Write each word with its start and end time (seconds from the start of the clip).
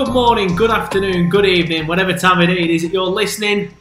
Good 0.00 0.14
morning, 0.14 0.56
good 0.56 0.70
afternoon, 0.70 1.28
good 1.28 1.44
evening, 1.44 1.86
whatever 1.86 2.14
time 2.14 2.40
of 2.40 2.46
day 2.46 2.62
it 2.62 2.70
is 2.70 2.80
that 2.80 2.90
you're 2.90 3.04
listening 3.04 3.74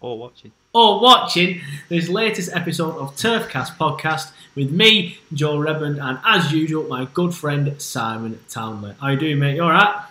or 0.00 0.18
watching. 0.18 0.50
or 0.72 0.98
watching 0.98 1.60
this 1.90 2.08
latest 2.08 2.56
episode 2.56 2.96
of 2.96 3.14
Turfcast 3.16 3.76
podcast 3.76 4.30
with 4.54 4.70
me, 4.70 5.18
Joe 5.34 5.58
Redmond, 5.58 5.98
and 6.00 6.18
as 6.24 6.52
usual, 6.52 6.84
my 6.88 7.04
good 7.12 7.34
friend 7.34 7.80
Simon 7.82 8.40
Townley. 8.48 8.94
How 8.98 9.08
you 9.08 9.18
doing, 9.18 9.38
mate? 9.38 9.56
You 9.56 9.64
alright? 9.64 10.06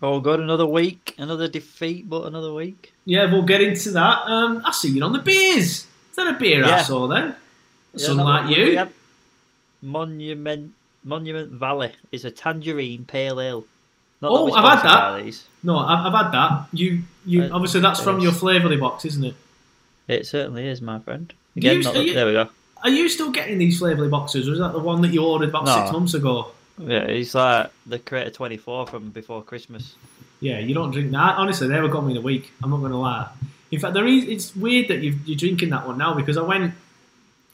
Oh, 0.00 0.20
good. 0.20 0.38
Another 0.38 0.66
week, 0.66 1.16
another 1.18 1.48
defeat, 1.48 2.08
but 2.08 2.24
another 2.24 2.54
week. 2.54 2.92
Yeah, 3.04 3.24
we'll 3.24 3.42
get 3.42 3.60
into 3.60 3.90
that. 3.90 4.18
Um, 4.26 4.62
I 4.64 4.70
see 4.70 4.90
you 4.90 5.02
on 5.02 5.12
the 5.12 5.18
beers. 5.18 5.66
Is 5.66 5.86
that 6.14 6.36
a 6.36 6.38
beer 6.38 6.64
I 6.64 6.82
saw 6.82 7.08
then? 7.08 7.34
Yeah, 7.94 8.06
Something 8.06 8.24
like 8.24 8.56
you. 8.56 8.88
Monument 9.82 10.74
Monument 11.02 11.50
Valley 11.50 11.94
is 12.12 12.24
a 12.24 12.30
tangerine 12.30 13.04
pale 13.04 13.40
ale. 13.40 13.64
Not 14.20 14.30
Oh, 14.32 14.52
I've 14.52 14.80
had 14.80 14.88
that. 14.88 15.24
These. 15.24 15.44
No, 15.62 15.78
I've, 15.78 16.06
I've 16.12 16.24
had 16.24 16.32
that. 16.32 16.66
You, 16.72 17.02
you. 17.24 17.44
Uh, 17.44 17.50
obviously, 17.52 17.80
that's 17.80 18.00
from 18.00 18.16
yes. 18.16 18.24
your 18.24 18.32
Flavourly 18.32 18.76
box, 18.76 19.04
isn't 19.04 19.24
it? 19.24 19.34
It 20.08 20.26
certainly 20.26 20.66
is, 20.66 20.80
my 20.82 20.98
friend. 20.98 21.32
Again, 21.56 21.82
you- 21.82 21.88
are 21.88 21.96
you- 22.02 22.14
there 22.14 22.26
we 22.26 22.32
go. 22.32 22.48
Are 22.84 22.90
you 22.90 23.08
still 23.08 23.30
getting 23.32 23.58
these 23.58 23.78
Flavourly 23.80 24.08
boxes, 24.08 24.48
or 24.48 24.52
is 24.52 24.58
that 24.60 24.72
the 24.72 24.78
one 24.78 25.02
that 25.02 25.08
you 25.12 25.24
ordered 25.24 25.48
about 25.48 25.64
No. 25.66 25.74
six 25.76 25.92
months 25.92 26.14
ago? 26.14 26.48
Yeah, 26.78 27.00
it's 27.00 27.34
like 27.34 27.70
the 27.86 27.98
Creator 27.98 28.30
24 28.30 28.86
from 28.86 29.10
before 29.10 29.42
Christmas. 29.42 29.94
Yeah, 30.40 30.60
you 30.60 30.74
don't 30.74 30.92
drink 30.92 31.10
that. 31.10 31.36
Honestly, 31.36 31.66
they 31.66 31.74
ever 31.74 31.88
got 31.88 32.04
me 32.04 32.12
in 32.12 32.18
a 32.18 32.20
week. 32.20 32.52
I'm 32.62 32.70
not 32.70 32.76
going 32.78 32.92
to 32.92 32.98
lie. 32.98 33.28
In 33.72 33.80
fact, 33.80 33.94
there 33.94 34.06
is. 34.06 34.24
It's 34.24 34.54
weird 34.54 34.86
that 34.88 35.00
you've, 35.02 35.26
you're 35.26 35.36
drinking 35.36 35.70
that 35.70 35.86
one 35.88 35.98
now 35.98 36.14
because 36.14 36.36
I 36.36 36.42
went, 36.42 36.72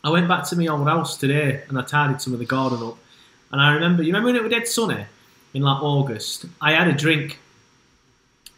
I 0.04 0.10
went 0.10 0.28
back 0.28 0.44
to 0.48 0.56
my 0.56 0.66
old 0.66 0.86
house 0.86 1.16
today 1.16 1.62
and 1.68 1.78
I 1.78 1.82
tidied 1.82 2.20
some 2.20 2.34
of 2.34 2.38
the 2.38 2.44
garden 2.44 2.82
up. 2.86 2.98
And 3.50 3.62
I 3.62 3.72
remember, 3.72 4.02
you 4.02 4.08
remember 4.08 4.26
when 4.28 4.36
it 4.36 4.42
was 4.42 4.52
dead 4.52 4.68
sunny 4.68 5.06
in 5.54 5.62
like 5.62 5.82
August? 5.82 6.44
I 6.60 6.72
had 6.72 6.88
a 6.88 6.92
drink 6.92 7.38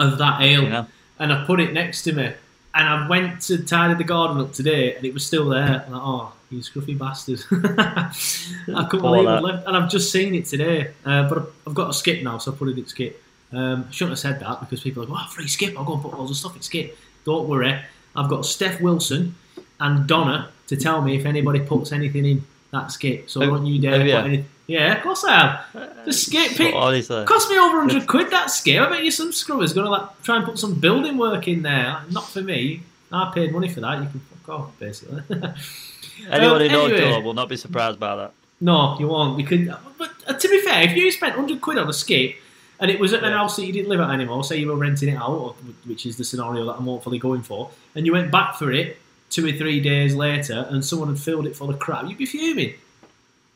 of 0.01 0.19
that 0.19 0.43
ale 0.43 0.65
Yeah. 0.65 0.85
and 1.19 1.33
I 1.33 1.45
put 1.45 1.61
it 1.61 1.73
next 1.73 2.03
to 2.03 2.13
me. 2.13 2.33
And 2.75 2.87
I 2.89 3.09
went 3.09 3.41
to 3.43 3.63
tidy 3.65 3.95
the 3.95 4.05
garden 4.05 4.39
up 4.41 4.53
today 4.53 4.95
and 4.97 5.05
it 5.05 5.15
was 5.15 5.25
still 5.25 5.49
there. 5.49 5.83
And 5.87 5.95
I, 5.95 5.99
oh, 5.99 6.33
you 6.51 6.59
scruffy 6.59 6.97
bastard! 6.99 7.41
I 7.51 8.85
couldn't 8.85 9.03
believe 9.03 9.27
it 9.29 9.41
left. 9.43 9.67
And 9.67 9.77
I've 9.77 9.89
just 9.91 10.13
seen 10.13 10.35
it 10.35 10.45
today, 10.47 10.91
uh, 11.05 11.29
but 11.29 11.39
I've- 11.67 11.75
got 11.75 11.91
a 11.91 11.95
skip 11.95 12.23
now, 12.23 12.39
so 12.39 12.53
I 12.53 12.55
put 12.55 12.69
it 12.69 12.79
in 12.79 12.87
skip. 12.87 13.23
Um, 13.53 13.87
I 13.89 13.93
shouldn't 13.93 14.13
have 14.13 14.19
said 14.19 14.41
that 14.41 14.61
because 14.61 14.81
people 14.83 15.03
are 15.05 15.07
like, 15.07 15.25
"Oh, 15.27 15.31
free 15.31 15.47
skip! 15.49 15.77
I'll 15.79 15.85
go 15.85 15.95
and 15.95 16.03
put 16.03 16.15
all 16.15 16.29
of 16.29 16.37
stuff 16.37 16.55
in 16.57 16.63
skip." 16.63 16.97
Don't 17.25 17.49
worry, 17.49 17.79
I've 18.15 18.29
got 18.29 18.45
Steph 18.47 18.81
Wilson 18.81 19.35
and 19.81 20.07
Donna 20.07 20.51
to 20.69 20.77
tell 20.77 21.01
me 21.03 21.17
if 21.17 21.27
anybody 21.27 21.61
puts 21.61 21.93
anything 21.93 22.25
in 22.25 22.45
that 22.73 22.91
skip. 22.93 23.29
So 23.31 23.43
Oh, 23.43 23.47
don't 23.47 23.67
you 23.67 23.81
dare 23.81 23.93
have 24.01 24.23
put 24.23 24.29
anything. 24.31 24.47
Yeah, 24.67 24.97
of 24.97 25.03
course 25.03 25.23
I 25.25 25.33
have. 25.73 26.05
The 26.05 26.13
skip 26.13 26.49
But 26.51 26.57
pick 26.57 26.75
honestly, 26.75 27.25
cost 27.25 27.49
me 27.51 27.57
over 27.59 27.79
hundred 27.79 28.07
quid. 28.09 28.31
That 28.31 28.51
skip. 28.51 28.81
I 28.83 28.89
bet 28.91 29.05
you 29.05 29.11
some 29.13 29.33
scrubbers 29.33 29.73
going 29.73 29.85
to 29.85 29.91
like 29.91 30.23
try 30.23 30.37
and 30.37 30.45
put 30.45 30.59
some 30.59 30.75
building 30.81 31.19
work 31.19 31.47
in 31.47 31.63
there. 31.63 32.01
Not 32.11 32.29
for 32.29 32.43
me. 32.43 32.83
I 33.13 33.31
paid 33.33 33.53
money 33.53 33.69
for 33.69 33.81
that. 33.81 34.03
You 34.03 34.09
can 34.09 34.21
fuck 34.21 34.49
off, 34.61 34.79
basically. 34.81 35.23
anyone 36.31 36.61
who 36.61 36.67
Um, 36.67 36.73
knows 36.73 36.93
anyway. 36.93 36.99
Joe 37.11 37.21
will 37.21 37.35
not 37.35 37.49
be 37.49 37.57
surprised 37.57 38.01
by 38.01 38.17
that. 38.17 38.33
No, 38.61 38.97
you 38.99 39.07
won't. 39.09 39.37
Because, 39.37 39.69
but 39.99 40.11
uh, 40.27 40.33
to 40.33 40.49
be 40.49 40.61
fair, 40.63 40.83
if 40.83 40.97
you 40.97 41.11
spent 41.13 41.35
hundred 41.35 41.61
quid 41.61 41.79
on 41.79 41.89
a 41.89 41.93
skip 41.93 42.35
and 42.81 42.91
it 42.91 42.99
was 42.99 43.13
at 43.13 43.23
an 43.23 43.31
Yeah. 43.31 43.39
house 43.39 43.57
that 43.57 43.67
you 43.67 43.73
didn't 43.73 43.89
live 43.89 44.01
at 44.01 44.11
anymore, 44.11 44.43
say 44.45 44.57
you 44.59 44.67
were 44.69 44.77
renting 44.77 45.11
it 45.11 45.17
out, 45.17 45.55
which 45.87 46.07
is 46.07 46.17
the 46.17 46.25
scenario 46.25 46.65
that 46.67 46.73
I'm 46.73 46.85
hopefully 46.85 47.19
going 47.19 47.43
for, 47.43 47.71
and 47.95 48.05
you 48.05 48.13
went 48.13 48.31
back 48.33 48.57
for 48.57 48.73
it 48.73 48.99
two 49.31 49.47
or 49.47 49.53
three 49.53 49.81
days 49.81 50.15
later, 50.15 50.67
and 50.71 50.85
someone 50.85 51.09
had 51.09 51.19
filled 51.19 51.47
it 51.47 51.57
full 51.57 51.69
of 51.71 51.79
crap, 51.79 52.09
you'd 52.09 52.17
be 52.19 52.27
fuming. 52.27 52.75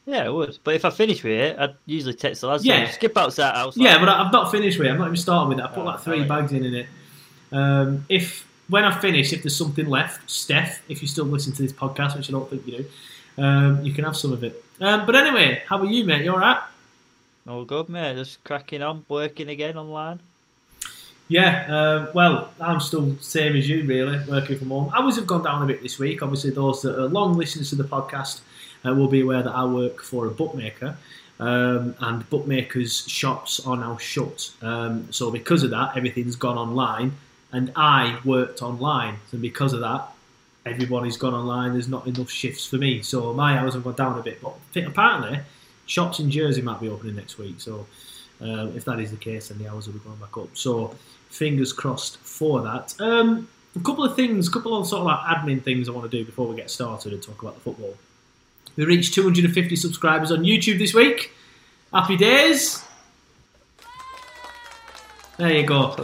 Yeah, 0.06 0.24
it 0.24 0.32
would. 0.32 0.58
But 0.64 0.74
if 0.74 0.84
I 0.84 0.90
finish 0.90 1.22
with 1.22 1.32
it, 1.32 1.58
I'd 1.58 1.74
usually 1.86 2.14
text 2.14 2.40
the 2.40 2.48
lads. 2.48 2.64
Yeah. 2.64 2.90
Skip 2.90 3.16
outside 3.16 3.54
house. 3.54 3.76
Yeah, 3.76 3.98
but 3.98 4.08
I've 4.08 4.32
not 4.32 4.50
finished 4.50 4.78
with 4.78 4.88
it. 4.88 4.90
I'm 4.90 4.98
not 4.98 5.06
even 5.06 5.16
starting 5.16 5.50
with 5.50 5.58
it. 5.58 5.64
I 5.64 5.68
put 5.68 5.80
Oh, 5.82 5.84
like 5.84 6.00
three 6.00 6.24
bags 6.24 6.52
in 6.52 6.64
in 6.64 6.74
it. 6.74 6.86
Um, 7.52 8.04
if 8.08 8.46
when 8.68 8.84
I 8.84 8.98
finish, 8.98 9.32
if 9.32 9.42
there's 9.42 9.56
something 9.56 9.86
left, 9.86 10.30
Steph, 10.30 10.82
if 10.88 11.02
you 11.02 11.08
still 11.08 11.24
listen 11.26 11.52
to 11.52 11.62
this 11.62 11.72
podcast, 11.72 12.16
which 12.16 12.28
I 12.28 12.32
don't 12.32 12.48
think 12.48 12.66
you 12.66 12.78
do, 12.78 13.42
um, 13.42 13.84
you 13.84 13.92
can 13.92 14.04
have 14.04 14.16
some 14.16 14.32
of 14.32 14.42
it. 14.44 14.64
Um, 14.80 15.06
but 15.06 15.14
anyway, 15.16 15.62
how 15.68 15.78
are 15.78 15.84
you, 15.86 16.04
mate? 16.04 16.24
You 16.24 16.32
all 16.32 16.38
right? 16.38 16.60
All 17.48 17.64
good, 17.64 17.88
mate. 17.88 18.14
Just 18.16 18.42
cracking 18.44 18.82
on, 18.82 19.04
working 19.08 19.48
again 19.48 19.76
online. 19.76 20.20
Yeah, 21.28 21.66
uh, 21.72 22.10
well, 22.12 22.50
I'm 22.60 22.80
still 22.80 23.16
same 23.20 23.54
as 23.54 23.68
you, 23.68 23.84
really, 23.84 24.18
working 24.28 24.58
from 24.58 24.70
home. 24.70 24.90
Hours 24.92 25.14
have 25.16 25.28
gone 25.28 25.44
down 25.44 25.62
a 25.62 25.66
bit 25.66 25.80
this 25.82 25.98
week. 25.98 26.22
Obviously, 26.22 26.50
those 26.50 26.82
that 26.82 26.98
are 26.98 27.06
long 27.08 27.34
listeners 27.34 27.70
to 27.70 27.76
the 27.76 27.84
podcast 27.84 28.40
uh, 28.84 28.94
will 28.94 29.08
be 29.08 29.20
aware 29.20 29.42
that 29.42 29.54
I 29.54 29.64
work 29.64 30.02
for 30.02 30.26
a 30.26 30.30
bookmaker, 30.30 30.96
um, 31.38 31.94
and 32.00 32.28
bookmakers' 32.30 33.06
shops 33.08 33.66
are 33.66 33.76
now 33.76 33.96
shut. 33.96 34.50
Um, 34.62 35.10
so, 35.12 35.30
because 35.30 35.62
of 35.62 35.70
that, 35.70 35.96
everything's 35.96 36.36
gone 36.36 36.58
online, 36.58 37.12
and 37.52 37.72
I 37.76 38.18
worked 38.24 38.62
online. 38.62 39.16
So, 39.30 39.38
because 39.38 39.72
of 39.72 39.80
that, 39.80 40.08
everybody's 40.66 41.16
gone 41.16 41.34
online. 41.34 41.72
There's 41.72 41.88
not 41.88 42.06
enough 42.06 42.30
shifts 42.30 42.66
for 42.66 42.76
me, 42.76 43.02
so 43.02 43.32
my 43.32 43.58
hours 43.58 43.74
have 43.74 43.84
gone 43.84 43.94
down 43.94 44.18
a 44.18 44.22
bit. 44.22 44.42
But 44.42 44.56
apparently, 44.76 45.40
shops 45.86 46.20
in 46.20 46.30
Jersey 46.30 46.62
might 46.62 46.80
be 46.80 46.88
opening 46.88 47.16
next 47.16 47.38
week. 47.38 47.60
So, 47.60 47.86
um, 48.40 48.76
if 48.76 48.84
that 48.84 49.00
is 49.00 49.10
the 49.10 49.16
case, 49.16 49.48
then 49.48 49.58
the 49.58 49.68
hours 49.68 49.86
will 49.86 49.94
be 49.94 50.00
going 50.00 50.16
back 50.16 50.36
up. 50.36 50.56
So, 50.56 50.94
fingers 51.30 51.72
crossed 51.72 52.18
for 52.18 52.60
that. 52.62 52.94
Um, 53.00 53.48
a 53.76 53.80
couple 53.80 54.04
of 54.04 54.16
things, 54.16 54.48
a 54.48 54.50
couple 54.50 54.76
of 54.76 54.86
sort 54.86 55.00
of 55.00 55.06
like 55.06 55.20
admin 55.20 55.62
things 55.62 55.88
I 55.88 55.92
want 55.92 56.10
to 56.10 56.16
do 56.16 56.24
before 56.24 56.46
we 56.48 56.56
get 56.56 56.70
started 56.70 57.12
and 57.12 57.22
talk 57.22 57.40
about 57.40 57.54
the 57.54 57.60
football. 57.60 57.94
We 58.76 58.84
reached 58.84 59.14
250 59.14 59.76
subscribers 59.76 60.30
on 60.30 60.42
YouTube 60.44 60.78
this 60.78 60.94
week. 60.94 61.32
Happy 61.92 62.16
days. 62.16 62.82
There 65.36 65.52
you 65.52 65.66
go. 65.66 65.96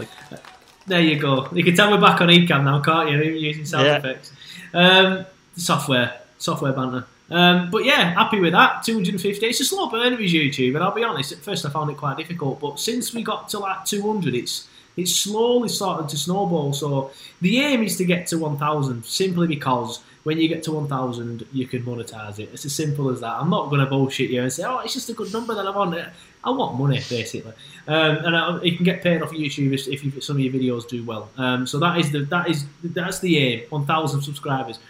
There 0.86 1.00
you 1.00 1.18
go. 1.18 1.48
You 1.52 1.64
can 1.64 1.74
tell 1.74 1.90
we're 1.90 2.00
back 2.00 2.20
on 2.20 2.28
Ecamm 2.28 2.64
now, 2.64 2.80
can't 2.80 3.10
you? 3.10 3.20
Even 3.20 3.38
using 3.38 3.64
sound 3.66 3.86
Yeah. 3.86 3.96
effects. 3.96 4.32
Um, 4.72 5.26
software, 5.56 6.14
software 6.38 6.72
banter. 6.72 7.04
Um, 7.30 7.70
but 7.70 7.84
yeah, 7.84 8.14
happy 8.14 8.38
with 8.40 8.52
that. 8.52 8.84
250. 8.84 9.46
It's 9.46 9.60
a 9.60 9.64
slow 9.64 9.88
burner 9.88 10.16
with 10.16 10.30
YouTube, 10.30 10.74
and 10.74 10.78
I'll 10.84 10.92
be 10.94 11.02
honest. 11.02 11.32
At 11.32 11.38
first, 11.38 11.66
I 11.66 11.70
found 11.70 11.90
it 11.90 11.96
quite 11.96 12.16
difficult, 12.16 12.60
but 12.60 12.78
since 12.78 13.12
we 13.12 13.22
got 13.22 13.48
to 13.50 13.58
like 13.58 13.84
200, 13.84 14.34
it's 14.34 14.68
it's 14.96 15.14
slowly 15.14 15.68
started 15.68 16.08
to 16.08 16.16
snowball. 16.16 16.72
So 16.72 17.10
the 17.42 17.60
aim 17.60 17.82
is 17.82 17.96
to 17.98 18.04
get 18.06 18.26
to 18.28 18.38
1,000, 18.38 19.04
simply 19.04 19.46
because 19.46 20.00
when 20.26 20.40
you 20.40 20.49
get 20.49 20.64
to 20.64 20.73
1,000, 20.73 21.46
you 21.52 21.69
can 21.69 21.84
monetize 21.84 22.40
it. 22.40 22.50
It's 22.52 22.64
as 22.64 22.75
simple 22.75 23.11
as 23.11 23.20
that. 23.20 23.31
I'm 23.31 23.49
not 23.49 23.70
going 23.70 23.78
to 23.78 23.87
bullshit 23.87 24.28
you 24.28 24.43
and 24.43 24.52
say, 24.52 24.64
oh, 24.64 24.81
it's 24.81 24.93
just 24.93 25.08
a 25.08 25.12
good 25.12 25.32
number 25.32 25.55
that 25.55 25.64
I 25.64 25.70
want. 25.70 25.96
I 26.43 26.50
want 26.50 26.76
money, 26.76 27.00
basically, 27.08 27.52
um, 27.87 28.17
and 28.17 28.37
I, 28.37 28.61
you 28.62 28.75
can 28.75 28.84
get 28.84 29.05
paid 29.05 29.23
off 29.23 29.31
YouTube 29.31 29.73
if, 29.73 30.05
you, 30.05 30.20
some 30.20 30.34
of 30.34 30.40
your 30.40 30.52
videos 30.52 30.88
do 30.88 31.05
well. 31.05 31.28
Um, 31.37 31.64
so 31.64 31.78
that 31.78 31.99
is 31.99 32.11
the 32.11 32.25
that 32.25 32.50
is 32.50 32.64
that's 32.82 33.20
the 33.20 33.38
aim. 33.38 33.62
1,000 33.69 34.23
subscribers. 34.23 34.81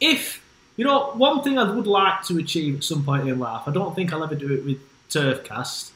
If 0.00 0.44
you 0.76 0.84
know 0.84 1.12
one 1.12 1.44
thing 1.44 1.56
I 1.56 1.70
would 1.70 1.86
like 1.86 2.24
to 2.24 2.38
achieve 2.38 2.78
at 2.78 2.84
some 2.84 3.04
point 3.04 3.28
in 3.28 3.38
life, 3.38 3.62
I 3.68 3.70
don't 3.70 3.94
think 3.94 4.12
I'll 4.12 4.24
ever 4.24 4.34
do 4.34 4.52
it 4.52 4.64
with 4.64 4.80
Turfcast 5.08 5.92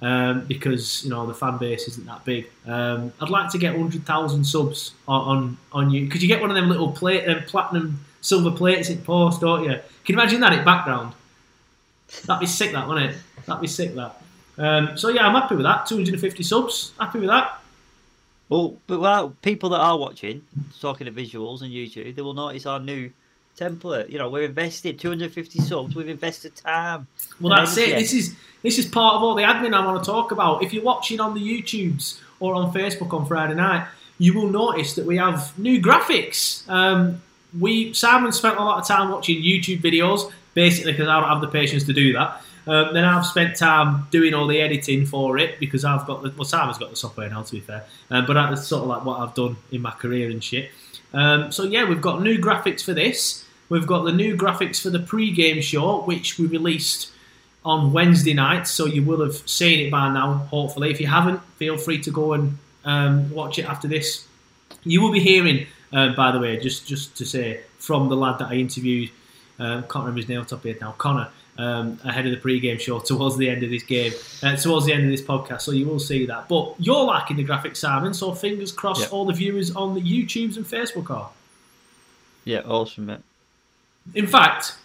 um, 0.00 0.46
because 0.46 1.04
you 1.04 1.10
know 1.10 1.26
the 1.26 1.34
fan 1.34 1.58
base 1.58 1.86
isn't 1.86 2.06
that 2.06 2.24
big. 2.24 2.48
Um, 2.66 3.12
I'd 3.20 3.28
like 3.28 3.50
to 3.52 3.58
get 3.58 3.72
100,000 3.74 4.44
subs 4.44 4.92
on 5.06 5.36
on, 5.36 5.58
on 5.72 5.90
you 5.90 6.06
because 6.06 6.22
you 6.22 6.28
get 6.28 6.40
one 6.40 6.48
of 6.50 6.56
them 6.56 6.70
little 6.70 6.92
plate, 6.92 7.28
um, 7.28 7.42
platinum 7.42 8.04
silver 8.20 8.50
plates 8.50 8.90
in 8.90 8.98
post, 8.98 9.40
don't 9.40 9.64
you? 9.64 9.70
Can 9.70 9.80
you 10.06 10.14
imagine 10.14 10.40
that 10.40 10.52
in 10.52 10.64
background? 10.64 11.14
That'd 12.26 12.40
be 12.40 12.46
sick, 12.46 12.72
that 12.72 12.88
wouldn't 12.88 13.12
it? 13.12 13.18
That'd 13.46 13.60
be 13.60 13.68
sick, 13.68 13.94
that. 13.94 14.20
Um, 14.56 14.96
so 14.96 15.08
yeah, 15.08 15.26
I'm 15.26 15.34
happy 15.34 15.54
with 15.54 15.64
that. 15.64 15.86
250 15.86 16.42
subs, 16.42 16.92
happy 16.98 17.20
with 17.20 17.28
that. 17.28 17.60
Well, 18.48 18.76
but 18.86 18.98
well, 19.00 19.36
people 19.42 19.68
that 19.70 19.80
are 19.80 19.98
watching, 19.98 20.42
talking 20.80 21.06
of 21.06 21.14
visuals 21.14 21.62
on 21.62 21.68
YouTube, 21.68 22.14
they 22.14 22.22
will 22.22 22.34
notice 22.34 22.64
our 22.66 22.80
new 22.80 23.10
template. 23.58 24.10
You 24.10 24.18
know, 24.18 24.30
we're 24.30 24.44
invested 24.44 24.98
250 24.98 25.60
subs. 25.60 25.94
We've 25.94 26.08
invested 26.08 26.56
time. 26.56 27.06
Well, 27.40 27.52
and 27.52 27.66
that's 27.66 27.76
it. 27.76 27.96
This 27.96 28.14
is 28.14 28.36
this 28.62 28.78
is 28.78 28.86
part 28.86 29.16
of 29.16 29.22
all 29.22 29.34
the 29.34 29.42
admin 29.42 29.74
I 29.74 29.84
want 29.84 30.02
to 30.02 30.10
talk 30.10 30.32
about. 30.32 30.62
If 30.62 30.72
you're 30.72 30.82
watching 30.82 31.20
on 31.20 31.34
the 31.34 31.40
YouTubes 31.40 32.20
or 32.40 32.54
on 32.54 32.72
Facebook 32.72 33.12
on 33.12 33.26
Friday 33.26 33.54
night, 33.54 33.86
you 34.18 34.34
will 34.34 34.48
notice 34.48 34.94
that 34.94 35.04
we 35.04 35.16
have 35.18 35.56
new 35.58 35.80
graphics. 35.80 36.68
Um, 36.68 37.20
we 37.58 37.92
Simon 37.92 38.32
spent 38.32 38.56
a 38.56 38.62
lot 38.62 38.80
of 38.80 38.86
time 38.86 39.10
watching 39.10 39.42
YouTube 39.42 39.80
videos, 39.80 40.30
basically 40.54 40.92
because 40.92 41.08
I 41.08 41.20
don't 41.20 41.28
have 41.28 41.40
the 41.40 41.48
patience 41.48 41.84
to 41.84 41.92
do 41.92 42.12
that. 42.14 42.42
Um, 42.66 42.92
then 42.92 43.04
I've 43.04 43.24
spent 43.24 43.56
time 43.56 44.06
doing 44.10 44.34
all 44.34 44.46
the 44.46 44.60
editing 44.60 45.06
for 45.06 45.38
it 45.38 45.58
because 45.58 45.84
I've 45.86 46.06
got 46.06 46.22
the 46.22 46.32
well, 46.36 46.44
Simon's 46.44 46.76
got 46.76 46.90
the 46.90 46.96
software 46.96 47.30
now, 47.30 47.42
to 47.42 47.52
be 47.52 47.60
fair. 47.60 47.84
Um, 48.10 48.26
but 48.26 48.34
that's 48.34 48.66
sort 48.66 48.82
of 48.82 48.88
like 48.88 49.04
what 49.04 49.20
I've 49.20 49.34
done 49.34 49.56
in 49.72 49.80
my 49.80 49.92
career 49.92 50.28
and 50.30 50.44
shit. 50.44 50.70
Um, 51.14 51.50
so 51.50 51.64
yeah, 51.64 51.84
we've 51.84 52.02
got 52.02 52.22
new 52.22 52.38
graphics 52.38 52.82
for 52.84 52.92
this. 52.92 53.46
We've 53.70 53.86
got 53.86 54.04
the 54.04 54.12
new 54.12 54.36
graphics 54.36 54.82
for 54.82 54.90
the 54.90 54.98
pre-game 54.98 55.60
show, 55.62 56.02
which 56.02 56.38
we 56.38 56.46
released 56.46 57.12
on 57.64 57.92
Wednesday 57.92 58.34
night. 58.34 58.66
So 58.66 58.86
you 58.86 59.02
will 59.02 59.22
have 59.22 59.36
seen 59.48 59.86
it 59.86 59.90
by 59.90 60.12
now, 60.12 60.34
hopefully. 60.50 60.90
If 60.90 61.00
you 61.00 61.06
haven't, 61.06 61.42
feel 61.56 61.76
free 61.76 62.00
to 62.02 62.10
go 62.10 62.34
and 62.34 62.58
um, 62.84 63.30
watch 63.30 63.58
it 63.58 63.64
after 63.66 63.88
this. 63.88 64.26
You 64.84 65.02
will 65.02 65.12
be 65.12 65.20
hearing, 65.20 65.66
uh, 65.92 66.14
by 66.14 66.30
the 66.32 66.38
way, 66.38 66.58
just 66.58 66.86
just 66.86 67.16
to 67.16 67.24
say, 67.24 67.60
from 67.78 68.08
the 68.08 68.16
lad 68.16 68.38
that 68.40 68.48
I 68.48 68.54
interviewed, 68.54 69.10
um, 69.58 69.82
can't 69.82 69.94
remember 70.04 70.20
his 70.20 70.28
name 70.28 70.44
top 70.44 70.62
here 70.62 70.76
now, 70.80 70.92
Connor, 70.98 71.28
um, 71.56 71.98
ahead 72.04 72.26
of 72.26 72.32
the 72.32 72.38
pre-game 72.38 72.78
show 72.78 72.98
towards 73.10 73.36
the 73.36 73.48
end 73.48 73.62
of 73.62 73.70
this 73.70 73.82
game, 73.82 74.12
uh, 74.42 74.56
towards 74.56 74.86
the 74.86 74.92
end 74.92 75.04
of 75.04 75.10
this 75.10 75.22
podcast. 75.22 75.62
So 75.62 75.72
you 75.72 75.86
will 75.86 75.98
see 75.98 76.26
that. 76.26 76.48
But 76.48 76.74
you're 76.78 77.04
liking 77.04 77.36
the 77.36 77.44
graphics, 77.44 77.78
Simon. 77.78 78.14
So 78.14 78.32
fingers 78.34 78.72
crossed, 78.72 79.02
Yeah. 79.02 79.08
all 79.08 79.24
the 79.26 79.32
viewers 79.32 79.74
on 79.74 79.94
the 79.94 80.00
YouTubes 80.00 80.56
and 80.56 80.64
Facebook 80.66 81.10
are. 81.10 81.30
Yeah, 82.44 82.60
awesome, 82.60 83.06
mate. 83.06 83.20
In 84.14 84.26
fact, 84.26 84.76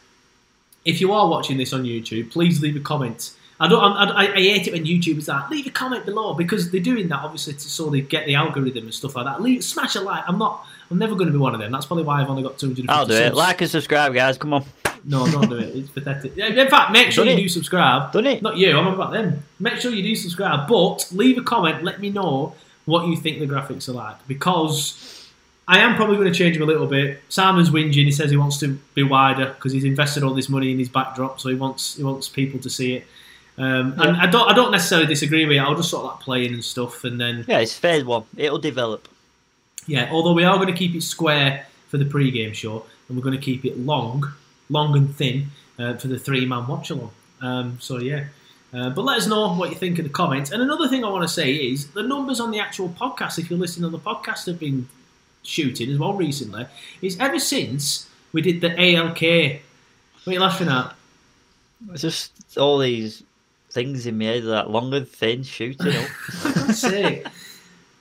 if 0.86 1.00
you 1.00 1.14
are 1.14 1.28
watching 1.30 1.58
this 1.58 1.72
on 1.72 1.84
YouTube, 1.84 2.32
please 2.32 2.62
leave 2.62 2.76
a 2.76 2.80
comment. 2.82 3.32
I 3.60 3.68
don't. 3.70 3.82
I, 3.82 4.04
I, 4.06 4.34
I 4.34 4.42
hate 4.42 4.68
it 4.68 4.74
when 4.74 4.84
YouTubers 4.84 5.34
are 5.34 5.48
leave 5.50 5.68
a 5.68 5.70
comment 5.70 6.06
below 6.06 6.34
because 6.34 6.72
they're 6.72 6.82
doing 6.82 7.08
that 7.10 7.20
obviously 7.20 7.54
to 7.54 7.60
so 7.60 7.90
they 7.90 8.02
get 8.02 8.26
the 8.26 8.36
algorithm 8.36 8.86
and 8.86 8.94
stuff 8.94 9.16
like 9.16 9.26
that. 9.26 9.42
Leave, 9.42 9.64
smash 9.64 9.96
a 9.96 10.02
like. 10.02 10.24
I'm 10.28 10.38
not. 10.38 10.66
I'm 10.94 11.00
never 11.00 11.16
going 11.16 11.26
to 11.26 11.32
be 11.32 11.40
one 11.40 11.56
of 11.56 11.60
them. 11.60 11.72
That's 11.72 11.88
probably 11.88 12.04
why 12.04 12.22
I've 12.22 12.30
only 12.30 12.44
got 12.44 12.60
250 12.60 12.88
I'll 12.88 13.08
do 13.08 13.16
it. 13.16 13.34
Like 13.34 13.62
and 13.62 13.70
subscribe, 13.72 14.14
guys. 14.14 14.38
Come 14.38 14.54
on. 14.54 14.64
No, 15.04 15.26
don't 15.26 15.50
do 15.50 15.58
it. 15.58 15.76
It's 15.76 15.90
pathetic. 15.90 16.38
In 16.38 16.70
fact, 16.70 16.92
make 16.92 17.12
sure 17.12 17.26
Done 17.26 17.34
you 17.34 17.40
it. 17.40 17.42
do 17.42 17.50
subscribe. 17.50 18.12
Done 18.12 18.28
it. 18.28 18.44
Not 18.44 18.58
you. 18.58 18.78
I'm 18.78 18.86
about 18.86 19.12
them. 19.12 19.44
Make 19.60 19.78
sure 19.78 19.92
you 19.92 20.04
do 20.04 20.16
subscribe, 20.16 20.68
but 20.70 21.10
leave 21.12 21.40
a 21.40 21.42
comment. 21.42 21.84
Let 21.84 22.00
me 22.00 22.12
know 22.12 22.54
what 22.86 23.08
you 23.08 23.16
think 23.16 23.40
the 23.40 23.48
graphics 23.48 23.90
are 23.90 23.94
like 23.94 24.28
because 24.28 25.28
I 25.68 25.80
am 25.80 25.96
probably 25.96 26.18
going 26.18 26.32
to 26.32 26.38
change 26.38 26.58
them 26.58 26.62
a 26.64 26.72
little 26.72 26.86
bit. 26.86 27.22
Simon's 27.28 27.72
whinging. 27.72 28.06
He 28.06 28.12
says 28.12 28.30
he 28.30 28.38
wants 28.38 28.60
to 28.60 28.78
be 28.94 29.02
wider 29.02 29.48
because 29.56 29.72
he's 29.72 29.86
invested 29.86 30.22
all 30.22 30.36
this 30.36 30.48
money 30.48 30.72
in 30.72 30.78
his 30.78 30.90
backdrop, 30.90 31.40
so 31.40 31.50
he 31.50 31.56
wants 31.56 31.96
he 31.96 32.04
wants 32.04 32.30
people 32.30 32.60
to 32.60 32.70
see 32.70 32.98
it. 32.98 33.08
Um, 33.58 33.96
And 34.00 34.16
I 34.18 34.28
don't 34.28 34.48
I 34.48 34.54
don't 34.54 34.72
necessarily 34.72 35.08
disagree 35.08 35.44
with 35.48 35.58
it. 35.58 35.60
I'll 35.60 35.76
just 35.76 35.90
sort 35.90 36.06
of 36.06 36.12
like 36.12 36.20
playing 36.20 36.54
and 36.54 36.64
stuff, 36.64 37.04
and 37.04 37.20
then 37.20 37.46
Yeah, 37.48 37.60
it's 37.60 37.74
phase 37.74 38.04
one. 38.06 38.26
It'll 38.38 38.60
develop. 38.60 39.08
Yeah, 39.88 40.10
although 40.12 40.34
we 40.34 40.44
are 40.44 40.56
going 40.56 40.68
to 40.68 40.78
keep 40.78 40.96
it 40.96 41.02
square 41.02 41.66
for 41.90 41.98
the 41.98 42.06
pre-game 42.06 42.54
show, 42.54 42.86
and 43.08 43.18
we're 43.18 43.24
going 43.24 43.38
to 43.38 43.44
keep 43.44 43.66
it 43.66 43.78
long, 43.78 44.32
long 44.70 44.96
and 44.96 45.16
thin 45.16 45.48
uh, 45.78 45.96
for 45.96 46.08
the 46.08 46.18
three-man 46.18 46.68
watch-along. 46.68 47.12
Um, 47.42 47.78
so 47.80 48.00
yeah, 48.00 48.26
uh, 48.74 48.90
but 48.90 49.04
let 49.04 49.18
us 49.18 49.28
know 49.28 49.54
what 49.54 49.70
you 49.70 49.76
think 49.76 50.00
in 50.00 50.06
the 50.06 50.10
comments. 50.10 50.52
And 50.52 50.62
another 50.62 50.88
thing 50.88 51.04
I 51.04 51.10
want 51.10 51.24
to 51.24 51.34
say 51.34 51.54
is 51.54 51.92
the 51.92 52.04
numbers 52.04 52.40
on 52.40 52.52
the 52.52 52.60
actual 52.60 52.90
podcast. 52.90 53.38
If 53.38 53.50
you're 53.50 53.60
listening 53.60 53.86
on 53.86 53.92
the 53.92 54.00
podcast, 54.00 54.48
have 54.48 54.60
been 54.60 54.88
shooting 55.44 55.92
as 55.92 56.00
well 56.00 56.14
recently. 56.14 56.66
Is 57.02 57.20
ever 57.20 57.38
since 57.38 58.10
we 58.32 58.42
did 58.42 58.62
the 58.62 58.70
ALK. 58.70 59.60
What 60.24 60.32
are 60.32 60.34
you 60.34 60.40
laughing 60.40 60.70
at? 60.70 60.96
It's 61.92 62.02
just 62.02 62.58
all 62.58 62.80
these 62.80 63.24
things 63.70 64.06
in 64.06 64.18
my 64.18 64.26
head 64.26 64.44
that 64.46 64.70
long 64.70 64.94
and 64.94 65.08
thin 65.08 65.44
shooting 65.44 65.96
up. 65.96 66.08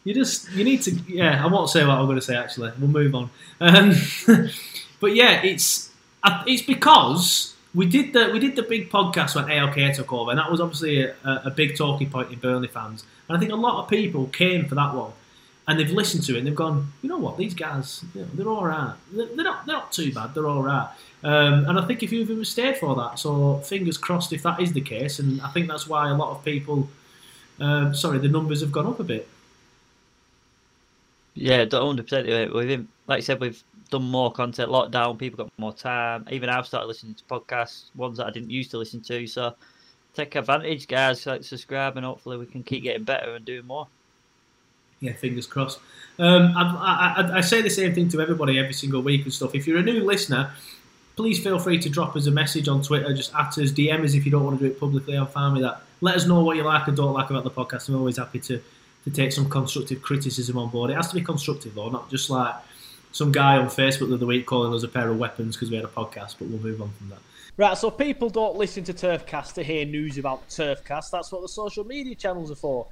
You 0.04 0.14
just 0.14 0.50
you 0.52 0.64
need 0.64 0.82
to 0.82 0.90
yeah. 1.06 1.44
I 1.44 1.46
won't 1.46 1.70
say 1.70 1.84
what 1.84 1.98
I'm 1.98 2.06
going 2.06 2.18
to 2.18 2.22
say. 2.22 2.36
Actually, 2.36 2.72
we'll 2.78 2.90
move 2.90 3.14
on. 3.14 3.30
Um, 3.60 3.92
but 5.00 5.14
yeah, 5.14 5.42
it's 5.42 5.90
it's 6.46 6.62
because 6.62 7.54
we 7.74 7.86
did 7.86 8.12
the 8.12 8.30
we 8.32 8.38
did 8.38 8.56
the 8.56 8.62
big 8.62 8.90
podcast 8.90 9.34
when 9.34 9.44
ALK 9.44 9.94
took 9.94 10.12
over, 10.12 10.30
and 10.30 10.38
that 10.38 10.50
was 10.50 10.60
obviously 10.60 11.04
a, 11.04 11.16
a 11.24 11.50
big 11.50 11.76
talking 11.76 12.10
point 12.10 12.32
in 12.32 12.38
Burnley 12.38 12.68
fans. 12.68 13.04
And 13.28 13.36
I 13.36 13.40
think 13.40 13.52
a 13.52 13.56
lot 13.56 13.82
of 13.82 13.88
people 13.88 14.26
came 14.26 14.66
for 14.66 14.74
that 14.74 14.94
one, 14.94 15.12
and 15.68 15.78
they've 15.78 15.90
listened 15.90 16.24
to 16.24 16.34
it 16.34 16.38
and 16.38 16.46
they've 16.46 16.54
gone, 16.54 16.92
you 17.02 17.08
know 17.08 17.18
what, 17.18 17.38
these 17.38 17.54
guys, 17.54 18.04
you 18.14 18.22
know, 18.22 18.28
they're 18.34 18.48
all 18.48 18.66
right. 18.66 18.94
They're, 19.12 19.26
not 19.36 19.64
they're 19.66 19.76
not 19.76 19.92
too 19.92 20.12
bad. 20.12 20.34
They're 20.34 20.48
all 20.48 20.62
right. 20.62 20.88
Um, 21.22 21.66
and 21.66 21.78
I 21.78 21.86
think 21.86 22.02
a 22.02 22.08
few 22.08 22.22
of 22.22 22.28
them 22.28 22.44
stayed 22.44 22.78
for 22.78 22.94
that. 22.96 23.18
So 23.18 23.58
fingers 23.58 23.96
crossed 23.96 24.32
if 24.32 24.42
that 24.42 24.60
is 24.60 24.72
the 24.72 24.80
case, 24.80 25.18
and 25.18 25.40
I 25.40 25.50
think 25.50 25.68
that's 25.68 25.86
why 25.86 26.10
a 26.10 26.14
lot 26.14 26.30
of 26.30 26.44
people. 26.44 26.88
Um, 27.60 27.94
sorry, 27.94 28.18
the 28.18 28.28
numbers 28.28 28.60
have 28.60 28.72
gone 28.72 28.86
up 28.86 28.98
a 28.98 29.04
bit. 29.04 29.28
Yeah, 31.34 31.64
hundred 31.70 32.04
percent. 32.04 32.26
We've 32.52 32.68
been, 32.68 32.88
like 33.06 33.18
I 33.18 33.20
said, 33.20 33.40
we've 33.40 33.62
done 33.90 34.02
more 34.02 34.32
content. 34.32 34.70
Lockdown, 34.70 35.18
people 35.18 35.44
got 35.44 35.52
more 35.58 35.72
time. 35.72 36.26
Even 36.30 36.48
I've 36.48 36.66
started 36.66 36.86
listening 36.86 37.14
to 37.14 37.24
podcasts, 37.24 37.84
ones 37.94 38.18
that 38.18 38.26
I 38.26 38.30
didn't 38.30 38.50
used 38.50 38.70
to 38.72 38.78
listen 38.78 39.00
to. 39.02 39.26
So 39.26 39.54
take 40.14 40.34
advantage, 40.34 40.88
guys. 40.88 41.24
Like 41.26 41.44
subscribe, 41.44 41.96
and 41.96 42.04
hopefully 42.04 42.36
we 42.36 42.46
can 42.46 42.62
keep 42.62 42.82
getting 42.82 43.04
better 43.04 43.34
and 43.34 43.44
doing 43.44 43.66
more. 43.66 43.88
Yeah, 45.00 45.14
fingers 45.14 45.46
crossed. 45.46 45.80
Um, 46.18 46.52
I, 46.56 46.62
I, 46.62 47.22
I, 47.22 47.36
I 47.38 47.40
say 47.40 47.60
the 47.60 47.70
same 47.70 47.94
thing 47.94 48.08
to 48.10 48.20
everybody 48.20 48.58
every 48.58 48.74
single 48.74 49.02
week 49.02 49.24
and 49.24 49.32
stuff. 49.32 49.54
If 49.54 49.66
you're 49.66 49.78
a 49.78 49.82
new 49.82 50.04
listener, 50.04 50.52
please 51.16 51.42
feel 51.42 51.58
free 51.58 51.78
to 51.80 51.88
drop 51.88 52.14
us 52.14 52.26
a 52.26 52.30
message 52.30 52.68
on 52.68 52.82
Twitter. 52.82 53.12
Just 53.12 53.34
at 53.34 53.58
us, 53.58 53.72
DM 53.72 54.04
us 54.04 54.14
if 54.14 54.24
you 54.24 54.30
don't 54.30 54.44
want 54.44 54.58
to 54.58 54.64
do 54.64 54.70
it 54.70 54.78
publicly. 54.78 55.14
I'm 55.14 55.26
fine 55.26 55.54
with 55.54 55.62
that. 55.62 55.82
Let 56.00 56.16
us 56.16 56.26
know 56.26 56.42
what 56.44 56.56
you 56.56 56.62
like 56.62 56.86
and 56.88 56.96
don't 56.96 57.12
like 57.12 57.30
about 57.30 57.44
the 57.44 57.50
podcast. 57.50 57.88
I'm 57.88 57.96
always 57.96 58.16
happy 58.16 58.40
to, 58.40 58.60
to 59.04 59.10
take 59.10 59.32
some 59.32 59.48
constructive 59.48 60.02
criticism 60.02 60.56
on 60.58 60.70
board. 60.70 60.90
It 60.90 60.94
has 60.94 61.08
to 61.08 61.14
be 61.14 61.22
constructive 61.22 61.74
though, 61.74 61.88
not 61.88 62.10
just 62.10 62.30
like 62.30 62.54
some 63.12 63.32
guy 63.32 63.56
on 63.58 63.66
Facebook 63.66 64.08
the 64.08 64.14
other 64.14 64.26
week 64.26 64.46
calling 64.46 64.72
us 64.72 64.82
a 64.82 64.88
pair 64.88 65.08
of 65.08 65.18
weapons 65.18 65.56
because 65.56 65.70
we 65.70 65.76
had 65.76 65.84
a 65.84 65.88
podcast. 65.88 66.36
But 66.38 66.48
we'll 66.48 66.60
move 66.60 66.80
on 66.80 66.90
from 66.92 67.10
that. 67.10 67.18
Right, 67.58 67.76
so 67.76 67.90
people 67.90 68.30
don't 68.30 68.56
listen 68.56 68.82
to 68.84 68.94
Turfcast 68.94 69.52
to 69.54 69.62
hear 69.62 69.84
news 69.84 70.16
about 70.16 70.48
Turfcast. 70.48 71.10
That's 71.10 71.30
what 71.30 71.42
the 71.42 71.48
social 71.48 71.84
media 71.84 72.14
channels 72.14 72.50
are 72.50 72.56
for. 72.56 72.86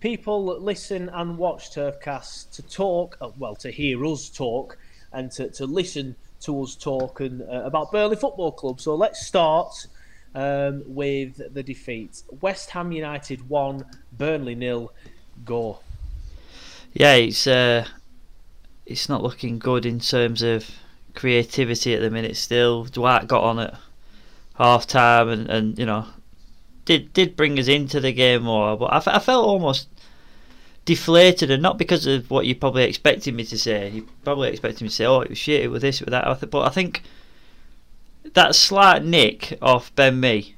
People 0.00 0.58
listen 0.58 1.10
and 1.10 1.36
watch 1.36 1.74
Turfcast 1.74 2.50
to 2.52 2.62
talk, 2.62 3.18
uh, 3.20 3.30
well, 3.38 3.54
to 3.56 3.70
hear 3.70 4.02
us 4.06 4.30
talk 4.30 4.78
and 5.12 5.30
to, 5.32 5.50
to 5.50 5.66
listen 5.66 6.16
to 6.40 6.62
us 6.62 6.76
talk 6.76 7.20
and, 7.20 7.42
uh, 7.42 7.64
about 7.64 7.92
Burnley 7.92 8.16
Football 8.16 8.52
Club. 8.52 8.80
So 8.80 8.94
let's 8.94 9.26
start 9.26 9.86
um, 10.34 10.82
with 10.86 11.52
the 11.52 11.62
defeat. 11.62 12.22
West 12.40 12.70
Ham 12.70 12.92
United 12.92 13.46
1, 13.48 13.84
Burnley 14.12 14.54
nil. 14.54 14.92
Go. 15.44 15.80
Yeah, 16.92 17.14
it's 17.14 17.46
uh, 17.46 17.86
it's 18.86 19.08
not 19.08 19.22
looking 19.22 19.58
good 19.58 19.84
in 19.84 20.00
terms 20.00 20.42
of 20.42 20.70
creativity 21.14 21.94
at 21.94 22.00
the 22.00 22.10
minute. 22.10 22.36
Still, 22.36 22.84
Dwight 22.84 23.26
got 23.26 23.42
on 23.42 23.58
at 23.58 23.74
half 24.54 24.86
time, 24.86 25.28
and, 25.28 25.48
and 25.48 25.78
you 25.78 25.86
know 25.86 26.06
did 26.86 27.12
did 27.12 27.36
bring 27.36 27.58
us 27.58 27.68
into 27.68 28.00
the 28.00 28.12
game 28.12 28.44
more. 28.44 28.76
But 28.78 29.06
I, 29.06 29.18
felt 29.18 29.46
almost 29.46 29.88
deflated, 30.86 31.50
and 31.50 31.62
not 31.62 31.76
because 31.76 32.06
of 32.06 32.30
what 32.30 32.46
you 32.46 32.54
probably 32.54 32.84
expected 32.84 33.34
me 33.34 33.44
to 33.44 33.58
say. 33.58 33.90
You 33.90 34.08
probably 34.24 34.48
expected 34.48 34.82
me 34.82 34.88
to 34.88 34.94
say, 34.94 35.04
"Oh, 35.04 35.20
it 35.20 35.28
was 35.28 35.38
shit, 35.38 35.64
it 35.64 35.68
was 35.68 35.82
this, 35.82 36.00
it 36.00 36.06
was 36.06 36.12
that." 36.12 36.50
But 36.50 36.62
I 36.62 36.70
think 36.70 37.02
that 38.32 38.54
slight 38.54 39.04
nick 39.04 39.58
off 39.60 39.94
Ben 39.94 40.18
Mee 40.18 40.54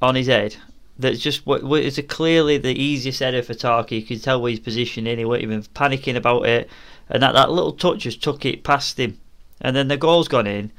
on 0.00 0.14
his 0.14 0.28
head. 0.28 0.56
That's 1.00 1.18
just 1.18 1.46
what 1.46 1.62
is 1.80 1.98
a 1.98 2.02
clearly 2.02 2.58
the 2.58 2.78
easiest 2.78 3.20
header 3.20 3.42
for 3.42 3.54
Tarky. 3.54 4.00
You 4.00 4.02
can 4.02 4.20
tell 4.20 4.40
where 4.40 4.50
he's 4.50 4.60
positioning. 4.60 5.18
He 5.18 5.24
wasn't 5.24 5.44
even 5.44 5.62
panicking 5.62 6.16
about 6.16 6.46
it, 6.46 6.68
and 7.08 7.22
that, 7.22 7.32
that 7.32 7.50
little 7.50 7.72
touch 7.72 8.00
just 8.00 8.22
took 8.22 8.44
it 8.44 8.64
past 8.64 8.98
him. 8.98 9.18
And 9.60 9.74
then 9.74 9.88
the 9.88 9.96
goal's 9.96 10.28
gone 10.28 10.46
in. 10.46 10.72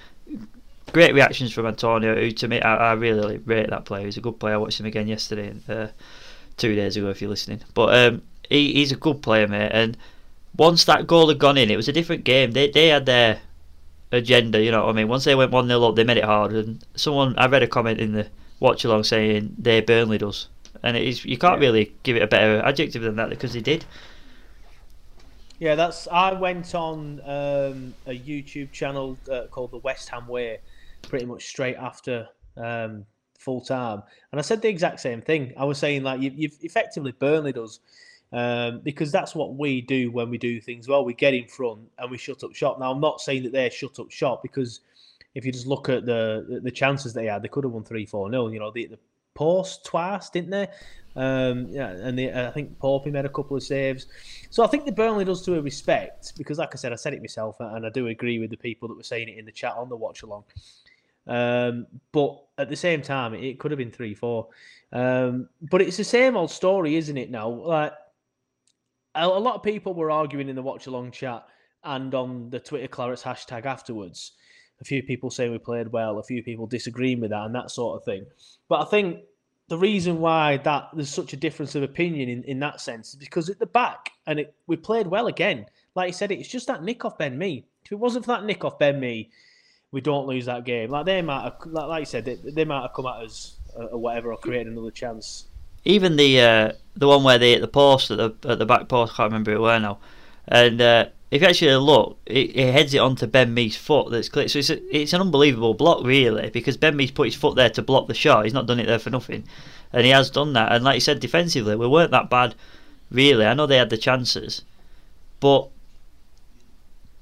Great 0.92 1.14
reactions 1.14 1.54
from 1.54 1.66
Antonio, 1.66 2.16
who 2.16 2.32
to 2.32 2.48
me 2.48 2.62
I, 2.62 2.92
I 2.92 2.94
really 2.94 3.38
rate 3.40 3.70
that 3.70 3.86
player. 3.86 4.06
He's 4.06 4.18
a 4.18 4.22
good 4.22 4.40
player. 4.40 4.56
I 4.56 4.58
watched 4.58 4.80
him 4.80 4.86
again 4.86 5.08
yesterday, 5.08 5.54
uh, 5.70 5.88
two 6.58 6.76
days 6.76 6.98
ago, 6.98 7.10
if 7.10 7.22
you're 7.22 7.30
listening. 7.30 7.62
But 7.74 7.96
um, 7.96 8.22
he, 8.50 8.74
he's 8.74 8.92
a 8.92 8.98
good 8.98 9.22
player, 9.22 9.48
mate. 9.48 9.72
And 9.74 9.98
once 10.58 10.84
that 10.86 11.08
goal 11.08 11.30
had 11.30 11.40
gone 11.40 11.58
in, 11.58 11.70
it 11.70 11.78
was 11.78 11.88
a 11.88 11.94
different 11.94 12.24
game. 12.24 12.52
They 12.52 12.70
they 12.70 12.88
had 12.88 13.06
their 13.06 13.40
agenda, 14.12 14.62
you 14.62 14.72
know 14.72 14.86
what 14.86 14.90
I 14.90 14.94
mean. 14.94 15.08
Once 15.08 15.24
they 15.24 15.36
went 15.36 15.52
one 15.52 15.68
0 15.68 15.84
up, 15.84 15.96
they 15.96 16.04
made 16.04 16.18
it 16.18 16.26
hard. 16.26 16.52
And 16.52 16.84
someone 16.96 17.36
I 17.38 17.48
read 17.48 17.64
a 17.64 17.68
comment 17.68 18.00
in 18.00 18.12
the 18.14 18.28
watch 18.62 18.86
along 18.86 19.04
saying 19.04 19.54
they 19.60 19.82
Burnley 19.82 20.18
does, 20.18 20.48
and 20.84 20.96
it 20.96 21.04
is 21.04 21.26
you 21.26 21.38
can't 21.38 21.60
yeah. 21.60 21.68
really 21.68 21.94
give 22.04 22.16
it 22.16 22.22
a 22.22 22.28
better 22.28 22.62
adjective 22.64 23.02
than 23.02 23.18
that 23.18 23.30
because 23.30 23.52
they 23.52 23.60
did. 23.60 23.84
Yeah, 25.60 25.76
that's. 25.76 26.08
I 26.08 26.32
went 26.32 26.74
on 26.74 27.20
um, 27.26 27.94
a 28.08 28.18
YouTube 28.18 28.72
channel 28.72 29.18
uh, 29.30 29.44
called 29.52 29.72
the 29.72 29.78
West 29.80 30.08
Ham 30.10 30.28
Way, 30.28 30.60
pretty 31.02 31.26
much 31.26 31.48
straight 31.48 31.76
after 31.76 32.30
um, 32.56 33.06
full 33.38 33.60
time, 33.60 34.02
and 34.32 34.40
I 34.40 34.42
said 34.42 34.62
the 34.62 34.70
exact 34.70 35.02
same 35.02 35.22
thing. 35.22 35.54
I 35.58 35.66
was 35.66 35.78
saying 35.78 36.04
like 36.04 36.22
you, 36.22 36.32
have 36.32 36.58
effectively 36.62 37.12
Burnley 37.12 37.52
does 37.52 37.82
um, 38.34 38.80
because 38.84 39.12
that's 39.12 39.36
what 39.36 39.56
we 39.56 39.82
do 39.82 40.12
when 40.12 40.30
we 40.30 40.38
do 40.38 40.62
things 40.62 40.88
well. 40.88 41.04
We 41.04 41.14
get 41.14 41.34
in 41.34 41.48
front 41.48 41.82
and 41.98 42.10
we 42.10 42.18
shut 42.18 42.44
up 42.44 42.56
shop. 42.56 42.80
Now, 42.80 42.92
I'm 42.92 43.02
not 43.02 43.22
saying 43.22 43.44
that 43.44 43.52
they're 43.52 43.72
shut 43.72 44.00
up 44.00 44.10
shop 44.10 44.42
because 44.42 44.80
if 45.36 45.46
you 45.46 45.52
just 45.52 45.68
look 45.68 45.90
at 45.90 46.06
the 46.06 46.62
the 46.64 46.72
chances 46.72 47.14
they 47.14 47.26
had, 47.26 47.42
they 47.42 47.48
could 47.48 47.64
have 47.64 47.74
won 47.74 47.84
3 47.84 48.06
4 48.06 48.32
0. 48.32 48.48
You 48.50 48.60
know, 48.60 48.72
the, 48.72 48.88
the 48.88 49.00
post 49.34 49.86
twice, 49.86 50.30
didn't 50.30 50.52
they? 50.52 50.68
Um, 51.16 51.68
yeah, 51.70 51.90
and 51.90 52.18
the, 52.18 52.32
I 52.32 52.52
think 52.52 52.80
Poppy 52.80 53.12
made 53.12 53.26
a 53.26 53.30
couple 53.30 53.58
of 53.58 53.64
saves. 53.64 54.08
So 54.50 54.64
I 54.64 54.68
think 54.68 54.86
the 54.86 54.92
Burnley 54.92 55.26
does 55.26 55.42
to 55.44 55.56
a 55.56 55.62
respect 55.62 56.34
because, 56.38 56.58
like 56.58 56.74
I 56.74 56.78
said, 56.78 56.94
I 56.94 56.96
said 56.96 57.14
it 57.14 57.22
myself, 57.22 57.58
and 57.60 57.86
I 57.86 57.90
do 57.90 58.08
agree 58.08 58.40
with 58.40 58.50
the 58.50 58.58
people 58.58 58.88
that 58.88 58.96
were 58.96 59.04
saying 59.04 59.30
it 59.30 59.38
in 59.38 59.46
the 59.46 59.52
chat 59.52 59.74
on 59.76 59.90
the 59.90 59.96
watch 59.96 60.24
along. 60.24 60.44
Um, 61.28 61.88
but 62.12 62.42
at 62.58 62.70
the 62.70 62.76
same 62.76 63.02
time, 63.02 63.34
it 63.34 63.60
could 63.60 63.72
have 63.72 63.78
been 63.78 63.92
3 63.92 64.14
4. 64.14 64.48
Um, 64.94 65.50
but 65.70 65.82
it's 65.82 65.98
the 65.98 66.04
same 66.04 66.36
old 66.36 66.52
story, 66.52 66.96
isn't 66.96 67.18
it? 67.18 67.30
Now, 67.30 67.50
like 67.50 67.94
a, 69.16 69.28
lot 69.28 69.56
of 69.56 69.64
people 69.64 69.94
were 69.94 70.12
arguing 70.12 70.50
in 70.50 70.56
the 70.56 70.62
watch 70.62 70.88
along 70.88 71.12
chat 71.12 71.46
and 71.84 72.14
on 72.14 72.50
the 72.50 72.60
Twitter 72.60 72.88
Clarets 72.88 73.24
hashtag 73.24 73.66
afterwards. 73.66 74.34
A 74.82 74.84
few 74.84 75.04
people 75.04 75.30
say 75.30 75.50
we 75.50 75.58
played 75.58 75.92
well, 75.92 76.20
a 76.20 76.24
few 76.24 76.44
people 76.44 76.66
disagreeing 76.68 77.22
with 77.22 77.30
that 77.30 77.46
and 77.46 77.56
that 77.56 77.72
sort 77.72 77.98
of 77.98 78.04
thing. 78.04 78.26
But 78.68 78.82
I 78.82 78.86
think 78.86 79.22
the 79.68 79.78
reason 79.78 80.20
why 80.20 80.58
that 80.58 80.90
there's 80.94 81.10
such 81.10 81.34
a 81.34 81.38
difference 81.38 81.76
of 81.76 81.84
opinion 81.84 82.30
in, 82.30 82.44
in 82.44 82.60
that 82.60 82.82
sense 82.82 83.10
is 83.10 83.16
because 83.16 83.50
at 83.50 83.60
the 83.60 83.66
back, 83.66 84.12
and 84.28 84.40
it, 84.40 84.56
we 84.68 84.76
played 84.76 85.08
well 85.08 85.28
again. 85.28 85.66
Like 85.96 86.08
you 86.08 86.14
said, 86.14 86.32
it's 86.32 86.50
just 86.50 86.68
that 86.68 86.84
nick 86.84 87.06
off 87.06 87.18
Ben 87.18 87.38
Mee. 87.38 87.66
If 87.86 87.92
it 87.92 88.00
wasn't 88.00 88.26
for 88.26 88.32
that 88.32 88.46
nick 88.46 88.66
off 88.66 88.80
Ben 88.80 89.00
Mee, 89.00 89.30
we 89.92 90.02
don't 90.02 90.28
lose 90.28 90.46
that 90.46 90.66
game. 90.66 90.90
Like 90.90 91.06
they 91.06 91.22
might, 91.22 91.44
have, 91.44 91.56
like, 91.66 92.02
you 92.02 92.06
said, 92.06 92.26
they, 92.26 92.36
they 92.36 92.66
might 92.66 92.82
have 92.82 92.94
come 92.94 93.06
at 93.06 93.24
us 93.24 93.58
uh, 93.78 93.86
or 93.86 94.00
whatever 94.00 94.32
or 94.32 94.38
created 94.38 94.74
another 94.74 94.92
chance 94.92 95.46
even 95.86 96.16
the 96.16 96.42
uh, 96.42 96.72
the 96.96 97.08
one 97.08 97.24
where 97.24 97.38
they 97.38 97.52
hit 97.52 97.62
the 97.62 97.68
post 97.68 98.12
at 98.12 98.18
the 98.18 98.50
at 98.50 98.60
the 98.60 98.66
back 98.66 98.88
post, 98.88 99.14
I 99.14 99.18
can't 99.18 99.32
remember 99.32 99.52
it 99.52 99.60
where 99.60 99.80
now. 99.80 100.00
And 100.48 100.82
uh, 100.82 101.06
if 101.32 101.42
you 101.42 101.48
actually 101.48 101.74
look, 101.78 102.20
it, 102.26 102.56
it, 102.58 102.74
heads 102.74 102.94
it 102.94 102.98
onto 102.98 103.26
Ben 103.26 103.54
Mee's 103.54 103.78
foot. 103.78 104.12
That's 104.12 104.28
clear. 104.28 104.50
So 104.50 104.60
it's 104.60 104.70
a, 104.70 104.96
it's 104.96 105.14
an 105.14 105.22
unbelievable 105.22 105.74
block, 105.74 106.04
really, 106.06 106.50
because 106.50 106.76
Ben 106.76 106.98
Mee's 106.98 107.12
put 107.12 107.28
his 107.28 107.36
foot 107.36 107.56
there 107.56 107.70
to 107.70 107.82
block 107.82 108.08
the 108.08 108.14
shot. 108.14 108.44
He's 108.44 108.54
not 108.54 108.68
done 108.68 108.82
it 108.82 108.86
there 108.86 109.00
for 109.00 109.10
nothing, 109.12 109.46
and 109.94 110.04
he 110.04 110.12
has 110.12 110.30
done 110.30 110.52
that. 110.54 110.74
And 110.74 110.84
like 110.84 110.96
you 110.96 111.00
said, 111.00 111.22
defensively, 111.22 111.78
we 111.78 111.88
weren't 111.88 112.12
that 112.12 112.30
bad, 112.30 112.54
really. 113.10 113.46
I 113.46 113.54
know 113.54 113.66
they 113.66 113.78
had 113.78 113.90
the 113.90 113.98
chances, 113.98 114.64
but 115.40 115.70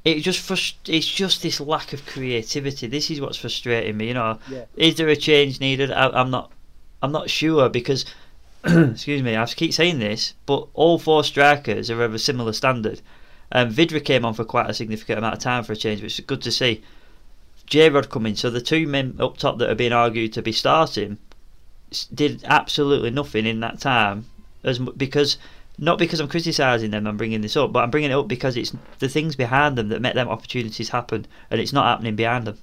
it 0.04 0.22
just 0.22 0.39
frust- 0.39 0.74
it's 0.88 1.08
just 1.08 1.44
this 1.44 1.60
lack 1.60 1.94
of 1.94 2.04
creativity. 2.08 2.88
This 2.88 3.12
is 3.12 3.22
what's 3.22 3.38
frustrating 3.38 3.96
me. 3.96 4.08
You 4.08 4.16
know, 4.16 4.39
yeah. 4.50 4.66
is 4.75 4.96
there 4.96 5.08
a 5.10 5.16
change 5.16 5.60
needed? 5.60 5.92
I, 5.92 6.10
I'm 6.10 6.32
not. 6.32 6.51
I'm 7.04 7.12
not 7.12 7.30
sure 7.30 7.70
because 7.70 8.06
excuse 8.63 9.22
me, 9.22 9.38
I 9.38 9.46
keep 9.46 9.72
saying 9.72 10.00
this, 10.00 10.34
but 10.48 10.68
all 10.74 10.98
four 10.98 11.24
strikers 11.24 11.92
are 11.92 12.04
of 12.04 12.16
a 12.16 12.20
similar 12.20 12.54
standard. 12.54 13.01
Um, 13.51 13.72
Vydra 13.72 14.03
came 14.03 14.25
on 14.25 14.34
for 14.34 14.46
quite 14.46 14.70
a 14.70 14.74
significant 14.74 15.18
amount 15.18 15.36
of 15.36 15.39
time 15.39 15.63
for 15.63 15.74
a 15.74 15.75
change, 15.75 16.01
which 16.01 16.20
is 16.20 16.25
good 16.25 16.41
to 16.44 16.51
see. 16.51 16.84
J 17.65 17.89
Rod 17.89 18.10
coming, 18.10 18.36
so 18.36 18.50
the 18.50 18.62
two 18.62 18.88
men 18.88 19.15
up 19.20 19.38
top 19.38 19.60
that 19.60 19.70
are 19.70 19.75
being 19.75 19.94
argued 19.94 20.34
to 20.34 20.41
be 20.41 20.51
starting 20.51 21.18
did 22.13 22.44
absolutely 22.44 23.12
nothing 23.12 23.46
in 23.46 23.60
that 23.60 23.79
time, 23.79 24.25
as 24.63 24.79
because 24.79 25.38
not 25.77 25.98
because 25.98 26.20
I'm 26.20 26.27
criticising 26.27 26.91
them, 26.91 27.08
I'm 27.08 27.18
bringing 27.18 27.41
this 27.41 27.56
up, 27.56 27.72
but 27.72 27.84
I'm 27.84 27.91
bringing 27.91 28.12
it 28.12 28.15
up 28.15 28.27
because 28.27 28.58
it's 28.58 28.74
the 29.00 29.08
things 29.08 29.36
behind 29.36 29.77
them 29.77 29.89
that 29.89 30.01
make 30.01 30.13
them 30.15 30.27
opportunities 30.27 30.89
happen, 30.89 31.25
and 31.50 31.62
it's 31.62 31.74
not 31.74 31.86
happening 31.86 32.15
behind 32.15 32.46
them. 32.46 32.58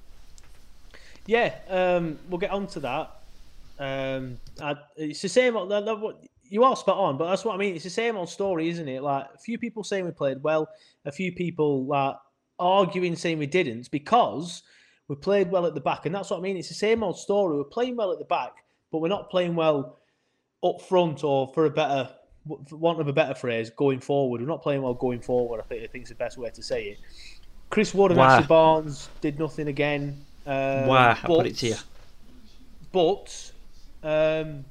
Yeah, 1.27 1.55
um, 1.69 2.19
we'll 2.29 2.39
get 2.39 2.51
on 2.51 2.67
to 2.69 2.81
that. 2.81 3.11
Um, 3.79 4.39
I, 4.61 4.77
it's 4.97 5.23
the 5.23 5.29
same. 5.29 5.57
You 6.49 6.65
are 6.65 6.77
spot 6.77 6.97
on, 6.97 7.19
but 7.19 7.29
that's 7.29 7.45
what 7.45 7.55
I 7.55 7.59
mean. 7.59 7.75
It's 7.75 7.85
the 7.85 7.91
same 7.91 8.17
old 8.17 8.29
story, 8.29 8.69
isn't 8.69 8.89
it? 8.89 9.03
Like 9.03 9.27
a 9.35 9.39
few 9.39 9.59
people 9.59 9.85
saying 9.85 10.05
we 10.05 10.13
played 10.13 10.43
well, 10.43 10.69
a 11.05 11.13
few 11.13 11.33
people 11.33 11.87
like 11.87 12.17
arguing 12.59 13.17
saying 13.17 13.39
we 13.39 13.47
didn't 13.47 13.91
because 13.91 14.63
we 15.09 15.17
played 15.17 15.51
well 15.51 15.67
at 15.67 15.75
the 15.75 15.81
back, 15.81 16.07
and 16.07 16.15
that's 16.15 16.31
what 16.31 16.39
I 16.39 16.41
mean. 16.41 16.57
It's 16.57 16.69
the 16.69 16.75
same 16.75 17.03
old 17.03 17.19
story. 17.19 17.57
We're 17.57 17.65
playing 17.65 17.97
well 17.97 18.13
at 18.13 18.19
the 18.19 18.25
back, 18.25 18.65
but 18.91 18.99
we're 18.99 19.09
not 19.09 19.31
playing 19.31 19.55
well 19.55 19.99
up 20.65 20.81
front, 20.83 21.23
or 21.23 21.49
for 21.49 21.67
a 21.67 21.71
better, 21.71 22.09
for 22.69 22.77
want 22.77 23.01
of 23.01 23.09
a 23.09 23.13
better 23.13 23.35
phrase, 23.35 23.71
going 23.71 24.01
forward. 24.01 24.41
We're 24.41 24.47
not 24.49 24.63
playing 24.63 24.83
well 24.83 24.95
going 24.95 25.21
forward. 25.21 25.61
I 25.61 25.65
think 25.65 25.83
I 25.83 25.87
think 25.87 26.03
it's 26.03 26.11
the 26.11 26.17
best 26.17 26.39
way 26.39 26.51
to 26.51 26.63
say 26.63 26.85
it. 26.85 26.99
Chris 27.71 27.93
Wood 27.93 28.13
and 28.13 28.19
wow. 28.19 28.29
Ashley 28.29 28.47
Barnes 28.47 29.09
did 29.21 29.39
nothing 29.39 29.69
again. 29.69 30.25
Um, 30.47 30.87
wow, 30.87 31.11
I 31.11 31.27
put 31.27 31.47
it 31.47 31.57
to 31.59 31.67
you. 31.69 31.75
But 32.93 33.53
um, 34.03 34.65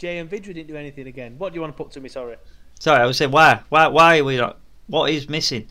Jay 0.00 0.16
and 0.16 0.30
Vydra 0.30 0.54
didn't 0.54 0.68
do 0.68 0.76
anything 0.76 1.06
again. 1.06 1.34
What 1.36 1.52
do 1.52 1.56
you 1.56 1.60
want 1.60 1.76
to 1.76 1.84
put 1.84 1.92
to 1.92 2.00
me? 2.00 2.08
Sorry. 2.08 2.36
Sorry, 2.80 3.02
I 3.02 3.04
was 3.04 3.18
saying 3.18 3.30
why? 3.30 3.60
Why? 3.68 3.86
Why 3.88 4.18
are 4.18 4.24
we 4.24 4.38
not? 4.38 4.58
What 4.86 5.10
is 5.10 5.28
missing? 5.28 5.68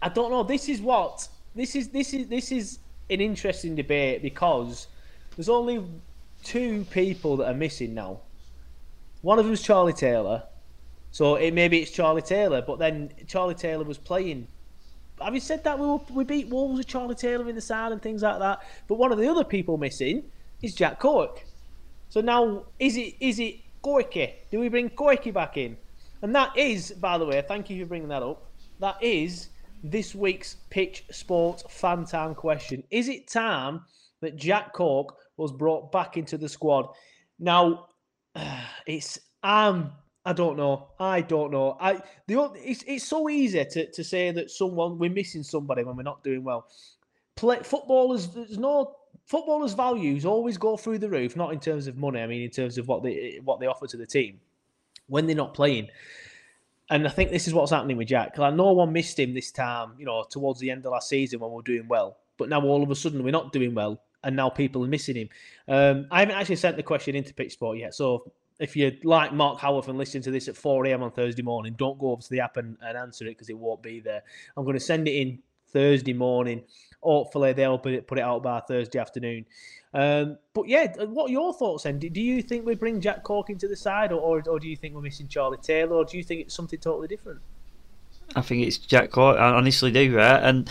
I 0.00 0.08
don't 0.08 0.30
know. 0.30 0.44
This 0.44 0.68
is 0.68 0.80
what 0.80 1.26
this 1.56 1.74
is. 1.74 1.88
This 1.88 2.14
is 2.14 2.28
this 2.28 2.52
is 2.52 2.78
an 3.10 3.20
interesting 3.20 3.74
debate 3.74 4.22
because 4.22 4.86
there's 5.36 5.48
only 5.48 5.84
two 6.44 6.86
people 6.92 7.36
that 7.38 7.50
are 7.50 7.54
missing 7.54 7.94
now. 7.94 8.20
One 9.22 9.40
of 9.40 9.44
them 9.44 9.54
is 9.54 9.62
Charlie 9.62 9.92
Taylor, 9.92 10.44
so 11.10 11.34
it 11.34 11.52
maybe 11.52 11.80
it's 11.80 11.90
Charlie 11.90 12.22
Taylor, 12.22 12.62
but 12.62 12.78
then 12.78 13.10
Charlie 13.26 13.56
Taylor 13.56 13.82
was 13.82 13.98
playing. 13.98 14.46
Have 15.18 15.26
Having 15.26 15.40
said 15.40 15.64
that, 15.64 15.80
we 15.80 15.86
were, 15.86 16.00
we 16.12 16.22
beat 16.22 16.48
Wolves 16.48 16.78
with 16.78 16.86
Charlie 16.86 17.14
Taylor 17.16 17.48
in 17.48 17.56
the 17.56 17.60
side 17.60 17.90
and 17.90 18.00
things 18.00 18.22
like 18.22 18.38
that. 18.38 18.62
But 18.86 18.96
one 18.96 19.10
of 19.10 19.18
the 19.18 19.28
other 19.28 19.44
people 19.44 19.78
missing 19.78 20.24
is 20.62 20.74
Jack 20.74 21.00
Cork. 21.00 21.44
So 22.14 22.20
now, 22.20 22.66
is 22.78 22.96
it 22.96 23.16
is 23.18 23.40
it 23.40 23.56
Corky? 23.82 24.34
Do 24.52 24.60
we 24.60 24.68
bring 24.68 24.88
Corky 24.88 25.32
back 25.32 25.56
in? 25.56 25.76
And 26.22 26.32
that 26.36 26.56
is, 26.56 26.92
by 26.92 27.18
the 27.18 27.26
way, 27.26 27.42
thank 27.42 27.68
you 27.68 27.82
for 27.82 27.88
bringing 27.88 28.06
that 28.10 28.22
up. 28.22 28.52
That 28.78 29.02
is 29.02 29.48
this 29.82 30.14
week's 30.14 30.58
Pitch 30.70 31.06
Sports 31.10 31.64
Fan 31.68 32.04
Time 32.04 32.36
question. 32.36 32.84
Is 32.92 33.08
it 33.08 33.26
time 33.26 33.80
that 34.20 34.36
Jack 34.36 34.72
Cork 34.74 35.16
was 35.38 35.50
brought 35.50 35.90
back 35.90 36.16
into 36.16 36.38
the 36.38 36.48
squad? 36.48 36.86
Now, 37.40 37.88
it's 38.86 39.18
um 39.42 39.90
I 40.24 40.34
don't 40.34 40.56
know. 40.56 40.90
I 41.00 41.20
don't 41.20 41.50
know. 41.50 41.76
I 41.80 42.00
the 42.28 42.48
it's 42.54 42.84
it's 42.86 43.08
so 43.08 43.28
easy 43.28 43.64
to, 43.64 43.90
to 43.90 44.04
say 44.04 44.30
that 44.30 44.52
someone 44.52 45.00
we're 45.00 45.10
missing 45.10 45.42
somebody 45.42 45.82
when 45.82 45.96
we're 45.96 46.04
not 46.04 46.22
doing 46.22 46.44
well. 46.44 46.68
Play 47.34 47.58
footballers. 47.64 48.28
There's 48.28 48.56
no 48.56 48.94
footballers' 49.24 49.74
values 49.74 50.24
always 50.24 50.58
go 50.58 50.76
through 50.76 50.98
the 50.98 51.08
roof, 51.08 51.36
not 51.36 51.52
in 51.52 51.60
terms 51.60 51.86
of 51.86 51.96
money. 51.96 52.20
I 52.20 52.26
mean, 52.26 52.42
in 52.42 52.50
terms 52.50 52.78
of 52.78 52.88
what 52.88 53.02
they 53.02 53.40
what 53.42 53.60
they 53.60 53.66
offer 53.66 53.86
to 53.86 53.96
the 53.96 54.06
team 54.06 54.40
when 55.06 55.26
they're 55.26 55.36
not 55.36 55.54
playing. 55.54 55.88
And 56.90 57.06
I 57.06 57.10
think 57.10 57.30
this 57.30 57.48
is 57.48 57.54
what's 57.54 57.70
happening 57.70 57.96
with 57.96 58.08
Jack. 58.08 58.36
Like 58.36 58.54
no 58.54 58.72
one 58.72 58.92
missed 58.92 59.18
him 59.18 59.34
this 59.34 59.50
time, 59.50 59.92
you 59.98 60.04
know, 60.04 60.24
towards 60.28 60.60
the 60.60 60.70
end 60.70 60.84
of 60.84 60.92
last 60.92 61.08
season 61.08 61.40
when 61.40 61.50
we 61.50 61.58
are 61.58 61.62
doing 61.62 61.88
well. 61.88 62.18
But 62.36 62.48
now 62.48 62.62
all 62.62 62.82
of 62.82 62.90
a 62.90 62.94
sudden 62.94 63.22
we're 63.22 63.30
not 63.30 63.52
doing 63.52 63.74
well, 63.74 64.02
and 64.22 64.36
now 64.36 64.50
people 64.50 64.84
are 64.84 64.88
missing 64.88 65.16
him. 65.16 65.28
Um, 65.68 66.06
I 66.10 66.20
haven't 66.20 66.36
actually 66.36 66.56
sent 66.56 66.76
the 66.76 66.82
question 66.82 67.14
into 67.14 67.32
Pitch 67.32 67.52
Sport 67.52 67.78
yet, 67.78 67.94
so 67.94 68.30
if 68.60 68.76
you 68.76 68.96
like 69.02 69.32
Mark 69.32 69.58
Howarth 69.58 69.88
and 69.88 69.98
listening 69.98 70.22
to 70.24 70.30
this 70.30 70.48
at 70.48 70.56
4 70.56 70.86
a.m. 70.86 71.02
on 71.02 71.10
Thursday 71.10 71.42
morning, 71.42 71.74
don't 71.76 71.98
go 71.98 72.12
over 72.12 72.22
to 72.22 72.30
the 72.30 72.40
app 72.40 72.56
and, 72.56 72.76
and 72.82 72.96
answer 72.96 73.26
it 73.26 73.30
because 73.30 73.50
it 73.50 73.58
won't 73.58 73.82
be 73.82 74.00
there. 74.00 74.22
I'm 74.56 74.64
going 74.64 74.76
to 74.76 74.80
send 74.80 75.08
it 75.08 75.12
in 75.12 75.40
Thursday 75.72 76.12
morning. 76.12 76.62
Hopefully, 77.04 77.52
they'll 77.52 77.78
put 77.78 77.92
it, 77.92 78.06
put 78.06 78.18
it 78.18 78.22
out 78.22 78.42
by 78.42 78.60
Thursday 78.60 78.98
afternoon. 78.98 79.46
Um, 79.92 80.38
but 80.54 80.66
yeah, 80.66 80.92
what 81.04 81.30
are 81.30 81.32
your 81.32 81.54
thoughts 81.54 81.84
then? 81.84 82.00
Do, 82.00 82.10
do 82.10 82.20
you 82.20 82.42
think 82.42 82.66
we 82.66 82.74
bring 82.74 83.00
Jack 83.00 83.22
Cork 83.22 83.50
into 83.50 83.68
the 83.68 83.76
side, 83.76 84.10
or, 84.10 84.20
or, 84.20 84.42
or 84.48 84.58
do 84.58 84.68
you 84.68 84.76
think 84.76 84.94
we're 84.94 85.00
missing 85.00 85.28
Charlie 85.28 85.58
Taylor, 85.58 85.96
or 85.96 86.04
do 86.04 86.16
you 86.16 86.24
think 86.24 86.40
it's 86.40 86.54
something 86.54 86.80
totally 86.80 87.06
different? 87.06 87.40
I 88.34 88.40
think 88.40 88.66
it's 88.66 88.78
Jack 88.78 89.10
Cork. 89.10 89.38
I 89.38 89.52
honestly 89.52 89.92
do, 89.92 90.16
right? 90.16 90.42
And 90.42 90.68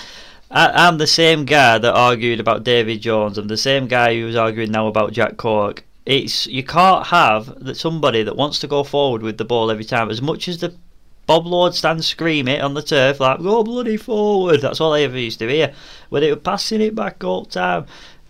I, 0.51 0.87
am 0.87 0.97
the 0.97 1.07
same 1.07 1.45
guy 1.45 1.77
that 1.77 1.93
argued 1.93 2.39
about 2.39 2.63
David 2.63 3.01
Jones. 3.01 3.37
I'm 3.37 3.47
the 3.47 3.57
same 3.57 3.87
guy 3.87 4.15
who 4.15 4.25
was 4.25 4.35
arguing 4.35 4.71
now 4.71 4.87
about 4.87 5.13
Jack 5.13 5.37
Cork. 5.37 5.85
It's 6.05 6.47
you 6.47 6.63
can't 6.63 7.07
have 7.07 7.63
that 7.63 7.77
somebody 7.77 8.23
that 8.23 8.35
wants 8.35 8.59
to 8.59 8.67
go 8.67 8.83
forward 8.83 9.21
with 9.21 9.37
the 9.37 9.45
ball 9.45 9.71
every 9.71 9.85
time. 9.85 10.09
As 10.09 10.21
much 10.21 10.49
as 10.49 10.57
the 10.57 10.75
Bob 11.25 11.45
Lord 11.45 11.73
stands 11.73 12.05
screaming 12.05 12.59
on 12.59 12.73
the 12.73 12.81
turf 12.81 13.19
like 13.19 13.41
go 13.41 13.63
bloody 13.63 13.97
forward. 13.97 14.61
That's 14.61 14.81
all 14.81 14.91
they 14.91 15.05
ever 15.05 15.17
used 15.17 15.39
to 15.39 15.47
hear. 15.47 15.73
When 16.09 16.21
they 16.21 16.29
were 16.29 16.37
passing 16.37 16.81
it 16.81 16.95
back 16.95 17.23
all 17.23 17.45
time. 17.45 17.85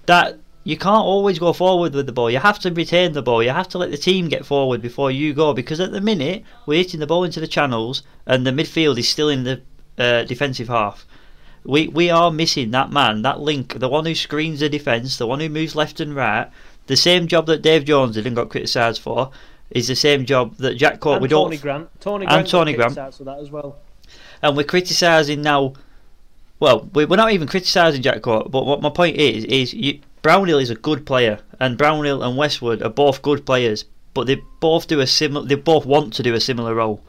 That 0.05 0.37
you 0.63 0.77
can't 0.77 1.03
always 1.03 1.39
go 1.39 1.53
forward 1.53 1.93
with 1.93 2.05
the 2.05 2.11
ball. 2.11 2.29
You 2.29 2.39
have 2.39 2.59
to 2.59 2.71
retain 2.71 3.13
the 3.13 3.21
ball. 3.21 3.41
You 3.41 3.49
have 3.49 3.67
to 3.69 3.77
let 3.77 3.91
the 3.91 3.97
team 3.97 4.29
get 4.29 4.45
forward 4.45 4.81
before 4.81 5.11
you 5.11 5.33
go. 5.33 5.53
Because 5.53 5.79
at 5.79 5.91
the 5.91 6.01
minute 6.01 6.43
we're 6.65 6.77
hitting 6.77 6.99
the 6.99 7.07
ball 7.07 7.23
into 7.23 7.39
the 7.39 7.47
channels 7.47 8.03
and 8.25 8.45
the 8.45 8.51
midfield 8.51 8.99
is 8.99 9.09
still 9.09 9.29
in 9.29 9.43
the 9.43 9.61
uh, 9.97 10.23
defensive 10.23 10.67
half. 10.67 11.05
We 11.65 11.87
we 11.87 12.09
are 12.09 12.29
missing 12.29 12.71
that 12.71 12.91
man, 12.91 13.21
that 13.23 13.39
link, 13.39 13.79
the 13.79 13.89
one 13.89 14.05
who 14.05 14.15
screens 14.15 14.59
the 14.59 14.69
defence, 14.69 15.17
the 15.17 15.27
one 15.27 15.39
who 15.39 15.49
moves 15.49 15.75
left 15.75 15.99
and 15.99 16.15
right. 16.15 16.49
The 16.87 16.97
same 16.97 17.27
job 17.27 17.45
that 17.47 17.61
Dave 17.61 17.85
Jones 17.85 18.15
did 18.15 18.27
and 18.27 18.35
got 18.35 18.49
criticised 18.49 19.01
for 19.01 19.31
is 19.73 19.87
the 19.87 19.95
same 19.95 20.25
job 20.25 20.55
that 20.57 20.75
Jack 20.75 20.99
Cork. 20.99 21.15
And 21.15 21.23
we 21.23 21.27
Tony 21.27 21.57
don't. 21.57 21.61
Grant. 21.61 22.01
Tony 22.01 22.25
Grant 22.25 22.39
and 22.41 22.49
Tony 22.49 22.73
Grant 22.73 23.15
for 23.15 23.23
that 23.23 23.39
as 23.39 23.51
well. 23.51 23.77
And 24.41 24.55
we're 24.55 24.63
criticising 24.63 25.41
now. 25.41 25.73
Well, 26.59 26.89
we're 26.93 27.07
not 27.07 27.33
even 27.33 27.47
criticising 27.47 28.03
Jack 28.03 28.21
Cork, 28.21 28.49
but 28.49 28.65
what 28.65 28.81
my 28.81 28.89
point 28.89 29.17
is 29.17 29.43
is 29.45 29.73
you, 29.73 29.99
Brownhill 30.21 30.59
is 30.59 30.69
a 30.69 30.75
good 30.75 31.05
player, 31.05 31.39
and 31.59 31.77
Brownhill 31.77 32.23
and 32.23 32.37
Westwood 32.37 32.81
are 32.81 32.89
both 32.89 33.21
good 33.21 33.45
players, 33.45 33.83
but 34.13 34.27
they 34.27 34.41
both 34.61 34.87
do 34.87 35.01
a 35.01 35.07
similar. 35.07 35.45
They 35.45 35.55
both 35.55 35.85
want 35.85 36.13
to 36.13 36.23
do 36.23 36.33
a 36.33 36.39
similar 36.39 36.75
role. 36.75 37.01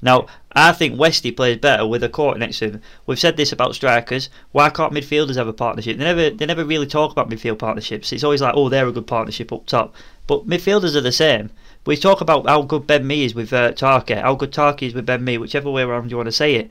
Now, 0.00 0.26
I 0.52 0.72
think 0.72 0.98
Westy 0.98 1.32
plays 1.32 1.56
better 1.58 1.84
with 1.86 2.04
a 2.04 2.08
court 2.08 2.38
next 2.38 2.60
to 2.60 2.70
him. 2.70 2.82
We've 3.06 3.18
said 3.18 3.36
this 3.36 3.50
about 3.50 3.74
strikers. 3.74 4.30
Why 4.52 4.70
can't 4.70 4.92
midfielders 4.92 5.34
have 5.34 5.48
a 5.48 5.52
partnership? 5.52 5.98
They 5.98 6.04
never, 6.04 6.30
they 6.30 6.46
never 6.46 6.64
really 6.64 6.86
talk 6.86 7.10
about 7.10 7.28
midfield 7.28 7.58
partnerships. 7.58 8.12
It's 8.12 8.22
always 8.22 8.40
like, 8.40 8.54
oh, 8.56 8.68
they're 8.68 8.86
a 8.86 8.92
good 8.92 9.08
partnership 9.08 9.52
up 9.52 9.66
top. 9.66 9.94
But 10.28 10.46
midfielders 10.46 10.94
are 10.94 11.00
the 11.00 11.12
same. 11.12 11.50
We 11.86 11.96
talk 11.96 12.20
about 12.20 12.46
how 12.46 12.62
good 12.62 12.86
Ben 12.86 13.06
Mee 13.06 13.24
is 13.24 13.34
with 13.34 13.52
uh, 13.52 13.72
Tarky, 13.72 14.20
how 14.20 14.34
good 14.34 14.52
Tarky 14.52 14.88
is 14.88 14.94
with 14.94 15.06
Ben 15.06 15.24
Mee, 15.24 15.38
whichever 15.38 15.70
way 15.70 15.82
around 15.82 16.10
you 16.10 16.16
want 16.16 16.26
to 16.26 16.32
say 16.32 16.54
it. 16.54 16.70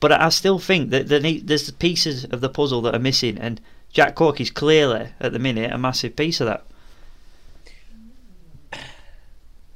But 0.00 0.12
I 0.12 0.28
still 0.28 0.58
think 0.58 0.90
that 0.90 1.08
there's 1.08 1.70
pieces 1.72 2.24
of 2.26 2.40
the 2.40 2.48
puzzle 2.48 2.80
that 2.82 2.94
are 2.94 3.00
missing, 3.00 3.36
and 3.36 3.60
Jack 3.92 4.14
Cork 4.14 4.40
is 4.40 4.50
clearly, 4.50 5.08
at 5.20 5.32
the 5.32 5.38
minute, 5.38 5.72
a 5.72 5.78
massive 5.78 6.14
piece 6.14 6.40
of 6.40 6.46
that. 6.46 6.64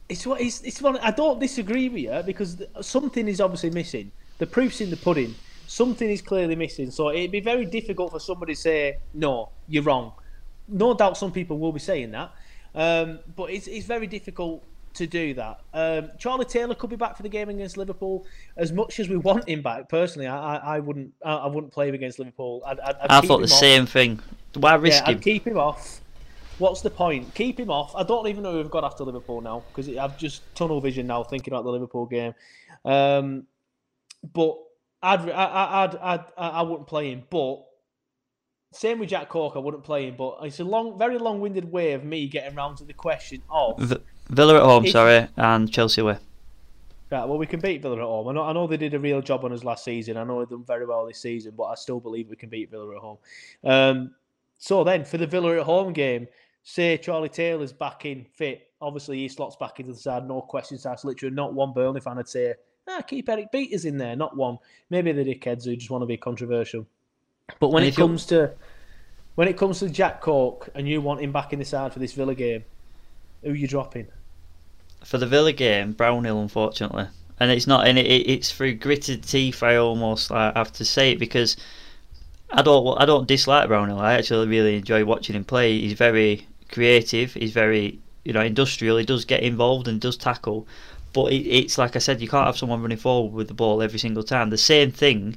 It's 0.08 0.26
what 0.26 0.40
it's, 0.40 0.60
it's. 0.62 0.84
I 0.84 1.10
don't 1.10 1.40
disagree 1.40 1.88
with 1.88 2.02
you 2.02 2.22
because 2.24 2.62
something 2.82 3.26
is 3.28 3.40
obviously 3.40 3.70
missing. 3.70 4.12
The 4.38 4.46
proof's 4.46 4.80
in 4.80 4.90
the 4.90 4.96
pudding. 4.96 5.34
Something 5.66 6.10
is 6.10 6.20
clearly 6.20 6.54
missing. 6.54 6.90
So 6.90 7.10
it'd 7.10 7.32
be 7.32 7.40
very 7.40 7.64
difficult 7.64 8.12
for 8.12 8.20
somebody 8.20 8.54
to 8.54 8.60
say, 8.60 8.98
"No, 9.14 9.48
you're 9.68 9.82
wrong." 9.82 10.12
No 10.68 10.94
doubt, 10.94 11.16
some 11.16 11.32
people 11.32 11.58
will 11.58 11.72
be 11.72 11.80
saying 11.80 12.12
that. 12.12 12.30
Um, 12.74 13.18
but 13.36 13.50
it's, 13.50 13.66
it's 13.66 13.86
very 13.86 14.06
difficult 14.06 14.64
to 14.94 15.06
do 15.06 15.34
that. 15.34 15.60
Um, 15.72 16.10
Charlie 16.18 16.44
Taylor 16.44 16.74
could 16.74 16.90
be 16.90 16.96
back 16.96 17.16
for 17.16 17.22
the 17.22 17.28
game 17.28 17.48
against 17.48 17.76
Liverpool. 17.76 18.26
As 18.56 18.72
much 18.72 19.00
as 19.00 19.08
we 19.08 19.16
want 19.16 19.48
him 19.48 19.62
back, 19.62 19.88
personally, 19.88 20.26
I, 20.26 20.56
I, 20.56 20.76
I 20.76 20.80
wouldn't 20.80 21.12
I, 21.24 21.34
I, 21.34 21.46
wouldn't 21.46 21.72
play 21.72 21.88
him 21.88 21.94
against 21.94 22.18
Liverpool. 22.18 22.62
I'd, 22.66 22.80
I'd, 22.80 22.96
I'd 22.96 23.10
i 23.10 23.20
thought 23.22 23.38
the 23.38 23.44
off. 23.44 23.50
same 23.50 23.86
thing. 23.86 24.20
Why 24.54 24.74
risk 24.74 25.02
yeah, 25.06 25.12
him? 25.12 25.20
Keep 25.20 25.46
him 25.46 25.58
off. 25.58 26.00
What's 26.58 26.82
the 26.82 26.90
point? 26.90 27.34
Keep 27.34 27.58
him 27.58 27.70
off. 27.70 27.94
I 27.96 28.02
don't 28.02 28.28
even 28.28 28.42
know 28.42 28.52
who 28.52 28.58
we've 28.58 28.70
got 28.70 28.84
after 28.84 29.04
Liverpool 29.04 29.40
now 29.40 29.64
because 29.74 29.94
I've 29.96 30.18
just 30.18 30.42
tunnel 30.54 30.80
vision 30.80 31.06
now 31.06 31.22
thinking 31.22 31.52
about 31.52 31.64
the 31.64 31.70
Liverpool 31.70 32.06
game. 32.06 32.34
Um, 32.84 33.46
but 34.32 34.58
I'd, 35.02 35.28
I, 35.30 35.84
I'd, 35.84 35.96
I'd, 35.96 36.24
I 36.36 36.62
wouldn't 36.62 36.86
play 36.86 37.10
him. 37.10 37.24
But 37.30 37.62
same 38.72 38.98
with 38.98 39.10
Jack 39.10 39.28
Cork, 39.28 39.54
I 39.56 39.58
wouldn't 39.58 39.84
play 39.84 40.08
him, 40.08 40.16
but 40.16 40.38
it's 40.42 40.60
a 40.60 40.64
long, 40.64 40.98
very 40.98 41.18
long-winded 41.18 41.70
way 41.70 41.92
of 41.92 42.04
me 42.04 42.26
getting 42.26 42.54
round 42.54 42.78
to 42.78 42.84
the 42.84 42.92
question 42.92 43.42
of 43.50 43.78
v- 43.78 43.96
Villa 44.28 44.56
at 44.56 44.62
home, 44.62 44.86
sorry, 44.86 45.28
and 45.36 45.70
Chelsea 45.70 46.00
away. 46.00 46.18
Right, 47.10 47.26
well, 47.26 47.36
we 47.36 47.46
can 47.46 47.60
beat 47.60 47.82
Villa 47.82 47.96
at 47.96 48.02
home. 48.02 48.28
I 48.28 48.32
know, 48.32 48.42
I 48.42 48.52
know 48.54 48.66
they 48.66 48.78
did 48.78 48.94
a 48.94 48.98
real 48.98 49.20
job 49.20 49.44
on 49.44 49.52
us 49.52 49.64
last 49.64 49.84
season. 49.84 50.16
I 50.16 50.24
know 50.24 50.38
they've 50.40 50.48
done 50.48 50.64
very 50.64 50.86
well 50.86 51.06
this 51.06 51.18
season, 51.18 51.52
but 51.56 51.64
I 51.64 51.74
still 51.74 52.00
believe 52.00 52.28
we 52.28 52.36
can 52.36 52.48
beat 52.48 52.70
Villa 52.70 52.90
at 52.94 53.02
home. 53.02 53.18
Um, 53.62 54.14
so 54.56 54.82
then, 54.82 55.04
for 55.04 55.18
the 55.18 55.26
Villa 55.26 55.58
at 55.58 55.64
home 55.64 55.92
game, 55.92 56.26
say 56.62 56.96
Charlie 56.96 57.28
Taylor's 57.28 57.72
back 57.72 58.06
in 58.06 58.24
fit. 58.24 58.70
Obviously, 58.80 59.18
he 59.18 59.28
slots 59.28 59.56
back 59.56 59.78
into 59.78 59.92
the 59.92 59.98
side, 59.98 60.26
no 60.26 60.40
questions 60.40 60.86
asked. 60.86 61.04
Literally, 61.04 61.34
not 61.34 61.52
one 61.52 61.74
Burnley 61.74 62.00
fan 62.00 62.16
would 62.16 62.28
say, 62.28 62.54
ah, 62.88 63.02
keep 63.02 63.28
Erik 63.28 63.52
Pieters 63.52 63.84
in 63.84 63.98
there. 63.98 64.16
Not 64.16 64.36
one. 64.36 64.58
Maybe 64.88 65.12
the 65.12 65.24
dickheads 65.24 65.66
who 65.66 65.76
just 65.76 65.90
want 65.90 66.02
to 66.02 66.06
be 66.06 66.16
controversial. 66.16 66.86
But 67.60 67.68
when 67.68 67.82
and 67.82 67.92
it 67.92 67.96
comes 67.96 68.24
to 68.26 68.52
when 69.34 69.48
it 69.48 69.56
comes 69.56 69.78
to 69.80 69.88
Jack 69.88 70.20
Cork 70.20 70.70
and 70.74 70.88
you 70.88 71.00
want 71.00 71.20
him 71.20 71.32
back 71.32 71.52
in 71.52 71.58
the 71.58 71.64
side 71.64 71.92
for 71.92 71.98
this 71.98 72.12
Villa 72.12 72.34
game, 72.34 72.64
who 73.42 73.50
are 73.50 73.54
you 73.54 73.66
dropping? 73.66 74.06
For 75.04 75.18
the 75.18 75.26
Villa 75.26 75.52
game, 75.52 75.92
Brownhill, 75.92 76.40
unfortunately, 76.40 77.06
and 77.40 77.50
it's 77.50 77.66
not, 77.66 77.86
and 77.86 77.98
it, 77.98 78.06
it's 78.06 78.52
through 78.52 78.74
gritted 78.74 79.24
teeth. 79.24 79.62
I 79.62 79.76
almost 79.76 80.30
I 80.30 80.52
have 80.54 80.72
to 80.74 80.84
say 80.84 81.12
it 81.12 81.18
because 81.18 81.56
I 82.50 82.62
don't, 82.62 83.00
I 83.00 83.04
don't 83.04 83.26
dislike 83.26 83.68
Brownhill. 83.68 83.98
I 83.98 84.14
actually 84.14 84.46
really 84.46 84.76
enjoy 84.76 85.04
watching 85.04 85.34
him 85.34 85.44
play. 85.44 85.80
He's 85.80 85.94
very 85.94 86.46
creative. 86.70 87.32
He's 87.34 87.52
very, 87.52 87.98
you 88.24 88.32
know, 88.32 88.42
industrial. 88.42 88.98
He 88.98 89.04
does 89.04 89.24
get 89.24 89.42
involved 89.42 89.88
and 89.88 90.00
does 90.00 90.16
tackle. 90.16 90.66
But 91.12 91.32
it, 91.32 91.46
it's 91.46 91.78
like 91.78 91.96
I 91.96 91.98
said, 91.98 92.20
you 92.20 92.28
can't 92.28 92.46
have 92.46 92.56
someone 92.56 92.82
running 92.82 92.98
forward 92.98 93.34
with 93.34 93.48
the 93.48 93.54
ball 93.54 93.82
every 93.82 93.98
single 93.98 94.22
time. 94.22 94.50
The 94.50 94.58
same 94.58 94.92
thing 94.92 95.36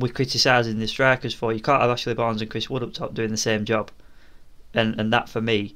we're 0.00 0.12
criticising 0.12 0.78
the 0.78 0.88
strikers 0.88 1.34
for. 1.34 1.52
You 1.52 1.60
can't 1.60 1.80
have 1.80 1.90
Ashley 1.90 2.14
Barnes 2.14 2.40
and 2.40 2.50
Chris 2.50 2.68
Wood 2.68 2.82
up 2.82 2.92
top 2.92 3.14
doing 3.14 3.30
the 3.30 3.36
same 3.36 3.64
job, 3.64 3.90
and 4.74 4.98
and 5.00 5.12
that 5.12 5.28
for 5.28 5.40
me, 5.40 5.74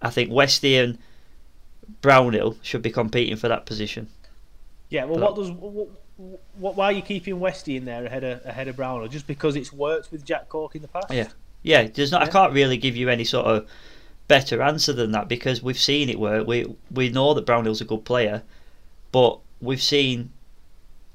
I 0.00 0.10
think 0.10 0.30
Westy 0.30 0.76
and 0.76 0.98
Brownhill 2.00 2.56
should 2.62 2.82
be 2.82 2.90
competing 2.90 3.36
for 3.36 3.48
that 3.48 3.66
position. 3.66 4.08
Yeah, 4.88 5.04
well, 5.04 5.18
but, 5.18 5.22
what 5.22 5.36
does 5.36 5.50
what, 5.50 5.88
what, 6.58 6.76
why 6.76 6.86
are 6.86 6.92
you 6.92 7.02
keeping 7.02 7.40
Westy 7.40 7.76
in 7.76 7.84
there 7.84 8.04
ahead 8.06 8.24
of 8.24 8.44
ahead 8.44 8.68
of 8.68 8.76
Brownhill? 8.76 9.08
Just 9.08 9.26
because 9.26 9.56
it's 9.56 9.72
worked 9.72 10.12
with 10.12 10.24
Jack 10.24 10.48
Cork 10.48 10.74
in 10.74 10.82
the 10.82 10.88
past? 10.88 11.10
Yeah, 11.10 11.28
yeah. 11.62 11.88
There's 11.88 12.12
not. 12.12 12.22
Yeah. 12.22 12.28
I 12.28 12.30
can't 12.30 12.52
really 12.52 12.76
give 12.76 12.96
you 12.96 13.08
any 13.08 13.24
sort 13.24 13.46
of 13.46 13.68
better 14.28 14.62
answer 14.62 14.92
than 14.92 15.10
that 15.10 15.26
because 15.26 15.62
we've 15.62 15.78
seen 15.78 16.08
it 16.08 16.18
work. 16.18 16.46
We 16.46 16.72
we 16.90 17.08
know 17.10 17.34
that 17.34 17.46
Brownhill's 17.46 17.80
a 17.80 17.84
good 17.84 18.04
player, 18.04 18.42
but 19.12 19.38
we've 19.60 19.82
seen 19.82 20.30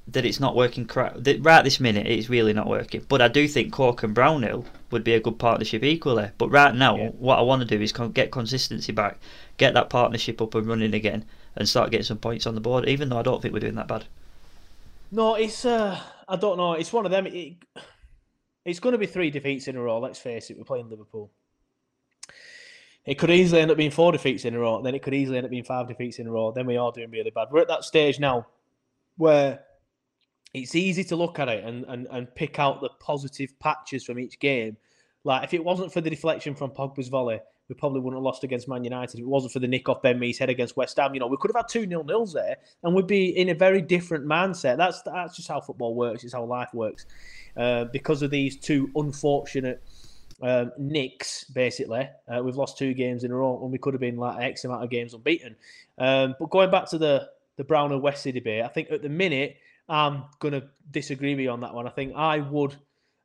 that 0.08 0.26
it's 0.26 0.40
not 0.40 0.56
working 0.56 0.86
correct. 0.86 1.28
Right 1.40 1.64
this 1.64 1.80
minute, 1.80 2.06
it's 2.06 2.30
really 2.30 2.54
not 2.54 2.68
working. 2.68 3.06
But 3.08 3.22
I 3.22 3.28
do 3.28 3.48
think 3.48 3.74
Cork 3.74 4.04
and 4.04 4.14
Brownhill 4.14 4.66
would 4.92 5.04
be 5.04 5.14
a 5.14 5.20
good 5.20 5.40
partnership 5.40 5.84
equally. 5.84 6.30
But 6.38 6.50
right 6.50 6.76
now, 6.76 6.98
yeah. 6.98 7.10
what 7.10 7.40
I 7.40 7.42
want 7.42 7.62
to 7.62 7.78
do 7.78 7.82
is 7.82 7.92
get 7.92 8.32
consistency 8.32 8.92
back, 8.92 9.18
get 9.58 9.74
that 9.74 9.90
partnership 9.90 10.42
up 10.42 10.54
and 10.56 10.68
running 10.68 10.94
again, 10.94 11.26
and 11.56 11.68
start 11.68 11.92
getting 11.92 12.06
some 12.06 12.20
points 12.20 12.46
on 12.46 12.56
the 12.56 12.62
board. 12.62 12.88
Even 12.88 13.10
though 13.10 13.18
I 13.18 13.24
don't 13.24 13.42
think 13.42 13.54
we're 13.54 13.60
doing 13.60 13.76
that 13.76 13.88
bad. 13.88 14.06
No, 15.12 15.36
it's 15.36 15.66
uh, 15.66 16.00
I 16.28 16.36
don't 16.36 16.58
know. 16.58 16.74
It's 16.74 16.94
one 16.94 17.06
of 17.06 17.12
them. 17.12 17.26
It, 17.28 17.56
it's 18.64 18.80
going 18.80 18.94
to 18.94 19.00
be 19.00 19.06
three 19.06 19.32
defeats 19.32 19.68
in 19.68 19.76
a 19.76 19.82
row. 19.82 20.00
Let's 20.00 20.20
face 20.20 20.50
it. 20.50 20.58
We're 20.58 20.64
playing 20.66 20.90
Liverpool. 20.90 21.32
It 23.06 23.16
could 23.20 23.30
easily 23.30 23.62
end 23.62 23.70
up 23.70 23.78
being 23.78 23.92
four 23.92 24.12
defeats 24.12 24.46
in 24.46 24.56
a 24.56 24.60
row. 24.60 24.82
Then 24.82 24.96
it 24.96 25.04
could 25.04 25.14
easily 25.14 25.38
end 25.38 25.46
up 25.46 25.52
being 25.52 25.64
five 25.64 25.88
defeats 25.88 26.18
in 26.18 26.26
a 26.26 26.32
row. 26.32 26.52
Then 26.52 26.66
we 26.66 26.78
are 26.78 26.92
doing 26.92 27.12
really 27.12 27.30
bad. 27.30 27.50
We're 27.52 27.62
at 27.62 27.68
that 27.68 27.84
stage 27.84 28.20
now 28.20 28.48
where 29.18 29.65
it's 30.62 30.76
easy 30.76 31.04
to 31.06 31.16
look 31.16 31.40
at 31.40 31.50
it 31.50 31.64
and, 31.64 31.86
and, 31.86 32.08
and 32.12 32.34
pick 32.36 32.60
out 32.60 32.82
the 32.82 32.90
positive 33.00 33.58
patches 33.60 34.04
from 34.04 34.20
each 34.20 34.40
game. 34.40 34.78
Like 35.24 35.44
if 35.44 35.54
it 35.54 35.64
wasn't 35.64 35.92
for 35.92 36.02
the 36.02 36.10
deflection 36.10 36.56
from 36.56 36.72
Pogba's 36.72 37.10
volley, 37.10 37.40
we 37.68 37.76
probably 37.76 38.00
wouldn't 38.00 38.20
have 38.20 38.24
lost 38.24 38.44
against 38.44 38.68
Man 38.68 38.84
United. 38.84 39.16
If 39.16 39.22
it 39.22 39.28
wasn't 39.28 39.52
for 39.52 39.60
the 39.60 39.68
nick 39.68 39.90
off 39.90 40.02
Ben 40.04 40.20
Mee's 40.20 40.38
head 40.38 40.52
against 40.52 40.78
West 40.78 40.98
Ham, 40.98 41.14
you 41.14 41.20
know, 41.20 41.28
we 41.28 41.38
could 41.38 41.50
have 41.50 41.64
had 41.64 41.68
two 41.68 41.88
nil 41.88 42.04
nils 42.04 42.32
there, 42.32 42.58
and 42.84 42.94
we'd 42.94 43.08
be 43.08 43.36
in 43.36 43.50
a 43.50 43.56
very 43.56 43.82
different 43.82 44.26
mindset. 44.26 44.78
That's 44.78 45.02
that's 45.02 45.36
just 45.36 45.48
how 45.48 45.62
football 45.62 45.96
works. 45.96 46.24
It's 46.24 46.34
how 46.34 46.46
life 46.46 46.70
works. 46.74 47.08
Uh, 47.58 47.86
because 47.86 48.22
of 48.22 48.30
these 48.30 48.56
two 48.56 48.92
unfortunate 48.96 49.82
um, 50.44 50.74
nicks, 50.78 51.46
basically, 51.46 52.08
uh, 52.28 52.44
we've 52.44 52.56
lost 52.56 52.78
two 52.78 52.94
games 52.94 53.24
in 53.24 53.32
a 53.32 53.36
row, 53.36 53.60
and 53.64 53.72
we 53.72 53.80
could 53.80 53.96
have 53.96 54.02
been 54.02 54.18
like 54.18 54.44
X 54.44 54.64
amount 54.64 54.84
of 54.84 54.92
games 54.92 55.16
unbeaten. 55.16 55.56
Um, 55.98 56.36
but 56.40 56.52
going 56.52 56.70
back 56.70 56.88
to 56.90 57.00
the 57.00 57.30
the 57.58 57.64
Brown 57.64 57.92
and 57.92 58.02
Wesley 58.02 58.32
debate, 58.32 58.64
I 58.64 58.68
think 58.68 58.92
at 58.92 59.02
the 59.02 59.10
minute 59.10 59.58
I'm 59.88 60.26
gonna 60.40 60.64
disagree 60.92 61.36
with 61.36 61.44
you 61.44 61.52
on 61.52 61.62
that 61.62 61.74
one. 61.74 61.88
I 61.88 61.92
think 61.92 62.14
I 62.16 62.40
would, 62.40 62.76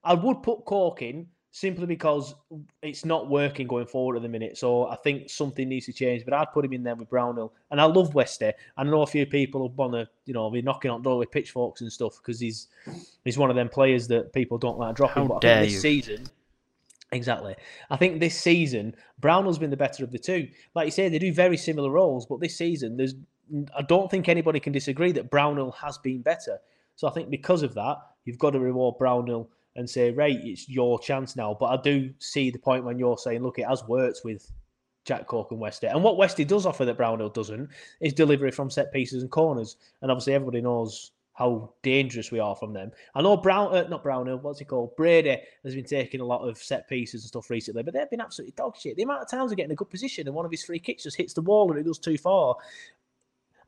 I 0.04 0.14
would 0.14 0.42
put 0.42 0.64
Cork 0.64 1.02
in 1.02 1.26
simply 1.52 1.86
because 1.86 2.34
it's 2.82 3.04
not 3.04 3.28
working 3.28 3.66
going 3.66 3.86
forward 3.86 4.16
at 4.16 4.22
the 4.22 4.28
minute. 4.28 4.56
So 4.56 4.86
I 4.86 4.96
think 4.96 5.28
something 5.28 5.68
needs 5.68 5.86
to 5.86 5.92
change. 5.92 6.24
But 6.24 6.34
I'd 6.34 6.52
put 6.52 6.64
him 6.64 6.72
in 6.72 6.82
there 6.82 6.94
with 6.94 7.08
Brownhill, 7.08 7.52
and 7.70 7.80
I 7.80 7.84
love 7.84 8.14
Westy. 8.14 8.52
I 8.76 8.84
know 8.84 9.02
a 9.02 9.06
few 9.06 9.26
people 9.26 9.68
want 9.70 9.92
to, 9.94 10.08
you 10.26 10.34
know, 10.34 10.50
be 10.50 10.62
knocking 10.62 10.90
on 10.90 11.02
door 11.02 11.18
with 11.18 11.30
pitchforks 11.30 11.80
and 11.80 11.92
stuff 11.92 12.18
because 12.18 12.40
he's 12.40 12.68
he's 13.24 13.38
one 13.38 13.50
of 13.50 13.56
them 13.56 13.68
players 13.68 14.08
that 14.08 14.32
people 14.32 14.58
don't 14.58 14.78
like 14.78 14.96
dropping. 14.96 15.24
How 15.24 15.28
but 15.28 15.36
I 15.36 15.40
dare 15.40 15.54
think 15.60 15.66
this 15.66 15.74
you. 15.74 15.80
season. 15.80 16.26
Exactly. 17.12 17.56
I 17.90 17.96
think 17.96 18.20
this 18.20 18.38
season 18.38 18.94
Brownhill's 19.20 19.58
been 19.58 19.70
the 19.70 19.76
better 19.76 20.04
of 20.04 20.12
the 20.12 20.18
two. 20.18 20.48
Like 20.74 20.86
you 20.86 20.92
say, 20.92 21.08
they 21.08 21.18
do 21.18 21.32
very 21.32 21.56
similar 21.56 21.90
roles, 21.90 22.26
but 22.26 22.40
this 22.40 22.56
season 22.56 22.96
there's 22.96 23.14
I 23.76 23.82
don't 23.82 24.10
think 24.10 24.28
anybody 24.28 24.60
can 24.60 24.72
disagree 24.72 25.12
that 25.12 25.30
Brownhill 25.30 25.72
has 25.72 25.98
been 25.98 26.22
better. 26.22 26.58
So 26.96 27.08
I 27.08 27.12
think 27.12 27.30
because 27.30 27.62
of 27.62 27.74
that, 27.74 27.96
you've 28.24 28.38
got 28.38 28.50
to 28.50 28.60
reward 28.60 28.98
Brownhill 28.98 29.48
and 29.76 29.88
say, 29.88 30.10
right, 30.10 30.38
it's 30.42 30.68
your 30.68 30.98
chance 30.98 31.36
now. 31.36 31.56
But 31.58 31.66
I 31.66 31.82
do 31.82 32.12
see 32.18 32.50
the 32.50 32.58
point 32.58 32.84
when 32.84 32.98
you're 32.98 33.18
saying, 33.18 33.42
look, 33.42 33.58
it 33.58 33.66
has 33.66 33.84
worked 33.84 34.20
with 34.24 34.50
Jack 35.04 35.26
Cork 35.26 35.50
and 35.50 35.60
Westy. 35.60 35.86
And 35.86 36.02
what 36.02 36.16
Westy 36.16 36.44
does 36.44 36.66
offer 36.66 36.84
that 36.84 36.96
Brownhill 36.96 37.30
doesn't 37.30 37.70
is 38.00 38.12
delivery 38.12 38.50
from 38.50 38.70
set 38.70 38.92
pieces 38.92 39.22
and 39.22 39.30
corners. 39.30 39.76
And 40.02 40.10
obviously 40.10 40.34
everybody 40.34 40.60
knows 40.60 41.12
how 41.40 41.72
dangerous 41.82 42.30
we 42.30 42.38
are 42.38 42.54
from 42.54 42.74
them. 42.74 42.90
I 43.14 43.22
know 43.22 43.36
Brown, 43.36 43.74
uh, 43.74 43.88
not 43.88 44.02
Brownhill, 44.02 44.40
what's 44.40 44.58
he 44.58 44.66
called? 44.66 44.94
Brady 44.96 45.38
has 45.64 45.74
been 45.74 45.84
taking 45.84 46.20
a 46.20 46.24
lot 46.24 46.46
of 46.46 46.58
set 46.58 46.86
pieces 46.86 47.22
and 47.22 47.28
stuff 47.28 47.48
recently, 47.48 47.82
but 47.82 47.94
they've 47.94 48.10
been 48.10 48.20
absolutely 48.20 48.52
dog 48.58 48.76
shit. 48.76 48.96
The 48.96 49.04
amount 49.04 49.22
of 49.22 49.30
times 49.30 49.50
they 49.50 49.56
get 49.56 49.64
in 49.64 49.70
a 49.70 49.76
good 49.76 49.88
position 49.88 50.26
and 50.26 50.36
one 50.36 50.44
of 50.44 50.50
his 50.50 50.62
free 50.64 50.78
kicks 50.78 51.04
just 51.04 51.16
hits 51.16 51.32
the 51.32 51.40
wall 51.40 51.70
and 51.70 51.80
it 51.80 51.86
goes 51.86 51.98
too 51.98 52.18
far. 52.18 52.56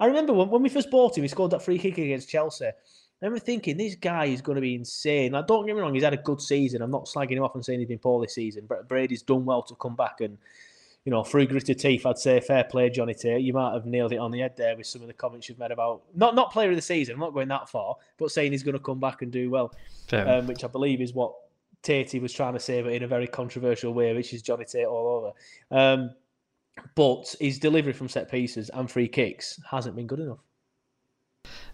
I 0.03 0.07
remember 0.07 0.33
when, 0.33 0.51
when 0.51 0.63
we 0.63 0.69
first 0.69 0.91
bought 0.91 1.17
him, 1.17 1.23
he 1.23 1.29
scored 1.29 1.53
that 1.53 1.63
free 1.63 1.79
kick 1.79 1.97
against 1.97 2.29
Chelsea. 2.29 2.67
I 2.67 2.73
remember 3.21 3.39
thinking, 3.39 3.77
this 3.77 3.95
guy 3.95 4.25
is 4.25 4.41
going 4.41 4.57
to 4.57 4.61
be 4.61 4.75
insane. 4.75 5.31
Like, 5.31 5.47
don't 5.47 5.65
get 5.65 5.77
me 5.77 5.81
wrong, 5.81 5.95
he's 5.95 6.03
had 6.03 6.13
a 6.13 6.17
good 6.17 6.41
season. 6.41 6.83
I'm 6.83 6.91
not 6.91 7.07
slagging 7.07 7.37
him 7.37 7.45
off 7.45 7.55
and 7.55 7.65
saying 7.65 7.79
he's 7.79 7.89
been 7.89 8.01
poor 8.01 8.21
this 8.21 8.35
season, 8.35 8.67
but 8.69 8.89
Brady's 8.89 9.23
done 9.23 9.45
well 9.45 9.63
to 9.63 9.77
come 9.77 9.95
back 9.95 10.21
and, 10.21 10.39
you 11.05 11.13
know, 11.13 11.23
through 11.23 11.47
gritted 11.47 11.79
teeth, 11.79 12.05
I'd 12.05 12.19
say 12.19 12.41
fair 12.41 12.65
play, 12.65 12.91
Johnny 12.91 13.15
Tate. 13.15 13.43
You 13.43 13.53
might 13.53 13.75
have 13.75 13.87
nailed 13.87 14.13
it 14.13 14.17
on 14.17 14.33
the 14.33 14.41
head 14.41 14.57
there 14.57 14.77
with 14.77 14.89
some 14.89 15.03
of 15.03 15.07
the 15.07 15.15
comments 15.15 15.49
you've 15.49 15.61
made 15.61 15.71
about 15.71 16.03
not 16.17 16.35
not 16.35 16.53
player 16.53 16.71
of 16.71 16.77
the 16.77 16.83
season. 16.83 17.15
I'm 17.15 17.21
not 17.21 17.33
going 17.33 17.47
that 17.49 17.69
far, 17.69 17.95
but 18.19 18.33
saying 18.33 18.51
he's 18.51 18.65
going 18.65 18.77
to 18.77 18.83
come 18.83 18.99
back 18.99 19.23
and 19.23 19.31
do 19.31 19.51
well, 19.51 19.73
um, 20.13 20.49
which 20.49 20.65
I 20.65 20.67
believe 20.67 21.01
is 21.01 21.13
what 21.13 21.33
Tatey 21.85 22.21
was 22.21 22.33
trying 22.33 22.55
to 22.55 22.61
say, 22.61 22.83
but 22.83 22.93
in 22.93 23.05
a 23.05 23.09
very 23.09 23.29
controversial 23.29 23.95
way, 23.95 24.13
which 24.15 24.33
is 24.33 24.43
Johnny 24.43 24.65
Tate 24.65 24.87
all 24.87 25.35
over. 25.71 25.81
Um, 25.81 26.11
but 26.95 27.35
his 27.41 27.59
delivery 27.59 27.93
from 27.93 28.09
set 28.09 28.31
pieces 28.31 28.71
and 28.71 28.91
free 28.91 29.09
kicks 29.09 29.61
hasn't 29.71 29.97
been 29.97 30.07
good 30.07 30.21
enough. 30.21 30.41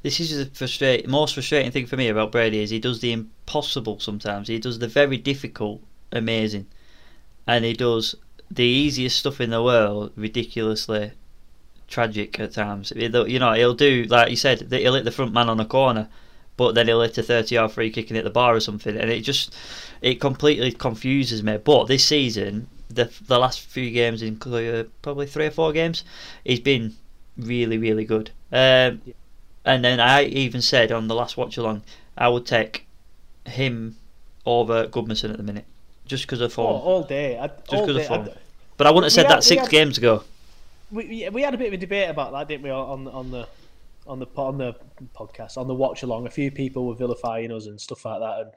This 0.02 0.20
is 0.20 0.30
the 0.30 1.04
most 1.08 1.34
frustrating 1.34 1.72
thing 1.72 1.86
for 1.86 1.96
me 1.96 2.08
about 2.08 2.32
Brady 2.32 2.60
is 2.60 2.70
he 2.70 2.78
does 2.78 3.00
the 3.00 3.12
impossible 3.12 3.98
sometimes. 4.00 4.48
He 4.48 4.58
does 4.58 4.78
the 4.78 4.88
very 4.88 5.16
difficult 5.16 5.82
amazing, 6.12 6.66
and 7.46 7.64
he 7.64 7.72
does 7.72 8.14
the 8.50 8.64
easiest 8.64 9.18
stuff 9.18 9.40
in 9.40 9.50
the 9.50 9.62
world 9.62 10.12
ridiculously 10.16 11.12
tragic 11.86 12.38
at 12.40 12.52
times. 12.52 12.92
You 12.96 13.38
know, 13.38 13.52
he'll 13.52 13.74
do 13.74 14.04
like 14.04 14.30
you 14.30 14.36
said, 14.36 14.68
he'll 14.70 14.94
hit 14.94 15.04
the 15.04 15.10
front 15.10 15.32
man 15.32 15.48
on 15.48 15.60
a 15.60 15.66
corner, 15.66 16.08
but 16.56 16.74
then 16.74 16.86
he'll 16.86 17.02
hit 17.02 17.18
a 17.18 17.22
thirty-yard 17.22 17.72
free 17.72 17.90
kick 17.90 18.08
and 18.08 18.16
hit 18.16 18.24
the 18.24 18.30
bar 18.30 18.54
or 18.54 18.60
something, 18.60 18.96
and 18.96 19.10
it 19.10 19.20
just 19.20 19.54
it 20.00 20.20
completely 20.20 20.72
confuses 20.72 21.42
me. 21.42 21.58
But 21.58 21.86
this 21.88 22.04
season, 22.04 22.68
the 22.90 23.10
the 23.26 23.38
last 23.38 23.60
few 23.60 23.90
games, 23.90 24.22
in 24.22 24.40
uh, 24.42 24.84
probably 25.02 25.26
three 25.26 25.46
or 25.46 25.50
four 25.50 25.72
games, 25.72 26.04
he's 26.44 26.60
been 26.60 26.94
really 27.36 27.78
really 27.78 28.04
good. 28.04 28.30
Um, 28.52 29.02
and 29.64 29.84
then 29.84 30.00
I 30.00 30.24
even 30.24 30.62
said 30.62 30.90
on 30.92 31.08
the 31.08 31.14
last 31.14 31.36
watch 31.36 31.56
along, 31.58 31.82
I 32.16 32.28
would 32.28 32.46
take 32.46 32.86
him 33.46 33.96
over 34.46 34.86
Gudmundsson 34.86 35.30
at 35.30 35.36
the 35.36 35.42
minute, 35.42 35.66
just 36.06 36.24
because 36.24 36.40
of 36.40 36.52
form. 36.52 36.80
all 36.80 37.02
day. 37.02 37.38
I, 37.38 37.48
just 37.48 37.70
because 37.86 37.96
of 37.96 38.06
form. 38.06 38.22
I- 38.28 38.32
But 38.78 38.86
I 38.86 38.90
wouldn't 38.90 39.06
have 39.06 39.12
said 39.12 39.26
had- 39.26 39.36
that 39.38 39.44
six 39.44 39.62
had- 39.62 39.70
games 39.70 39.98
ago. 39.98 40.24
we, 40.90 41.04
we- 41.06 41.28
we 41.28 41.42
had 41.42 41.52
a 41.54 41.58
bit 41.58 41.66
of 41.68 41.72
a 41.74 41.76
debate 41.76 42.08
about 42.08 42.32
that, 42.32 42.48
didn't 42.48 42.62
we, 42.62 42.70
on 42.70 43.06
on 43.08 43.30
the 43.30 43.46
on 44.06 44.18
the 44.20 44.26
on 44.36 44.56
the 44.56 44.74
podcast, 45.14 45.58
on 45.58 45.66
the 45.68 45.74
watch 45.74 46.02
along. 46.02 46.26
A 46.26 46.30
few 46.30 46.50
people 46.50 46.86
were 46.86 46.94
vilifying 46.94 47.52
us 47.52 47.66
and 47.66 47.78
stuff 47.78 48.04
like 48.06 48.20
that, 48.20 48.40
and 48.40 48.50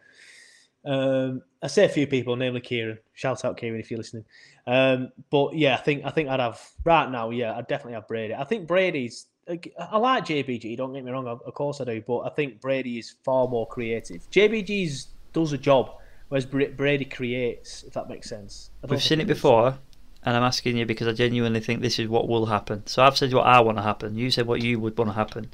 um, 0.85 1.41
I 1.61 1.67
say 1.67 1.85
a 1.85 1.89
few 1.89 2.07
people, 2.07 2.35
namely 2.35 2.61
Kieran. 2.61 2.99
Shout 3.13 3.45
out 3.45 3.57
Kieran 3.57 3.79
if 3.79 3.91
you're 3.91 3.99
listening. 3.99 4.25
Um, 4.65 5.11
but 5.29 5.55
yeah, 5.55 5.75
I 5.75 5.77
think 5.77 6.05
I 6.05 6.09
think 6.09 6.29
I'd 6.29 6.39
have 6.39 6.61
right 6.83 7.09
now. 7.09 7.29
Yeah, 7.29 7.55
I'd 7.55 7.67
definitely 7.67 7.93
have 7.93 8.07
Brady. 8.07 8.33
I 8.33 8.43
think 8.43 8.67
Brady's. 8.67 9.27
I 9.47 9.97
like 9.97 10.25
JBG. 10.25 10.77
Don't 10.77 10.93
get 10.93 11.03
me 11.03 11.11
wrong. 11.11 11.27
Of 11.27 11.53
course 11.53 11.81
I 11.81 11.83
do, 11.83 12.01
but 12.05 12.19
I 12.19 12.29
think 12.29 12.61
Brady 12.61 12.99
is 12.99 13.15
far 13.23 13.47
more 13.47 13.67
creative. 13.67 14.29
JBG's 14.31 15.07
does 15.33 15.51
a 15.51 15.57
job, 15.57 15.91
whereas 16.29 16.45
Brady 16.45 17.05
creates. 17.05 17.83
If 17.83 17.93
that 17.93 18.07
makes 18.07 18.29
sense. 18.29 18.71
We've 18.87 19.01
seen 19.01 19.19
it 19.19 19.27
before, 19.27 19.77
and 20.23 20.37
I'm 20.37 20.43
asking 20.43 20.77
you 20.77 20.85
because 20.85 21.07
I 21.07 21.13
genuinely 21.13 21.59
think 21.59 21.81
this 21.81 21.99
is 21.99 22.07
what 22.07 22.27
will 22.27 22.45
happen. 22.45 22.85
So 22.87 23.03
I've 23.03 23.17
said 23.17 23.33
what 23.33 23.45
I 23.45 23.59
want 23.61 23.77
to 23.77 23.83
happen. 23.83 24.15
You 24.15 24.31
said 24.31 24.47
what 24.47 24.61
you 24.61 24.79
would 24.79 24.97
want 24.97 25.09
to 25.09 25.15
happen. 25.15 25.51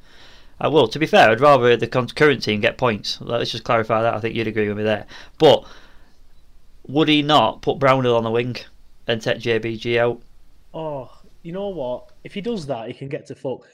I 0.59 0.67
will. 0.67 0.87
To 0.87 0.99
be 0.99 1.05
fair, 1.05 1.29
I'd 1.29 1.41
rather 1.41 1.77
the 1.77 1.87
current 1.87 2.43
team 2.43 2.61
get 2.61 2.77
points. 2.77 3.19
Let's 3.21 3.51
just 3.51 3.63
clarify 3.63 4.01
that. 4.01 4.15
I 4.15 4.19
think 4.19 4.35
you'd 4.35 4.47
agree 4.47 4.67
with 4.67 4.77
me 4.77 4.83
there. 4.83 5.05
But 5.37 5.65
would 6.87 7.07
he 7.07 7.21
not 7.21 7.61
put 7.61 7.79
Brownhill 7.79 8.15
on 8.15 8.23
the 8.23 8.31
wing 8.31 8.57
and 9.07 9.21
take 9.21 9.39
JBG 9.39 9.97
out? 9.97 10.21
Oh, 10.73 11.11
you 11.43 11.51
know 11.51 11.69
what? 11.69 12.11
If 12.23 12.33
he 12.33 12.41
does 12.41 12.65
that, 12.67 12.87
he 12.87 12.93
can 12.93 13.07
get 13.07 13.27
to 13.27 13.35
fuck. 13.35 13.67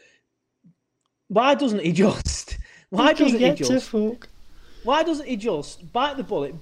Why 1.27 1.55
doesn't 1.55 1.81
he 1.81 1.91
just? 1.93 2.57
Why 2.89 3.13
doesn't 3.13 3.39
he 3.39 3.51
just? 3.53 3.93
Why 4.83 5.03
doesn't 5.03 5.27
he 5.27 5.37
just 5.37 5.91
bite 5.93 6.17
the 6.17 6.23
bullet? 6.23 6.53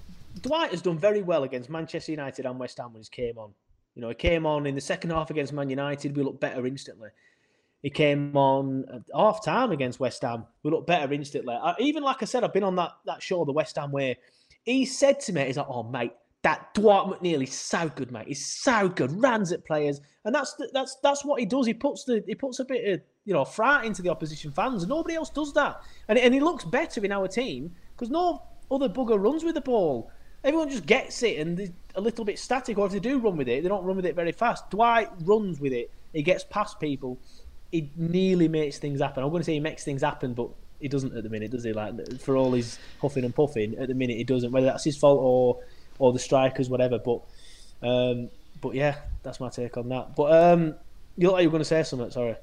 Dwight 0.41 0.71
has 0.71 0.81
done 0.81 0.97
very 0.97 1.21
well 1.21 1.43
against 1.43 1.69
Manchester 1.69 2.11
United 2.11 2.45
and 2.45 2.59
West 2.59 2.77
Ham 2.77 2.93
when 2.93 3.01
he 3.01 3.09
came 3.09 3.37
on. 3.37 3.51
You 3.95 4.01
know, 4.01 4.09
he 4.09 4.15
came 4.15 4.45
on 4.45 4.65
in 4.65 4.75
the 4.75 4.81
second 4.81 5.09
half 5.09 5.29
against 5.29 5.51
Man 5.51 5.69
United. 5.69 6.15
We 6.15 6.23
looked 6.23 6.39
better 6.39 6.65
instantly. 6.65 7.09
He 7.81 7.89
came 7.89 8.37
on 8.37 9.03
half 9.15 9.43
time 9.43 9.71
against 9.71 9.99
West 9.99 10.21
Ham. 10.21 10.45
We 10.63 10.71
looked 10.71 10.87
better 10.87 11.11
instantly. 11.13 11.55
I, 11.55 11.73
even 11.79 12.03
like 12.03 12.21
I 12.21 12.25
said, 12.25 12.43
I've 12.43 12.53
been 12.53 12.63
on 12.63 12.75
that 12.75 12.91
that 13.05 13.23
show, 13.23 13.43
the 13.45 13.51
West 13.51 13.75
Ham 13.77 13.91
way. 13.91 14.17
He 14.63 14.85
said 14.85 15.19
to 15.21 15.33
me, 15.33 15.45
"He's 15.45 15.57
like, 15.57 15.67
oh 15.67 15.83
mate, 15.83 16.13
that 16.43 16.73
Dwight 16.73 17.05
McNeil 17.07 17.43
is 17.43 17.53
so 17.53 17.89
good, 17.89 18.11
mate. 18.11 18.27
He's 18.27 18.45
so 18.45 18.89
good. 18.89 19.11
Runs 19.11 19.51
at 19.51 19.65
players, 19.65 20.01
and 20.25 20.33
that's 20.33 20.53
the, 20.55 20.69
that's 20.73 20.97
that's 21.03 21.23
what 21.23 21.39
he 21.39 21.45
does. 21.45 21.65
He 21.65 21.73
puts 21.73 22.03
the 22.03 22.23
he 22.25 22.35
puts 22.35 22.59
a 22.59 22.65
bit 22.65 22.87
of 22.87 23.01
you 23.25 23.33
know 23.33 23.45
fright 23.45 23.85
into 23.85 24.01
the 24.01 24.09
opposition 24.09 24.51
fans. 24.51 24.85
Nobody 24.87 25.15
else 25.15 25.29
does 25.29 25.53
that, 25.53 25.81
and 26.07 26.17
and 26.17 26.33
he 26.33 26.39
looks 26.39 26.65
better 26.65 27.03
in 27.03 27.11
our 27.11 27.27
team 27.27 27.75
because 27.95 28.09
no 28.09 28.43
other 28.71 28.89
bugger 28.89 29.21
runs 29.21 29.43
with 29.43 29.55
the 29.55 29.61
ball. 29.61 30.11
Everyone 30.43 30.69
just 30.69 30.87
gets 30.87 31.21
it 31.21 31.37
and 31.37 31.55
they're 31.55 31.67
a 31.93 32.01
little 32.01 32.25
bit 32.25 32.39
static, 32.39 32.77
or 32.77 32.87
if 32.87 32.91
they 32.93 32.99
do 32.99 33.19
run 33.19 33.37
with 33.37 33.47
it, 33.47 33.61
they 33.61 33.69
don't 33.69 33.83
run 33.83 33.97
with 33.97 34.07
it 34.07 34.15
very 34.15 34.31
fast. 34.31 34.69
Dwight 34.71 35.09
runs 35.23 35.59
with 35.59 35.73
it. 35.73 35.91
He 36.13 36.23
gets 36.23 36.43
past 36.43 36.79
people. 36.79 37.19
He 37.71 37.89
nearly 37.95 38.47
makes 38.47 38.79
things 38.79 38.99
happen. 38.99 39.23
I'm 39.23 39.29
going 39.29 39.41
to 39.41 39.45
say 39.45 39.53
he 39.53 39.59
makes 39.59 39.83
things 39.83 40.01
happen, 40.01 40.33
but 40.33 40.49
he 40.79 40.87
doesn't 40.87 41.15
at 41.15 41.23
the 41.23 41.29
minute, 41.29 41.51
does 41.51 41.63
he? 41.63 41.73
Like 41.73 42.19
for 42.19 42.35
all 42.35 42.51
his 42.51 42.79
huffing 42.99 43.23
and 43.23 43.33
puffing, 43.33 43.77
at 43.77 43.87
the 43.87 43.93
minute 43.93 44.17
he 44.17 44.23
doesn't. 44.23 44.51
Whether 44.51 44.67
that's 44.67 44.83
his 44.83 44.97
fault 44.97 45.19
or 45.21 45.59
or 45.99 46.11
the 46.11 46.19
strikers, 46.19 46.69
whatever. 46.69 46.99
But 46.99 47.21
um, 47.81 48.29
but 48.59 48.75
yeah, 48.75 48.95
that's 49.23 49.39
my 49.39 49.49
take 49.49 49.77
on 49.77 49.89
that. 49.89 50.15
But 50.15 50.31
um, 50.33 50.75
you 51.17 51.27
look 51.27 51.33
like 51.33 51.43
you 51.43 51.49
were 51.49 51.53
going 51.53 51.61
to 51.61 51.65
say 51.65 51.83
something. 51.83 52.11
Sorry. 52.11 52.35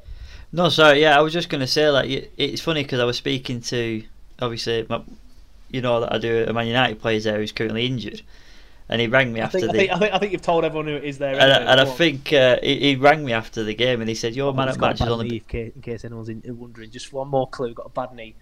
No, 0.53 0.69
sorry. 0.69 1.01
Yeah, 1.01 1.19
I 1.19 1.21
was 1.21 1.33
just 1.33 1.49
going 1.49 1.61
to 1.61 1.67
say 1.67 1.89
like 1.91 2.31
it's 2.37 2.63
funny 2.63 2.83
because 2.83 3.01
I 3.01 3.05
was 3.05 3.17
speaking 3.17 3.61
to 3.63 4.03
obviously 4.41 4.87
my, 4.89 5.03
you 5.71 5.81
know 5.81 6.01
that 6.01 6.13
I 6.13 6.19
do 6.19 6.45
a 6.47 6.53
Man 6.53 6.67
United 6.67 7.01
player 7.01 7.21
there 7.21 7.39
who's 7.39 7.53
currently 7.53 7.87
injured, 7.87 8.23
and 8.89 9.01
he 9.01 9.07
rang 9.07 9.33
me 9.33 9.41
I 9.41 9.45
after 9.45 9.61
think, 9.61 9.71
I 9.71 9.77
think 9.77 9.91
I 9.93 9.99
think 9.99 10.15
I 10.15 10.19
think 10.19 10.33
you've 10.33 10.43
told 10.43 10.65
everyone 10.65 10.87
who 10.87 10.95
it 10.95 11.05
is 11.05 11.19
there. 11.19 11.33
and, 11.35 11.41
I, 11.43 11.57
anyway. 11.57 11.71
and 11.73 11.81
I 11.81 11.85
think 11.85 12.33
uh, 12.33 12.57
he, 12.63 12.79
he 12.81 12.97
rang 12.97 13.25
me 13.25 13.33
after 13.33 13.63
the 13.65 13.75
game 13.75 14.01
and 14.01 14.09
he 14.09 14.15
said 14.15 14.35
your 14.35 14.53
man 14.55 14.69
He's 14.69 14.77
at 14.77 14.81
match 14.81 15.01
is 15.01 15.09
on 15.09 15.19
the 15.19 15.25
knee, 15.25 15.37
in 15.37 15.41
case, 15.45 15.73
in 15.75 15.83
case 15.83 16.05
anyone's 16.05 16.29
in, 16.29 16.43
wondering. 16.59 16.91
Just 16.91 17.13
one 17.13 17.29
more 17.29 17.49
clue. 17.49 17.75
Got 17.75 17.87
a 17.87 17.91
bad 17.91 18.15
knee. 18.15 18.35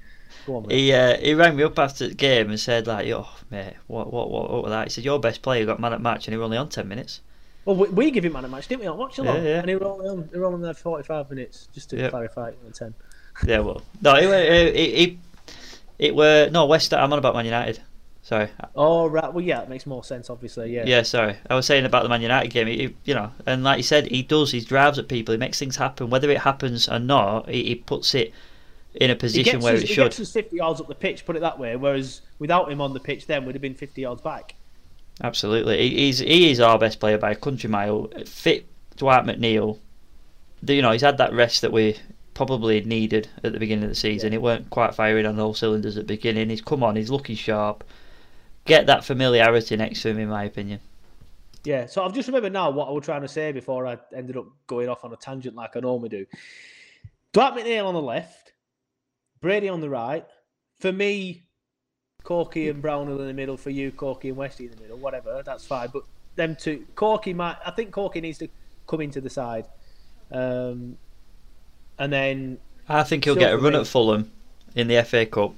On. 0.49 0.69
He 0.69 0.93
uh, 0.93 1.17
he 1.19 1.35
rang 1.35 1.57
me 1.57 1.63
up 1.63 1.79
after 1.79 2.09
the 2.09 2.15
game 2.15 2.51
and 2.51 2.61
said 2.61 2.87
like, 2.87 3.07
"Yo, 3.07 3.27
mate, 3.51 3.75
what 3.87 4.13
what 4.13 4.31
what, 4.31 4.51
what 4.51 4.63
was 4.65 4.71
that?" 4.71 4.85
He 4.85 4.91
said, 4.91 5.05
"Your 5.05 5.19
best 5.19 5.43
player 5.43 5.65
got 5.67 5.81
man 5.81 5.93
at 5.93 6.01
match 6.01 6.27
and 6.27 6.33
he 6.35 6.37
was 6.39 6.45
only 6.45 6.57
on 6.57 6.69
ten 6.69 6.87
minutes." 6.89 7.21
Well, 7.65 7.75
we, 7.75 7.89
we 7.89 8.11
give 8.13 8.25
him 8.25 8.35
man 8.35 8.45
a 8.45 8.49
match, 8.49 8.69
didn't 8.69 8.83
we? 8.83 8.87
On 8.87 8.97
watch 8.97 9.19
along, 9.19 9.37
Yeah, 9.39 9.43
yeah. 9.43 9.59
and 9.61 9.69
he 9.69 9.75
were 9.75 9.87
only 9.87 10.07
on, 10.09 10.29
he 10.33 10.39
were 10.39 10.45
only 10.47 10.63
there 10.63 10.75
forty-five 10.75 11.29
minutes. 11.31 11.69
Just 11.75 11.91
to 11.91 11.97
Yep. 11.97 12.11
clarify, 12.11 12.51
on 12.65 12.73
ten. 12.73 12.95
Yeah, 13.45 13.59
well, 13.61 13.83
no, 14.03 14.15
it 14.15 14.27
were 14.27 14.35
it, 14.35 14.77
it, 14.77 15.19
it 15.99 16.15
were 16.15 16.49
no 16.53 16.67
West. 16.67 16.95
I'm 16.95 17.13
on 17.13 17.19
about 17.19 17.35
Man 17.35 17.45
United. 17.45 17.81
Sorry, 18.27 18.49
Oh 18.75 19.07
right, 19.07 19.33
well 19.33 19.45
yeah, 19.45 19.63
it 19.63 19.69
makes 19.69 19.87
more 19.87 20.03
sense, 20.03 20.31
obviously. 20.31 20.75
Yeah. 20.75 20.83
yeah, 20.85 21.03
sorry. 21.03 21.37
I 21.49 21.55
was 21.55 21.65
saying 21.65 21.85
about 21.85 22.03
the 22.03 22.09
Man 22.09 22.23
United 22.23 22.49
game. 22.51 22.67
He, 22.67 22.77
he- 22.89 22.97
you 23.05 23.15
know, 23.15 23.31
and 23.47 23.63
like 23.63 23.77
you 23.77 23.85
said, 23.85 24.09
he 24.09 24.23
does. 24.25 24.51
He 24.51 24.61
drives 24.63 24.99
at 24.99 25.07
people. 25.07 25.31
He 25.31 25.39
makes 25.39 25.61
things 25.61 25.77
happen. 25.77 26.11
Whether 26.11 26.29
it 26.31 26.39
happens 26.39 26.89
or 26.89 26.99
not, 26.99 27.49
he, 27.49 27.63
he 27.63 27.75
puts 27.77 28.17
it 28.17 28.35
in 28.97 29.13
a 29.13 29.15
position 29.15 29.61
where 29.61 29.75
us, 29.75 29.83
it 29.83 29.87
he 29.87 29.95
should. 29.95 30.03
gets 30.07 30.19
us 30.19 30.33
50 30.33 30.57
yards 30.57 30.81
up 30.81 30.89
the 30.89 30.95
pitch, 30.97 31.25
put 31.25 31.37
it 31.37 31.39
that 31.39 31.57
way. 31.57 31.77
Whereas 31.77 32.23
without 32.41 32.69
him 32.69 32.81
on 32.81 32.95
the 32.95 32.99
pitch, 32.99 33.29
then 33.29 33.47
we'd 33.47 33.55
have 33.55 33.63
been 33.63 33.75
50 33.77 34.01
yards 34.01 34.23
back. 34.23 34.57
Absolutely, 35.23 35.89
he, 35.89 35.97
he's 36.07 36.19
he 36.19 36.51
is 36.51 36.59
our 36.59 36.81
best 36.81 36.99
player 36.99 37.19
by 37.19 37.31
a 37.31 37.37
country 37.37 37.71
mile. 37.71 38.09
Fit 38.27 38.67
Dwight 38.97 39.25
McNeil, 39.25 39.79
you 40.67 40.83
know, 40.83 40.91
he's 40.91 41.03
had 41.03 41.19
that 41.19 41.33
rest 41.33 41.61
that 41.63 41.71
we 41.71 41.97
probably 42.35 42.81
needed 42.81 43.29
at 43.45 43.53
the 43.53 43.61
beginning 43.61 43.85
of 43.85 43.91
the 43.91 43.95
season. 43.95 44.33
It 44.33 44.43
weren't 44.43 44.69
quite 44.71 44.97
firing 44.97 45.27
on 45.27 45.39
all 45.39 45.55
cylinders 45.55 45.97
at 45.97 46.09
the 46.09 46.15
beginning. 46.15 46.51
He's 46.51 46.61
come 46.61 46.83
on, 46.83 46.97
he's 46.97 47.09
looking 47.09 47.37
sharp. 47.37 47.85
Get 48.67 48.87
that 48.87 49.05
familiarity 49.05 49.77
next 49.77 50.03
to 50.03 50.11
him, 50.11 50.19
in 50.19 50.29
my 50.29 50.45
opinion. 50.45 50.81
Yeah, 51.65 51.87
so 51.87 52.05
I've 52.05 52.15
just 52.15 52.29
remembered 52.29 52.53
now 52.53 52.71
what 52.71 52.89
I 52.89 52.93
was 52.93 53.05
trying 53.05 53.23
to 53.23 53.29
say 53.29 53.51
before 53.51 53.87
I 53.87 53.99
ended 54.15 54.37
up 54.37 54.47
going 54.67 54.89
off 54.89 55.05
on 55.05 55.13
a 55.13 55.17
tangent 55.17 55.57
like 55.57 55.77
I 55.77 55.81
normally 55.81 56.09
do. 56.09 56.27
Dwight 57.33 57.55
McNeil 57.55 57.87
on 57.87 57.95
the 57.95 58.03
left, 58.03 58.53
Brady 59.41 59.69
on 59.69 59.81
the 59.81 59.91
right. 59.91 60.25
For 60.79 60.93
me, 60.93 61.43
Corky 62.23 62.69
and 62.69 62.81
Brownhill 62.81 63.21
in 63.21 63.27
the 63.27 63.35
middle. 63.35 63.57
For 63.57 63.71
you, 63.71 63.91
Corky 63.91 64.29
and 64.29 64.37
Westy 64.37 64.67
in 64.67 64.71
the 64.73 64.81
middle. 64.81 64.97
Whatever, 64.99 65.43
that's 65.45 65.67
fine. 65.67 65.89
But 65.93 66.05
them 66.37 66.57
two, 66.57 66.87
Corky 66.95 67.35
might. 67.35 67.57
I 67.65 67.71
think 67.73 67.93
Corky 67.93 68.21
needs 68.21 68.39
to 68.39 68.49
come 68.87 69.01
into 69.01 69.21
the 69.21 69.31
side, 69.31 69.67
um, 70.31 70.97
and 71.99 72.13
then 72.13 72.59
I 72.89 73.03
think 73.03 73.25
he'll 73.25 73.35
get 73.35 73.53
a 73.53 73.59
run 73.59 73.73
me. 73.73 73.81
at 73.81 73.87
Fulham 73.87 74.31
in 74.75 74.87
the 74.89 75.03
FA 75.03 75.27
Cup, 75.27 75.55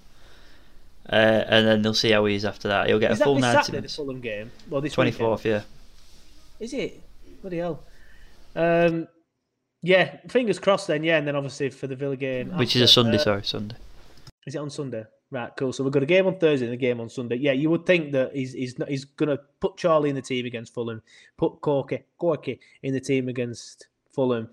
uh, 1.11 1.15
and 1.49 1.67
then 1.67 1.83
they'll 1.83 1.95
see 1.95 2.11
how 2.11 2.25
he 2.27 2.35
is 2.35 2.45
after 2.45 2.69
that. 2.69 2.89
He'll 2.89 2.99
get 2.99 3.13
is 3.13 3.19
a 3.19 3.21
that 3.21 3.25
full 3.25 3.35
this 3.37 3.43
90 3.43 3.57
Saturday, 3.57 3.71
the 3.71 3.79
minutes. 3.79 3.97
Fulham 3.97 4.21
game? 4.21 4.51
Well, 4.69 4.81
this 4.81 4.93
Twenty 4.93 5.11
weekend? 5.11 5.27
fourth, 5.27 5.45
yeah. 5.45 5.63
Is 6.61 6.73
it? 6.73 7.01
Bloody 7.41 7.59
hell. 7.59 7.83
Um, 8.57 9.09
yeah, 9.83 10.17
fingers 10.29 10.59
crossed 10.59 10.89
then, 10.89 11.05
yeah, 11.05 11.19
and 11.19 11.27
then 11.27 11.37
obviously 11.37 11.71
for 11.71 11.87
the 11.87 11.97
Villa 11.97 12.17
game. 12.17 12.51
Which 12.57 12.75
is 12.75 12.83
a 12.83 12.89
Sunday, 12.89 13.17
uh, 13.17 13.21
sorry, 13.21 13.45
Sunday. 13.45 13.77
Is 14.47 14.55
it 14.55 14.59
on 14.59 14.71
Sunday? 14.71 15.05
Right, 15.31 15.51
cool. 15.57 15.73
So 15.73 15.85
we've 15.85 15.93
got 15.93 16.03
a 16.03 16.07
game 16.07 16.27
on 16.27 16.39
Thursday 16.39 16.65
and 16.67 16.75
a 16.75 16.79
game 16.79 17.01
on 17.01 17.11
Sunday. 17.11 17.37
Yeah, 17.37 17.53
you 17.53 17.69
would 17.71 17.85
think 17.85 18.13
that 18.13 18.35
he's 18.35 18.55
he's 18.55 18.79
not, 18.79 18.89
he's 18.89 19.05
going 19.05 19.29
to 19.29 19.39
put 19.61 19.77
Charlie 19.77 20.09
in 20.09 20.17
the 20.17 20.23
team 20.23 20.47
against 20.47 20.73
Fulham, 20.73 21.03
put 21.37 21.61
Corky 21.61 22.03
Corky 22.19 22.61
in 22.83 22.95
the 22.95 23.01
team 23.01 23.29
against 23.29 23.89
Fulham. 24.13 24.49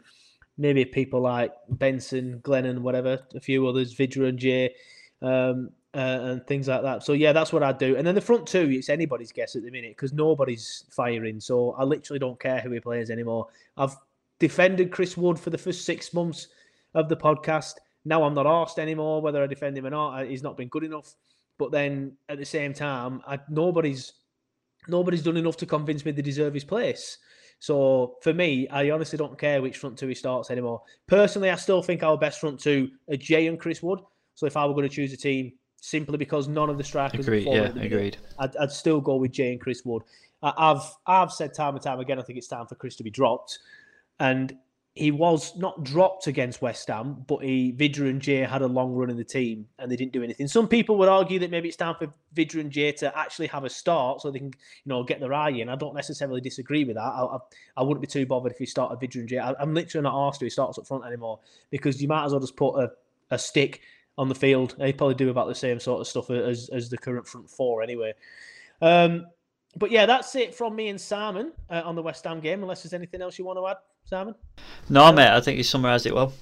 Maybe 0.58 0.86
people 0.86 1.22
like 1.22 1.54
Benson, 1.70 2.40
Glennon, 2.44 2.80
whatever, 2.80 3.20
a 3.34 3.40
few 3.40 3.68
others, 3.68 3.94
Vydra 3.94 4.28
and 4.28 4.40
Jay, 4.40 4.74
um, 5.22 5.70
uh, 5.96 6.20
and 6.32 6.46
things 6.48 6.68
like 6.68 6.82
that. 6.84 7.04
So 7.04 7.14
yeah, 7.14 7.32
that's 7.34 7.54
what 7.54 7.64
I'd 7.64 7.78
do. 7.78 7.96
And 7.96 8.06
then 8.06 8.16
the 8.16 8.22
front 8.22 8.46
two, 8.46 8.70
it's 8.72 8.90
anybody's 8.90 9.32
guess 9.32 9.56
at 9.56 9.64
the 9.64 9.72
minute 9.72 9.92
because 9.96 10.14
nobody's 10.14 10.84
firing. 10.90 11.40
So 11.40 11.72
I 11.74 11.84
literally 11.84 12.20
don't 12.20 12.40
care 12.40 12.60
who 12.60 12.72
he 12.72 12.80
plays 12.80 13.10
anymore. 13.10 13.48
I've 13.78 13.96
defended 14.40 14.92
Chris 14.92 15.16
Wood 15.18 15.40
for 15.40 15.50
the 15.50 15.58
first 15.58 15.86
six 15.86 16.14
months 16.14 16.50
of 16.94 17.10
the 17.10 17.16
podcast. 17.18 17.76
Now 18.04 18.24
I'm 18.24 18.34
not 18.34 18.46
asked 18.46 18.78
anymore 18.78 19.22
whether 19.22 19.42
I 19.42 19.48
defend 19.48 19.78
him 19.78 19.88
or 19.88 19.92
not. 19.92 20.10
I- 20.14 20.26
He's 20.26 20.44
not 20.44 20.58
been 20.58 20.68
good 20.68 20.84
enough. 20.84 21.16
But 21.58 21.72
then 21.72 22.18
at 22.28 22.38
the 22.38 22.46
same 22.46 22.74
time, 22.74 23.22
I, 23.26 23.40
nobody's 23.50 24.14
nobody's 24.88 25.24
done 25.24 25.38
enough 25.38 25.58
to 25.58 25.66
convince 25.66 26.04
me 26.06 26.12
they 26.12 26.22
deserve 26.22 26.54
his 26.54 26.66
place. 26.66 27.18
So 27.60 28.18
for 28.22 28.34
me, 28.34 28.68
I 28.68 28.92
honestly 28.92 29.18
don't 29.18 29.40
care 29.40 29.62
which 29.62 29.78
front 29.78 29.98
two 29.98 30.08
he 30.08 30.16
starts 30.16 30.52
anymore. 30.52 30.82
Personally, 31.08 31.50
I 31.50 31.56
still 31.56 31.82
think 31.82 32.04
our 32.04 32.18
best 32.18 32.42
front 32.42 32.60
two 32.60 32.90
are 33.10 33.16
Jay 33.16 33.48
and 33.48 33.58
Chris 33.60 33.82
Wood. 33.82 34.02
So 34.36 34.46
if 34.46 34.58
I 34.58 34.66
were 34.66 34.74
going 34.74 34.88
to 34.88 34.94
choose 34.94 35.14
a 35.14 35.18
team, 35.18 35.54
simply 35.86 36.18
because 36.18 36.48
none 36.48 36.70
of 36.70 36.78
the 36.78 36.84
strikers 36.84 37.28
Agreed, 37.28 37.48
yeah, 37.48 37.72
agreed. 37.80 38.18
I'd, 38.40 38.56
I'd 38.58 38.72
still 38.72 39.00
go 39.00 39.16
with 39.16 39.32
Jay 39.32 39.52
and 39.52 39.62
Chris 39.62 39.84
Wood. 39.86 40.04
I- 40.42 40.54
I've 40.58 40.84
I've 41.06 41.32
said 41.32 41.54
time 41.54 41.76
and 41.76 41.84
time 41.84 42.00
again, 42.00 42.20
I 42.20 42.24
think 42.24 42.38
it's 42.38 42.48
time 42.48 42.66
for 42.68 42.76
Chris 42.76 42.96
to 42.98 43.04
be 43.04 43.12
dropped, 43.12 43.60
and 44.20 44.58
he 44.96 45.12
was 45.12 45.58
not 45.58 45.84
dropped 45.84 46.26
against 46.28 46.62
West 46.62 46.88
Ham, 46.88 47.26
but 47.28 47.44
he 47.44 47.74
Vydra 47.74 48.10
and 48.10 48.22
Jay 48.22 48.38
had 48.38 48.62
a 48.62 48.68
long 48.68 48.94
run 48.94 49.10
in 49.10 49.18
the 49.18 49.26
team 49.26 49.68
and 49.78 49.92
they 49.92 49.98
didn't 49.98 50.14
do 50.14 50.24
anything. 50.24 50.48
Some 50.48 50.70
people 50.70 50.98
would 50.98 51.10
argue 51.10 51.38
that 51.40 51.52
maybe 51.52 51.68
it's 51.68 51.76
time 51.76 51.96
for 52.00 52.08
Vydra 52.34 52.62
and 52.62 52.72
Jay 52.72 52.94
to 52.94 53.18
actually 53.18 53.48
have 53.48 53.66
a 53.66 53.70
start 53.70 54.22
so 54.22 54.32
they 54.32 54.40
can, 54.40 54.48
you 54.48 54.90
know, 54.90 55.04
get 55.04 55.20
their 55.20 55.34
eye 55.34 55.50
in. 55.50 55.68
I 55.68 55.76
don't 55.76 55.96
necessarily 55.96 56.40
disagree 56.40 56.86
with 56.86 56.96
that. 56.96 57.02
I, 57.02 57.26
I, 57.26 57.38
I 57.76 57.84
wouldn't 57.84 58.00
be 58.00 58.08
too 58.08 58.26
bothered 58.26 58.54
if 58.54 58.58
he 58.58 58.66
started 58.66 59.02
Vydra 59.02 59.20
and 59.20 59.28
Jay. 59.28 59.38
I, 59.38 59.54
I'm 59.60 59.74
literally 59.74 60.04
not 60.04 60.28
asked 60.30 60.40
who 60.40 60.46
he 60.46 60.50
starts 60.50 60.80
up 60.80 60.88
front 60.88 61.06
anymore 61.06 61.42
because 61.72 62.02
you 62.02 62.08
might 62.08 62.24
as 62.24 62.32
well 62.32 62.40
just 62.40 62.56
put 62.56 62.76
a, 62.82 62.90
a 63.32 63.38
stick 63.38 63.82
on 64.18 64.30
the 64.30 64.36
field. 64.36 64.76
They 64.78 64.94
probably 64.94 65.16
do 65.16 65.30
about 65.30 65.48
the 65.48 65.56
same 65.56 65.80
sort 65.80 66.02
of 66.02 66.08
stuff 66.08 66.30
as 66.30 66.70
as 66.70 66.90
the 66.90 66.98
current 66.98 67.28
front 67.28 67.50
four 67.50 67.82
anyway. 67.82 68.14
Um, 68.82 69.28
but 69.78 69.92
yeah, 69.92 70.06
that's 70.06 70.36
it 70.36 70.56
from 70.56 70.76
me 70.76 70.88
and 70.88 71.00
Simon 71.00 71.52
uh, 71.70 71.82
on 71.84 71.96
the 71.96 72.02
West 72.02 72.24
Ham 72.26 72.40
game. 72.40 72.62
Unless 72.62 72.84
there's 72.84 72.94
anything 72.94 73.22
else 73.22 73.38
you 73.38 73.46
want 73.46 73.60
to 73.60 73.68
add, 73.68 73.78
Simon. 74.06 74.36
No, 74.90 75.12
mate, 75.12 75.30
I 75.30 75.42
think 75.42 75.58
you 75.58 75.64
summarised 75.64 76.06
it 76.06 76.16
well. 76.16 76.34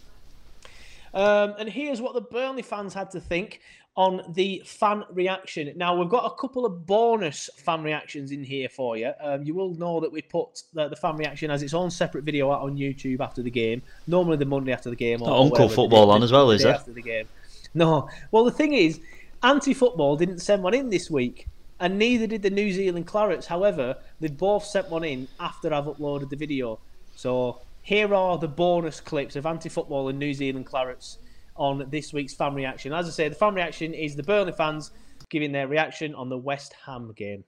Um, 1.13 1.53
and 1.59 1.69
here's 1.69 2.01
what 2.01 2.13
the 2.15 2.21
Burnley 2.21 2.63
fans 2.63 2.93
had 2.93 3.11
to 3.11 3.19
think 3.19 3.61
on 3.95 4.21
the 4.33 4.63
fan 4.65 5.03
reaction. 5.11 5.71
Now, 5.75 5.95
we've 5.95 6.09
got 6.09 6.25
a 6.25 6.35
couple 6.35 6.65
of 6.65 6.87
bonus 6.87 7.49
fan 7.57 7.83
reactions 7.83 8.31
in 8.31 8.43
here 8.43 8.67
for 8.67 8.97
you. 8.97 9.11
Um, 9.21 9.43
you 9.43 9.53
will 9.53 9.75
know 9.75 9.99
that 9.99 10.11
we 10.11 10.23
put 10.23 10.63
the, 10.73 10.89
the 10.89 10.95
fan 10.95 11.15
reaction 11.15 11.51
as 11.51 11.61
its 11.61 11.75
own 11.75 11.91
separate 11.91 12.23
video 12.23 12.51
out 12.51 12.61
on 12.61 12.75
YouTube 12.75 13.19
after 13.19 13.43
the 13.43 13.51
game, 13.51 13.83
normally 14.07 14.37
the 14.37 14.45
Monday 14.45 14.73
after 14.73 14.89
the 14.89 14.95
game. 14.95 15.21
Or, 15.21 15.29
Uncle 15.29 15.69
Football 15.69 16.09
on 16.09 16.23
as 16.23 16.31
well, 16.31 16.49
is 16.49 16.63
there? 16.63 16.73
After 16.73 16.91
the 16.91 17.03
game. 17.03 17.27
No. 17.75 18.07
Well, 18.31 18.43
the 18.45 18.51
thing 18.51 18.73
is, 18.73 18.99
Anti 19.41 19.73
Football 19.73 20.15
didn't 20.15 20.39
send 20.39 20.61
one 20.61 20.75
in 20.75 20.89
this 20.89 21.09
week, 21.09 21.47
and 21.79 21.97
neither 21.97 22.27
did 22.27 22.43
the 22.43 22.51
New 22.51 22.71
Zealand 22.71 23.07
Clarets. 23.07 23.47
However, 23.47 23.97
they 24.19 24.27
both 24.27 24.63
sent 24.63 24.89
one 24.89 25.03
in 25.03 25.27
after 25.39 25.73
I've 25.73 25.85
uploaded 25.85 26.29
the 26.29 26.35
video. 26.35 26.79
So 27.15 27.61
here 27.81 28.13
are 28.13 28.37
the 28.37 28.47
bonus 28.47 29.01
clips 29.01 29.35
of 29.35 29.45
Anti 29.45 29.69
Football 29.69 30.09
and 30.09 30.19
New 30.19 30.33
Zealand 30.33 30.67
Clarets 30.67 31.17
on 31.55 31.89
this 31.89 32.13
week's 32.13 32.33
fan 32.33 32.53
reaction. 32.53 32.93
As 32.93 33.07
I 33.07 33.11
say, 33.11 33.27
the 33.27 33.35
fan 33.35 33.55
reaction 33.55 33.93
is 33.93 34.15
the 34.15 34.23
Burnley 34.23 34.53
fans 34.53 34.91
giving 35.29 35.51
their 35.51 35.67
reaction 35.67 36.15
on 36.15 36.29
the 36.29 36.37
West 36.37 36.75
Ham 36.85 37.11
game. 37.15 37.43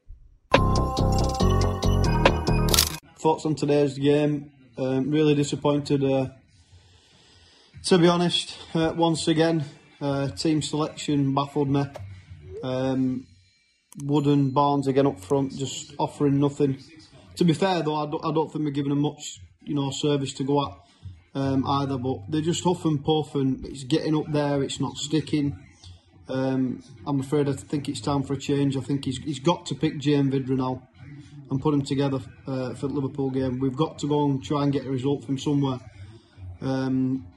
Thoughts 3.17 3.45
on 3.45 3.55
today's 3.55 3.97
game? 3.97 4.51
Um, 4.77 5.09
really 5.09 5.35
disappointed. 5.35 6.03
Uh, 6.03 6.29
to 7.83 7.97
be 7.97 8.07
honest, 8.07 8.57
uh, 8.73 8.93
once 8.95 9.27
again, 9.27 9.63
uh, 10.05 10.27
team 10.29 10.61
selection 10.61 11.33
baffled 11.33 11.69
me. 11.69 11.83
Um, 12.63 13.25
Wood 14.03 14.53
Barnes 14.53 14.87
again 14.87 15.07
up 15.07 15.19
front, 15.19 15.57
just 15.57 15.93
offering 15.97 16.39
nothing. 16.39 16.77
To 17.37 17.43
be 17.43 17.53
fair 17.53 17.81
though, 17.81 17.95
I 17.95 18.05
don't, 18.05 18.25
I 18.25 18.31
don't 18.33 18.51
think 18.51 18.65
we're 18.65 18.71
giving 18.71 18.89
them 18.89 19.01
much, 19.01 19.39
you 19.63 19.75
know, 19.75 19.89
service 19.91 20.33
to 20.33 20.43
go 20.43 20.65
at 20.65 20.73
um, 21.33 21.65
either. 21.67 21.97
But 21.97 22.17
they're 22.29 22.41
just 22.41 22.63
huff 22.63 22.85
and 22.85 23.03
puff, 23.03 23.35
and 23.35 23.65
it's 23.65 23.83
getting 23.83 24.15
up 24.15 24.31
there. 24.31 24.61
It's 24.63 24.79
not 24.79 24.95
sticking. 24.97 25.57
Um, 26.27 26.83
I'm 27.05 27.19
afraid 27.19 27.47
I 27.47 27.53
think 27.53 27.87
it's 27.87 28.01
time 28.01 28.23
for 28.23 28.33
a 28.33 28.37
change. 28.37 28.75
I 28.77 28.81
think 28.81 29.05
he's, 29.05 29.17
he's 29.19 29.39
got 29.39 29.65
to 29.67 29.75
pick 29.75 29.99
Jane 29.99 30.31
Vydra 30.31 30.57
now 30.57 30.87
and 31.49 31.61
put 31.61 31.73
him 31.73 31.83
together 31.83 32.19
uh, 32.47 32.73
for 32.73 32.87
the 32.87 32.93
Liverpool 32.93 33.29
game. 33.29 33.59
We've 33.59 33.75
got 33.75 33.99
to 33.99 34.07
go 34.07 34.25
and 34.25 34.43
try 34.43 34.63
and 34.63 34.73
get 34.73 34.85
a 34.85 34.89
result 34.89 35.23
from 35.23 35.37
somewhere. 35.37 35.79
Um, 36.61 37.27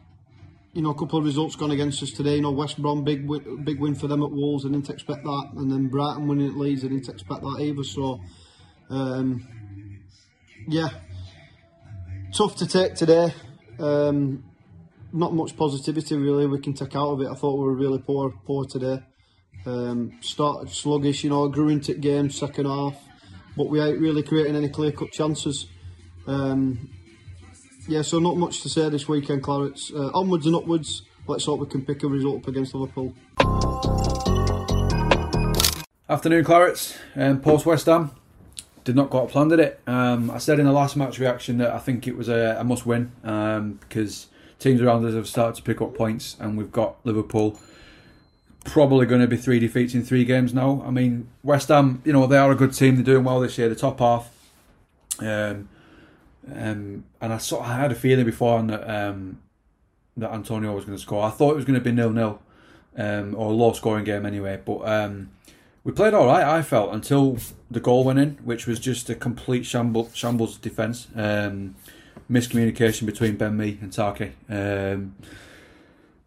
you 0.79 0.85
know, 0.85 0.91
a 0.91 0.95
couple 0.95 1.19
of 1.19 1.25
results 1.25 1.57
gone 1.57 1.73
against 1.73 2.05
us 2.05 2.13
today. 2.13 2.37
You 2.37 2.43
know, 2.43 2.53
West 2.53 2.81
Brom 2.81 3.03
big 3.03 3.27
win, 3.29 3.65
big 3.65 3.81
win 3.81 3.97
for 3.97 4.07
them 4.07 4.23
at 4.23 4.31
Wolves. 4.31 4.65
I 4.65 4.69
didn't 4.69 4.89
expect 4.89 5.25
that, 5.25 5.49
and 5.57 5.73
then 5.73 5.89
Brighton 5.89 6.29
winning 6.29 6.51
at 6.51 6.57
Leeds. 6.57 6.85
I 6.85 6.87
didn't 6.87 7.09
expect 7.09 7.41
that 7.41 7.59
either. 7.61 7.83
So, 7.83 8.21
um, 8.89 9.45
yeah, 10.69 10.91
tough 12.33 12.55
to 12.59 12.67
take 12.69 12.95
today. 12.95 13.35
Um, 13.81 14.45
not 15.13 15.35
much 15.35 15.57
positivity 15.57 16.17
really 16.17 16.47
we 16.47 16.61
can 16.61 16.75
take 16.75 16.95
out 16.95 17.11
of 17.11 17.23
it. 17.23 17.29
I 17.29 17.35
thought 17.35 17.59
we 17.59 17.65
were 17.65 17.75
really 17.75 17.99
poor 17.99 18.31
poor 18.47 18.65
today. 18.65 19.03
Um, 19.67 20.13
started 20.21 20.71
sluggish, 20.71 21.25
you 21.25 21.31
know, 21.31 21.49
grew 21.49 21.71
into 21.71 21.95
the 21.95 21.99
game 21.99 22.31
second 22.31 22.67
half, 22.67 22.97
but 23.57 23.69
we 23.69 23.81
ain't 23.81 23.99
really 23.99 24.23
creating 24.23 24.55
any 24.55 24.69
clear 24.69 24.93
cut 24.93 25.11
chances. 25.11 25.67
Um, 26.29 26.91
yeah, 27.89 28.03
so 28.03 28.19
not 28.19 28.37
much 28.37 28.61
to 28.63 28.69
say 28.69 28.89
this 28.91 29.09
weekend, 29.09 29.43
Clarets. 29.43 29.93
Uh, 29.93 30.11
onwards 30.13 30.47
and 30.47 30.55
upwards. 30.55 31.03
Let's 31.27 31.47
hope 31.47 31.61
we 31.61 31.67
can 31.67 31.85
pick 31.85 32.03
a 32.03 32.07
result 32.07 32.43
up 32.43 32.49
against 32.49 32.75
Liverpool. 32.75 33.15
Afternoon, 36.09 36.45
Clarets. 36.45 36.97
Um, 37.17 37.41
Post 37.41 37.67
West 37.67 37.87
Ham 37.87 38.11
did 38.85 38.95
not 38.95 39.15
out 39.15 39.31
planned 39.31 39.51
did 39.51 39.61
it. 39.61 39.81
Um, 39.87 40.31
I 40.31 40.39
said 40.39 40.59
in 40.59 40.67
the 40.67 40.73
last 40.73 40.97
match 40.97 41.19
reaction 41.19 41.59
that 41.59 41.73
I 41.73 41.79
think 41.79 42.07
it 42.07 42.17
was 42.17 42.29
a, 42.29 42.57
a 42.61 42.65
must 42.65 42.87
win 42.87 43.13
um, 43.25 43.81
because 43.89 44.29
teams 44.59 44.81
around 44.81 45.05
us 45.05 45.15
have 45.15 45.27
started 45.27 45.57
to 45.57 45.63
pick 45.63 45.81
up 45.81 45.95
points, 45.95 46.37
and 46.41 46.57
we've 46.57 46.73
got 46.73 46.97
Liverpool 47.05 47.59
probably 48.65 49.07
going 49.07 49.21
to 49.21 49.27
be 49.27 49.37
three 49.37 49.59
defeats 49.59 49.95
in 49.95 50.05
three 50.05 50.25
games 50.25 50.53
now. 50.53 50.83
I 50.87 50.91
mean, 50.91 51.29
West 51.43 51.69
Ham, 51.69 52.03
you 52.05 52.13
know, 52.13 52.27
they 52.27 52.37
are 52.37 52.53
a 52.53 52.55
good 52.55 52.75
team. 52.75 52.97
They're 52.97 53.05
doing 53.05 53.25
well 53.25 53.41
this 53.41 53.57
year. 53.57 53.69
The 53.69 53.75
top 53.75 53.99
half. 53.99 54.31
Um, 55.21 55.69
um, 56.55 57.05
and 57.21 57.33
I 57.33 57.39
sort 57.39 57.65
of 57.65 57.71
had 57.71 57.93
a 57.93 57.95
feeling 57.95 58.25
before 58.25 58.63
that 58.63 58.89
um, 58.89 59.41
that 60.17 60.33
Antonio 60.33 60.75
was 60.75 60.85
going 60.85 60.97
to 60.97 61.03
score. 61.03 61.25
I 61.25 61.31
thought 61.31 61.53
it 61.53 61.57
was 61.57 61.65
going 61.65 61.79
to 61.79 61.85
be 61.85 61.93
nil 61.93 62.11
nil 62.11 62.41
um, 62.97 63.35
or 63.35 63.51
a 63.51 63.55
low 63.55 63.73
scoring 63.73 64.05
game 64.05 64.27
anyway. 64.27 64.61
But 64.65 64.81
um, 64.89 65.31
we 65.85 65.93
played 65.93 66.15
all 66.15 66.27
right. 66.27 66.45
I 66.45 66.63
felt 66.63 66.93
until 66.93 67.39
the 67.71 67.81
goal 67.81 68.05
went 68.05 68.19
in, 68.19 68.39
which 68.45 68.67
was 68.67 68.79
just 68.81 69.09
a 69.09 69.15
complete 69.15 69.65
shambles, 69.65 70.15
shambles 70.15 70.59
defence. 70.59 71.09
Um, 71.15 71.77
miscommunication 72.31 73.07
between 73.07 73.37
Ben 73.37 73.57
Mee 73.57 73.79
and 73.81 73.91
Tarky. 73.91 74.33
Um, 74.49 75.17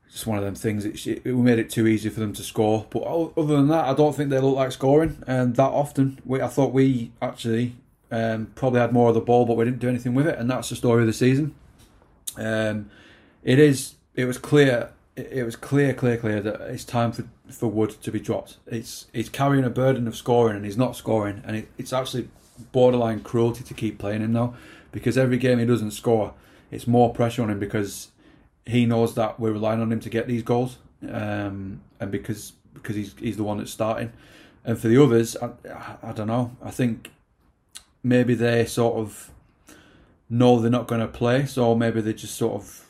it's 0.07 0.25
one 0.25 0.37
of 0.37 0.43
them 0.43 0.55
things. 0.55 0.83
It, 0.83 1.25
it, 1.25 1.35
made 1.35 1.59
it 1.59 1.69
too 1.69 1.87
easy 1.87 2.09
for 2.09 2.19
them 2.19 2.33
to 2.33 2.43
score. 2.43 2.85
But 2.89 2.99
other 2.99 3.55
than 3.55 3.67
that, 3.69 3.85
I 3.85 3.93
don't 3.93 4.13
think 4.15 4.29
they 4.29 4.39
look 4.39 4.55
like 4.55 4.71
scoring 4.71 5.23
and 5.25 5.55
that 5.55 5.69
often. 5.69 6.19
We, 6.25 6.41
I 6.41 6.47
thought 6.47 6.73
we 6.73 7.11
actually 7.21 7.75
um, 8.11 8.51
probably 8.55 8.79
had 8.79 8.91
more 8.91 9.09
of 9.09 9.15
the 9.15 9.21
ball, 9.21 9.45
but 9.45 9.57
we 9.57 9.65
didn't 9.65 9.79
do 9.79 9.89
anything 9.89 10.13
with 10.13 10.27
it, 10.27 10.37
and 10.37 10.49
that's 10.49 10.69
the 10.69 10.75
story 10.75 11.01
of 11.01 11.07
the 11.07 11.13
season. 11.13 11.55
Um, 12.37 12.89
it 13.43 13.59
is. 13.59 13.95
It 14.13 14.25
was 14.25 14.37
clear 14.37 14.91
it, 15.15 15.43
was 15.43 15.55
clear, 15.55 15.93
clear, 15.93 16.17
clear 16.17 16.41
that 16.41 16.61
it's 16.61 16.85
time 16.85 17.11
for, 17.11 17.25
for 17.49 17.67
Wood 17.67 17.91
to 18.01 18.11
be 18.11 18.19
dropped. 18.19 18.57
It's 18.67 19.07
he's 19.13 19.29
carrying 19.29 19.63
a 19.63 19.69
burden 19.69 20.07
of 20.07 20.15
scoring 20.15 20.55
and 20.55 20.65
he's 20.65 20.77
not 20.77 20.95
scoring, 20.95 21.41
and 21.45 21.57
it, 21.57 21.69
it's 21.77 21.93
actually 21.93 22.29
borderline 22.71 23.21
cruelty 23.21 23.63
to 23.63 23.73
keep 23.73 23.97
playing 23.97 24.21
him 24.21 24.33
now 24.33 24.53
because 24.91 25.17
every 25.17 25.37
game 25.37 25.57
he 25.57 25.65
doesn't 25.65 25.91
score, 25.91 26.33
it's 26.69 26.85
more 26.85 27.13
pressure 27.13 27.41
on 27.41 27.49
him 27.49 27.59
because 27.59 28.09
he 28.65 28.85
knows 28.85 29.15
that 29.15 29.39
we're 29.39 29.51
relying 29.51 29.81
on 29.81 29.91
him 29.91 29.99
to 29.99 30.09
get 30.09 30.27
these 30.27 30.43
goals, 30.43 30.77
um, 31.09 31.81
and 31.99 32.11
because 32.11 32.53
because 32.73 32.95
he's 32.95 33.15
he's 33.19 33.37
the 33.37 33.43
one 33.43 33.57
that's 33.57 33.71
starting. 33.71 34.13
And 34.63 34.77
for 34.77 34.87
the 34.87 35.01
others, 35.01 35.35
I, 35.41 35.49
I 36.03 36.11
don't 36.11 36.27
know. 36.27 36.55
I 36.63 36.69
think 36.69 37.11
maybe 38.03 38.33
they 38.33 38.65
sort 38.65 38.95
of 38.95 39.31
know 40.29 40.59
they're 40.59 40.71
not 40.71 40.87
going 40.87 41.01
to 41.01 41.07
play, 41.07 41.45
so 41.45 41.75
maybe 41.75 42.01
they 42.01 42.13
just 42.13 42.35
sort 42.35 42.53
of 42.53 42.85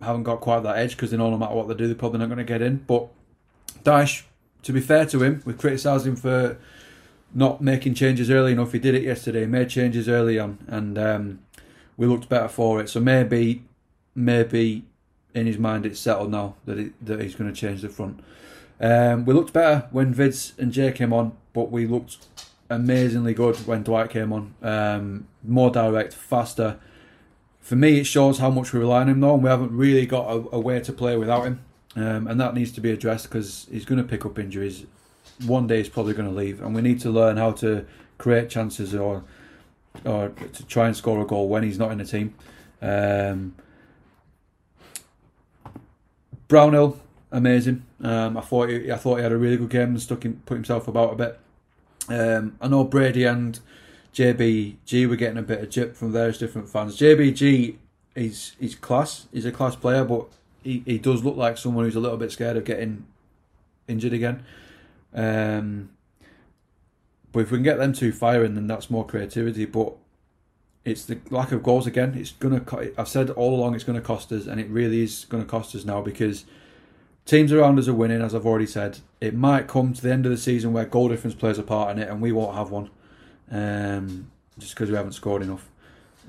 haven't 0.00 0.22
got 0.22 0.40
quite 0.40 0.62
that 0.62 0.76
edge 0.76 0.92
because 0.92 1.10
they 1.10 1.16
know 1.16 1.30
no 1.30 1.38
matter 1.38 1.54
what 1.54 1.68
they 1.68 1.74
do, 1.74 1.86
they're 1.86 1.96
probably 1.96 2.18
not 2.18 2.26
going 2.26 2.38
to 2.38 2.44
get 2.44 2.62
in. 2.62 2.76
But 2.86 3.08
Dyche, 3.82 4.22
to 4.62 4.72
be 4.72 4.80
fair 4.80 5.06
to 5.06 5.22
him, 5.22 5.42
we 5.44 5.52
criticised 5.52 6.06
him 6.06 6.16
for 6.16 6.58
not 7.34 7.60
making 7.60 7.94
changes 7.94 8.30
early 8.30 8.52
enough. 8.52 8.72
He 8.72 8.78
did 8.78 8.94
it 8.94 9.02
yesterday, 9.02 9.40
he 9.40 9.46
made 9.46 9.68
changes 9.68 10.08
early 10.08 10.38
on, 10.38 10.58
and 10.68 10.98
um, 10.98 11.40
we 11.96 12.06
looked 12.06 12.28
better 12.28 12.48
for 12.48 12.80
it. 12.80 12.88
So 12.88 13.00
maybe, 13.00 13.64
maybe 14.14 14.84
in 15.34 15.46
his 15.46 15.58
mind 15.58 15.84
it's 15.84 15.98
settled 15.98 16.30
now 16.30 16.54
that 16.64 16.78
it, 16.78 17.04
that 17.04 17.20
he's 17.20 17.34
going 17.34 17.52
to 17.52 17.60
change 17.60 17.82
the 17.82 17.88
front. 17.88 18.20
Um, 18.80 19.24
we 19.24 19.34
looked 19.34 19.52
better 19.52 19.88
when 19.90 20.14
Vids 20.14 20.56
and 20.58 20.72
Jay 20.72 20.92
came 20.92 21.12
on, 21.12 21.36
but 21.52 21.70
we 21.70 21.86
looked 21.86 22.33
amazingly 22.70 23.34
good 23.34 23.56
when 23.66 23.82
Dwight 23.82 24.10
came 24.10 24.32
on. 24.32 24.54
Um, 24.62 25.28
more 25.42 25.70
direct, 25.70 26.12
faster. 26.12 26.78
For 27.60 27.76
me, 27.76 28.00
it 28.00 28.04
shows 28.04 28.38
how 28.38 28.50
much 28.50 28.72
we 28.72 28.80
rely 28.80 29.02
on 29.02 29.08
him 29.08 29.20
though, 29.20 29.34
and 29.34 29.42
we 29.42 29.50
haven't 29.50 29.76
really 29.76 30.06
got 30.06 30.28
a, 30.28 30.56
a 30.56 30.60
way 30.60 30.80
to 30.80 30.92
play 30.92 31.16
without 31.16 31.44
him. 31.44 31.64
Um, 31.96 32.26
and 32.26 32.40
that 32.40 32.54
needs 32.54 32.72
to 32.72 32.80
be 32.80 32.90
addressed 32.90 33.28
because 33.28 33.66
he's 33.70 33.84
going 33.84 34.02
to 34.02 34.08
pick 34.08 34.26
up 34.26 34.38
injuries. 34.38 34.84
One 35.46 35.66
day 35.66 35.78
he's 35.78 35.88
probably 35.88 36.14
going 36.14 36.28
to 36.28 36.34
leave, 36.34 36.60
and 36.60 36.74
we 36.74 36.82
need 36.82 37.00
to 37.00 37.10
learn 37.10 37.36
how 37.36 37.52
to 37.52 37.86
create 38.18 38.50
chances 38.50 38.94
or 38.94 39.24
or 40.04 40.30
to 40.30 40.66
try 40.66 40.86
and 40.86 40.96
score 40.96 41.20
a 41.20 41.24
goal 41.24 41.48
when 41.48 41.62
he's 41.62 41.78
not 41.78 41.92
in 41.92 41.98
the 41.98 42.04
team. 42.04 42.34
Um, 42.82 43.54
Brownhill, 46.48 47.00
amazing. 47.32 47.84
Um, 48.02 48.36
I 48.36 48.40
thought 48.40 48.68
he, 48.68 48.90
I 48.90 48.96
thought 48.96 49.16
he 49.16 49.22
had 49.22 49.32
a 49.32 49.36
really 49.36 49.56
good 49.56 49.70
game 49.70 49.88
and 49.90 50.02
stuck 50.02 50.24
him, 50.24 50.42
put 50.46 50.54
himself 50.54 50.88
about 50.88 51.12
a 51.12 51.16
bit. 51.16 51.40
Um, 52.08 52.56
I 52.60 52.68
know 52.68 52.84
Brady 52.84 53.24
and 53.24 53.58
JBG 54.12 55.08
were 55.08 55.16
getting 55.16 55.38
a 55.38 55.42
bit 55.42 55.60
of 55.60 55.70
jip 55.70 55.96
from 55.96 56.12
various 56.12 56.38
different 56.38 56.68
fans. 56.68 56.96
JBG, 56.96 57.76
is 58.14 58.54
he's 58.58 58.74
class. 58.74 59.26
He's 59.32 59.44
a 59.44 59.52
class 59.52 59.76
player, 59.76 60.04
but 60.04 60.26
he, 60.62 60.82
he 60.86 60.98
does 60.98 61.24
look 61.24 61.36
like 61.36 61.58
someone 61.58 61.84
who's 61.84 61.96
a 61.96 62.00
little 62.00 62.16
bit 62.16 62.32
scared 62.32 62.56
of 62.56 62.64
getting 62.64 63.06
injured 63.88 64.12
again. 64.12 64.44
Um, 65.12 65.90
but 67.32 67.40
if 67.40 67.50
we 67.50 67.58
can 67.58 67.64
get 67.64 67.78
them 67.78 67.92
two 67.92 68.12
firing, 68.12 68.54
then 68.54 68.66
that's 68.66 68.90
more 68.90 69.06
creativity. 69.06 69.64
But 69.64 69.94
it's 70.84 71.04
the 71.04 71.18
lack 71.30 71.52
of 71.52 71.62
goals 71.62 71.86
again. 71.86 72.14
It's 72.16 72.32
gonna. 72.32 72.64
I've 72.96 73.08
said 73.08 73.30
all 73.30 73.54
along 73.54 73.74
it's 73.74 73.84
to 73.84 74.06
cost 74.06 74.30
us, 74.32 74.46
and 74.46 74.60
it 74.60 74.68
really 74.68 75.02
is 75.02 75.24
to 75.42 75.48
cost 75.48 75.74
us 75.74 75.84
now 75.84 76.00
because 76.00 76.44
teams 77.26 77.52
around 77.52 77.78
us 77.78 77.88
are 77.88 77.94
winning. 77.94 78.22
As 78.22 78.34
I've 78.34 78.46
already 78.46 78.66
said, 78.66 78.98
it 79.20 79.34
might 79.34 79.68
come 79.68 79.92
to 79.92 80.02
the 80.02 80.12
end 80.12 80.26
of 80.26 80.32
the 80.32 80.38
season 80.38 80.72
where 80.72 80.84
goal 80.84 81.08
difference 81.08 81.34
plays 81.34 81.58
a 81.58 81.62
part 81.62 81.96
in 81.96 82.02
it, 82.02 82.08
and 82.08 82.20
we 82.20 82.32
won't 82.32 82.56
have 82.56 82.70
one, 82.70 82.90
um, 83.50 84.30
just 84.58 84.74
because 84.74 84.90
we 84.90 84.96
haven't 84.96 85.12
scored 85.12 85.42
enough. 85.42 85.68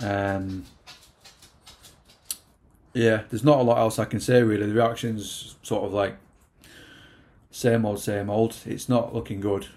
Um, 0.02 0.66
yeah, 2.94 3.24
there's 3.30 3.44
not 3.44 3.60
a 3.60 3.62
lot 3.62 3.78
else 3.78 4.00
I 4.00 4.06
can 4.06 4.20
say 4.20 4.42
really. 4.42 4.68
The 4.68 4.74
reactions 4.74 5.56
sort 5.64 5.84
of 5.84 5.94
like 5.94 6.16
same 7.52 7.86
old, 7.86 8.00
same 8.00 8.30
old. 8.30 8.56
It's 8.66 8.90
not 8.90 9.14
looking 9.14 9.42
good. 9.42 9.68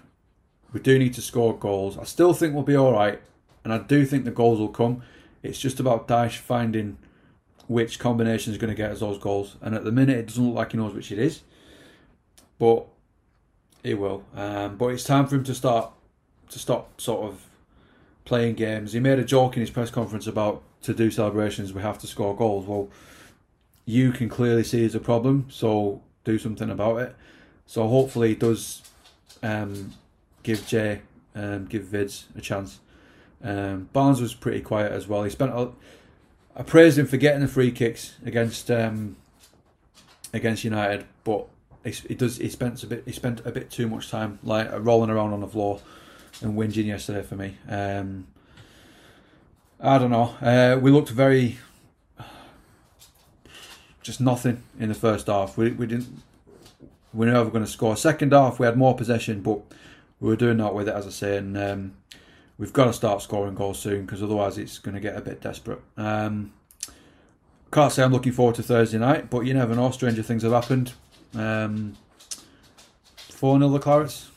We 0.71 0.79
do 0.79 0.99
need 0.99 1.13
to 1.15 1.21
score 1.21 1.57
goals. 1.57 1.97
I 1.97 2.03
still 2.03 2.33
think 2.33 2.53
we'll 2.53 2.63
be 2.63 2.75
all 2.75 2.93
right, 2.93 3.21
and 3.63 3.73
I 3.73 3.79
do 3.79 4.05
think 4.05 4.25
the 4.25 4.31
goals 4.31 4.59
will 4.59 4.69
come. 4.69 5.01
It's 5.41 5.59
just 5.59 5.79
about 5.79 6.07
Dyche 6.07 6.37
finding 6.37 6.97
which 7.69 7.99
combination 7.99 8.51
is 8.51 8.57
going 8.57 8.71
to 8.71 8.75
get 8.75 8.89
us 8.89 8.99
those 8.99 9.19
goals. 9.19 9.55
And 9.61 9.75
at 9.75 9.83
the 9.83 9.91
minute, 9.91 10.17
it 10.17 10.25
doesn't 10.25 10.43
look 10.43 10.55
like 10.55 10.71
he 10.71 10.77
knows 10.79 10.91
which 10.91 11.11
it 11.11 11.19
is, 11.19 11.43
but 12.57 12.87
he 13.83 13.93
will. 13.93 14.23
Um, 14.35 14.75
but 14.75 14.87
it's 14.87 15.03
time 15.03 15.27
for 15.27 15.35
him 15.35 15.43
to 15.43 15.53
start 15.53 15.91
to 16.49 16.57
stop 16.57 16.99
sort 16.99 17.31
of 17.31 17.45
playing 18.25 18.55
games. 18.55 18.93
He 18.93 18.99
made 18.99 19.19
a 19.19 19.23
joke 19.23 19.55
in 19.55 19.61
his 19.61 19.69
press 19.69 19.91
conference 19.91 20.25
about 20.25 20.63
to 20.81 20.95
do 20.95 21.11
celebrations 21.11 21.71
we 21.71 21.83
have 21.83 21.99
to 21.99 22.07
score 22.07 22.35
goals. 22.35 22.65
Well, 22.65 22.89
you 23.85 24.11
can 24.11 24.29
clearly 24.29 24.63
see 24.63 24.83
it's 24.83 24.95
a 24.95 24.99
problem, 24.99 25.45
so 25.49 26.01
do 26.23 26.39
something 26.39 26.71
about 26.71 26.97
it. 26.97 27.15
So 27.67 27.87
hopefully 27.87 28.29
he 28.29 28.35
does 28.35 28.81
um, 29.43 29.93
give 30.41 30.65
Jay 30.65 31.01
and 31.35 31.69
give 31.69 31.83
Vids 31.83 32.23
a 32.35 32.41
chance. 32.41 32.79
Um, 33.43 33.89
Barnes 33.93 34.19
was 34.19 34.33
pretty 34.33 34.61
quiet 34.61 34.91
as 34.91 35.07
well. 35.07 35.23
He 35.23 35.29
spent. 35.29 35.53
I 36.59 36.63
praised 36.63 36.99
him 36.99 37.07
for 37.07 37.15
getting 37.15 37.39
the 37.39 37.47
free 37.47 37.71
kicks 37.71 38.15
against 38.25 38.69
um, 38.69 39.15
against 40.33 40.65
United, 40.65 41.05
but 41.23 41.47
he, 41.85 41.91
he 41.91 42.15
does. 42.15 42.35
He 42.37 42.49
spent 42.49 42.83
a 42.83 42.87
bit. 42.87 43.03
He 43.05 43.13
spent 43.13 43.41
a 43.45 43.51
bit 43.51 43.71
too 43.71 43.87
much 43.87 44.11
time 44.11 44.39
like 44.43 44.67
rolling 44.73 45.09
around 45.09 45.31
on 45.31 45.39
the 45.39 45.47
floor 45.47 45.79
and 46.41 46.57
whinging 46.57 46.85
yesterday 46.85 47.23
for 47.23 47.37
me. 47.37 47.57
Um, 47.69 48.27
I 49.79 49.97
don't 49.97 50.11
know. 50.11 50.35
Uh, 50.41 50.77
we 50.77 50.91
looked 50.91 51.09
very 51.09 51.57
just 54.01 54.19
nothing 54.19 54.61
in 54.77 54.89
the 54.89 54.95
first 54.95 55.27
half. 55.27 55.57
We 55.57 55.71
we 55.71 55.87
didn't. 55.87 56.09
We 57.13 57.25
were 57.25 57.31
never 57.31 57.49
going 57.49 57.63
to 57.63 57.71
score. 57.71 57.95
Second 57.95 58.33
half, 58.33 58.59
we 58.59 58.65
had 58.65 58.77
more 58.77 58.95
possession, 58.95 59.41
but 59.41 59.61
we 60.19 60.27
were 60.27 60.35
doing 60.35 60.57
that 60.57 60.75
with 60.75 60.89
it, 60.89 60.93
as 60.93 61.07
I 61.07 61.09
say, 61.09 61.37
and 61.37 61.57
um, 61.57 61.93
we've 62.59 62.73
got 62.73 62.85
to 62.85 62.93
start 62.93 63.23
scoring 63.23 63.55
goals 63.55 63.79
soon 63.79 64.05
because 64.05 64.21
otherwise 64.21 64.59
it's 64.59 64.77
going 64.77 64.93
to 64.93 65.01
get 65.01 65.17
a 65.17 65.21
bit 65.21 65.41
desperate. 65.41 65.81
Um, 65.97 66.53
can't 67.71 67.91
say 67.91 68.03
I'm 68.03 68.11
looking 68.11 68.33
forward 68.33 68.55
to 68.55 68.63
Thursday 68.63 68.99
night, 68.99 69.29
but 69.29 69.41
you 69.41 69.53
never 69.53 69.73
know. 69.73 69.89
Stranger 69.91 70.21
things 70.21 70.43
have 70.43 70.51
happened. 70.51 70.93
Um, 71.33 71.95
4 73.29 73.57
0 73.57 73.69
the 73.69 73.79
Clarets? 73.79 74.27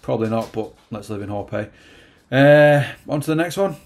Probably 0.00 0.30
not, 0.30 0.52
but 0.52 0.72
let's 0.90 1.10
live 1.10 1.22
in 1.22 1.28
hope, 1.28 1.52
eh? 1.52 1.66
Uh, 2.30 2.86
on 3.08 3.20
to 3.20 3.26
the 3.26 3.34
next 3.34 3.56
one. 3.56 3.76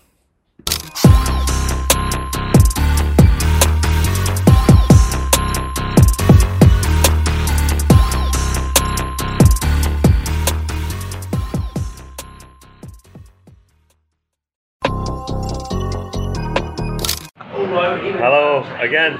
Again. 18.87 19.18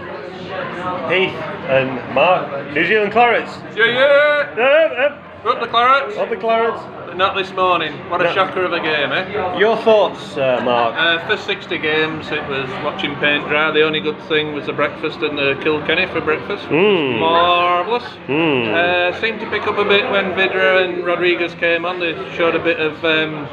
Heath 1.11 1.35
and 1.69 2.15
Mark, 2.15 2.73
New 2.73 2.87
Zealand 2.87 3.13
Clarets. 3.13 3.53
Yeah, 3.77 3.87
yeah. 3.87 5.23
Up 5.47 5.61
the 5.61 5.69
Clarets. 5.69 6.17
Up 6.17 6.29
the 6.29 6.37
Clarets. 6.37 7.15
Not 7.17 7.37
this 7.37 7.53
morning. 7.53 7.93
What 8.11 8.21
a 8.21 8.25
No. 8.25 8.33
shocker 8.35 8.65
of 8.65 8.73
a 8.73 8.81
game, 8.81 9.13
eh? 9.13 9.57
Your 9.59 9.77
thoughts, 9.77 10.37
uh, 10.37 10.61
Mark? 10.65 10.95
Uh, 10.99 11.19
for 11.29 11.37
60 11.37 11.79
games, 11.79 12.31
it 12.33 12.47
was 12.49 12.69
watching 12.85 13.15
paint 13.17 13.49
dry. 13.49 13.71
The 13.71 13.83
only 13.83 14.01
good 14.01 14.19
thing 14.23 14.55
was 14.55 14.67
the 14.67 14.73
breakfast 14.73 15.21
and 15.23 15.39
the 15.39 15.57
Kilkenny 15.63 16.07
for 16.07 16.21
breakfast. 16.21 16.65
Mm. 16.69 17.21
Marvellous. 17.21 18.03
Mm. 18.27 18.75
Uh, 18.75 19.21
seemed 19.21 19.39
to 19.41 19.47
pick 19.49 19.69
up 19.69 19.79
a 19.79 19.85
bit 19.85 20.11
when 20.11 20.33
Vydra 20.35 20.85
and 20.85 21.07
Rodriguez 21.07 21.55
came 21.55 21.85
on. 21.87 22.01
They 22.01 22.15
showed 22.37 22.57
a 22.57 22.63
bit 22.63 22.81
of 22.81 23.03
um, 23.05 23.47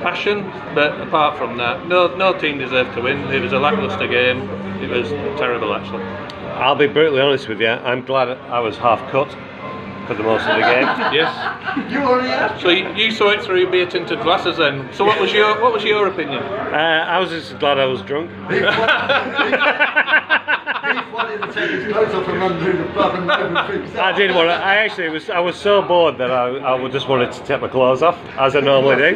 passion, 0.00 0.50
but 0.74 1.00
apart 1.00 1.38
from 1.38 1.56
that, 1.58 1.86
no, 1.86 2.14
no 2.16 2.32
team 2.32 2.58
deserved 2.58 2.94
to 2.96 3.00
win. 3.00 3.32
It 3.32 3.40
was 3.40 3.52
a 3.52 3.58
lacklustre 3.60 4.08
game. 4.08 4.42
It 4.82 4.90
was 4.90 5.08
terrible, 5.38 5.72
actually. 5.72 6.02
I'll 6.58 6.74
be 6.74 6.88
brutally 6.88 7.20
honest 7.22 7.48
with 7.48 7.60
you. 7.60 7.68
I'm 7.68 8.04
glad 8.04 8.28
I 8.50 8.58
was 8.58 8.76
half 8.76 9.00
cut 9.12 9.28
for 10.08 10.14
the 10.14 10.22
most 10.22 10.46
of 10.48 10.56
the 10.56 10.62
game. 10.62 10.88
Yes. 11.18 11.92
You 11.92 12.00
were 12.00 12.22
yeah. 12.22 12.58
So 12.58 12.70
you, 12.70 12.92
you 12.94 13.10
saw 13.10 13.30
it 13.30 13.42
through 13.42 13.70
beer 13.70 13.86
tinted 13.86 14.20
glasses 14.22 14.56
then. 14.56 14.88
So 14.92 15.04
what 15.04 15.20
was 15.20 15.32
your 15.32 15.60
what 15.60 15.72
was 15.72 15.84
your 15.84 16.08
opinion? 16.08 16.42
Uh, 16.42 17.04
I 17.08 17.18
was 17.18 17.30
just 17.30 17.58
glad 17.58 17.78
I 17.78 17.84
was 17.84 18.02
drunk. 18.02 18.30
I 24.00 24.12
did 24.16 24.34
want 24.34 24.48
to. 24.48 24.54
I 24.54 24.76
actually 24.76 25.08
was. 25.08 25.28
I 25.30 25.38
was 25.40 25.56
so 25.56 25.82
bored 25.82 26.18
that 26.18 26.30
I, 26.30 26.74
I 26.74 26.88
just 26.88 27.08
wanted 27.08 27.32
to 27.32 27.42
take 27.44 27.60
my 27.60 27.68
clothes 27.68 28.02
off, 28.02 28.18
as 28.38 28.54
I 28.56 28.60
normally 28.60 28.96
do. 28.96 29.14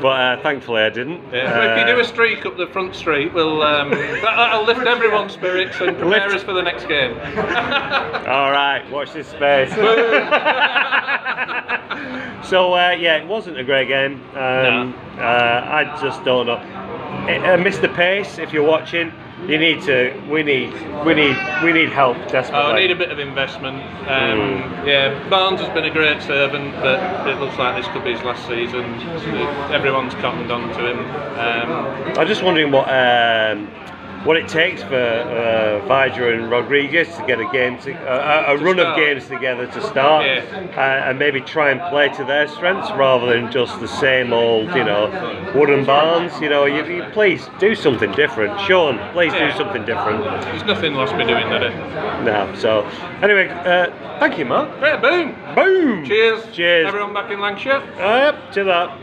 But 0.00 0.08
uh, 0.20 0.42
thankfully, 0.42 0.82
I 0.82 0.90
didn't. 0.90 1.22
Yeah, 1.32 1.52
well, 1.58 1.72
if 1.72 1.78
you 1.86 1.92
do 1.94 1.98
Uh, 1.98 2.02
a 2.02 2.04
streak 2.04 2.46
up 2.46 2.56
the 2.56 2.66
front 2.68 2.94
street, 2.94 3.32
we'll 3.32 3.62
um, 3.62 3.90
that, 3.90 4.20
that'll 4.22 4.64
lift 4.64 4.86
everyone's 4.86 5.32
spirits 5.32 5.80
and 5.80 5.96
prepare 5.98 6.20
Lift- 6.28 6.36
us 6.36 6.42
for 6.42 6.52
the 6.52 6.62
next 6.62 6.86
game. 6.86 7.12
All 7.18 8.50
right, 8.52 8.82
watch 8.90 9.12
this 9.12 9.28
space. 9.28 9.70
so 12.48 12.74
uh, 12.74 12.90
yeah, 12.98 13.16
it 13.16 13.26
wasn't 13.26 13.58
a 13.58 13.64
great 13.64 13.88
game. 13.88 14.14
Um, 14.36 14.94
uh, 15.18 15.22
I 15.22 15.98
just 16.00 16.24
don't 16.24 16.46
know. 16.46 16.56
I 16.56 17.38
I 17.52 17.56
missed 17.56 17.80
the 17.82 17.88
pace. 17.88 18.38
If 18.38 18.52
you're 18.52 18.66
watching, 18.66 19.12
you 19.48 19.58
need 19.58 19.82
to. 19.82 20.12
We 20.30 20.42
need. 20.42 20.72
We 21.04 21.14
need. 21.14 21.36
We 21.62 21.72
need 21.72 21.90
help 21.90 22.16
desperately. 22.28 22.70
Oh, 22.70 22.72
I 22.72 22.80
need 22.80 22.90
a 22.90 22.96
bit 22.96 23.10
of 23.10 23.18
investment. 23.18 23.82
Um, 24.08 24.86
Yeah, 24.86 25.28
Barnes 25.28 25.60
has 25.60 25.68
been 25.74 25.84
a 25.84 25.90
great 25.90 26.22
servant, 26.22 26.74
but 26.76 27.28
it 27.28 27.38
looks 27.38 27.56
like 27.58 27.76
this 27.82 27.92
could 27.92 28.04
be 28.04 28.12
his 28.12 28.22
last 28.22 28.46
season. 28.46 28.84
Everyone's 29.72 30.14
cottoned 30.14 30.50
on 30.50 30.68
to 30.76 30.86
him. 30.90 30.98
Um, 31.38 32.18
I'm 32.18 32.26
just 32.26 32.42
wondering 32.42 32.70
what 32.70 32.88
um, 32.88 33.68
what 34.24 34.36
it 34.36 34.46
takes 34.46 34.82
for 34.82 34.94
uh, 34.94 35.84
Vydra 35.88 36.34
and 36.34 36.50
Rodriguez 36.50 37.08
to 37.16 37.26
get 37.26 37.40
a 37.40 37.48
game, 37.52 37.76
to, 37.80 37.92
uh, 37.94 38.44
a, 38.48 38.54
a 38.54 38.58
To 38.58 38.64
run 38.64 38.78
of 38.78 38.96
games 38.96 39.26
together 39.26 39.66
to 39.66 39.80
start, 39.82 40.24
Yeah. 40.26 40.44
uh, 40.76 41.08
and 41.10 41.18
maybe 41.18 41.40
try 41.40 41.70
and 41.70 41.80
play 41.90 42.08
to 42.10 42.24
their 42.24 42.46
strengths 42.46 42.90
rather 42.92 43.26
than 43.26 43.50
just 43.50 43.80
the 43.80 43.88
same 43.88 44.32
old, 44.32 44.68
you 44.74 44.84
know, 44.84 45.08
Wood 45.54 45.70
and 45.70 45.84
Barnes. 45.86 46.32
You 46.40 46.50
know, 46.50 46.66
you, 46.66 46.84
you 46.84 47.02
please 47.12 47.48
do 47.58 47.74
something 47.74 48.12
different, 48.12 48.60
Sean. 48.60 48.98
Please 49.12 49.32
Yeah. 49.32 49.50
do 49.50 49.58
something 49.58 49.84
different. 49.84 50.22
there's 50.44 50.64
nothing 50.64 50.94
lost 50.94 51.12
by 51.12 51.24
doing 51.24 51.48
that. 51.50 51.62
eh? 51.64 52.22
No. 52.22 52.54
So 52.54 52.82
anyway, 53.22 53.48
uh, 53.48 53.90
thank 54.20 54.38
you, 54.38 54.44
Mark. 54.44 54.80
Right, 54.80 55.00
boom. 55.02 55.34
Boom. 55.54 56.04
Cheers. 56.06 56.44
Cheers. 56.52 56.86
Everyone 56.86 57.12
back 57.12 57.30
in 57.32 57.40
Lancashire. 57.40 57.82
Uh, 58.00 58.32
yep. 58.32 58.52
To 58.52 58.64
that. 58.64 58.98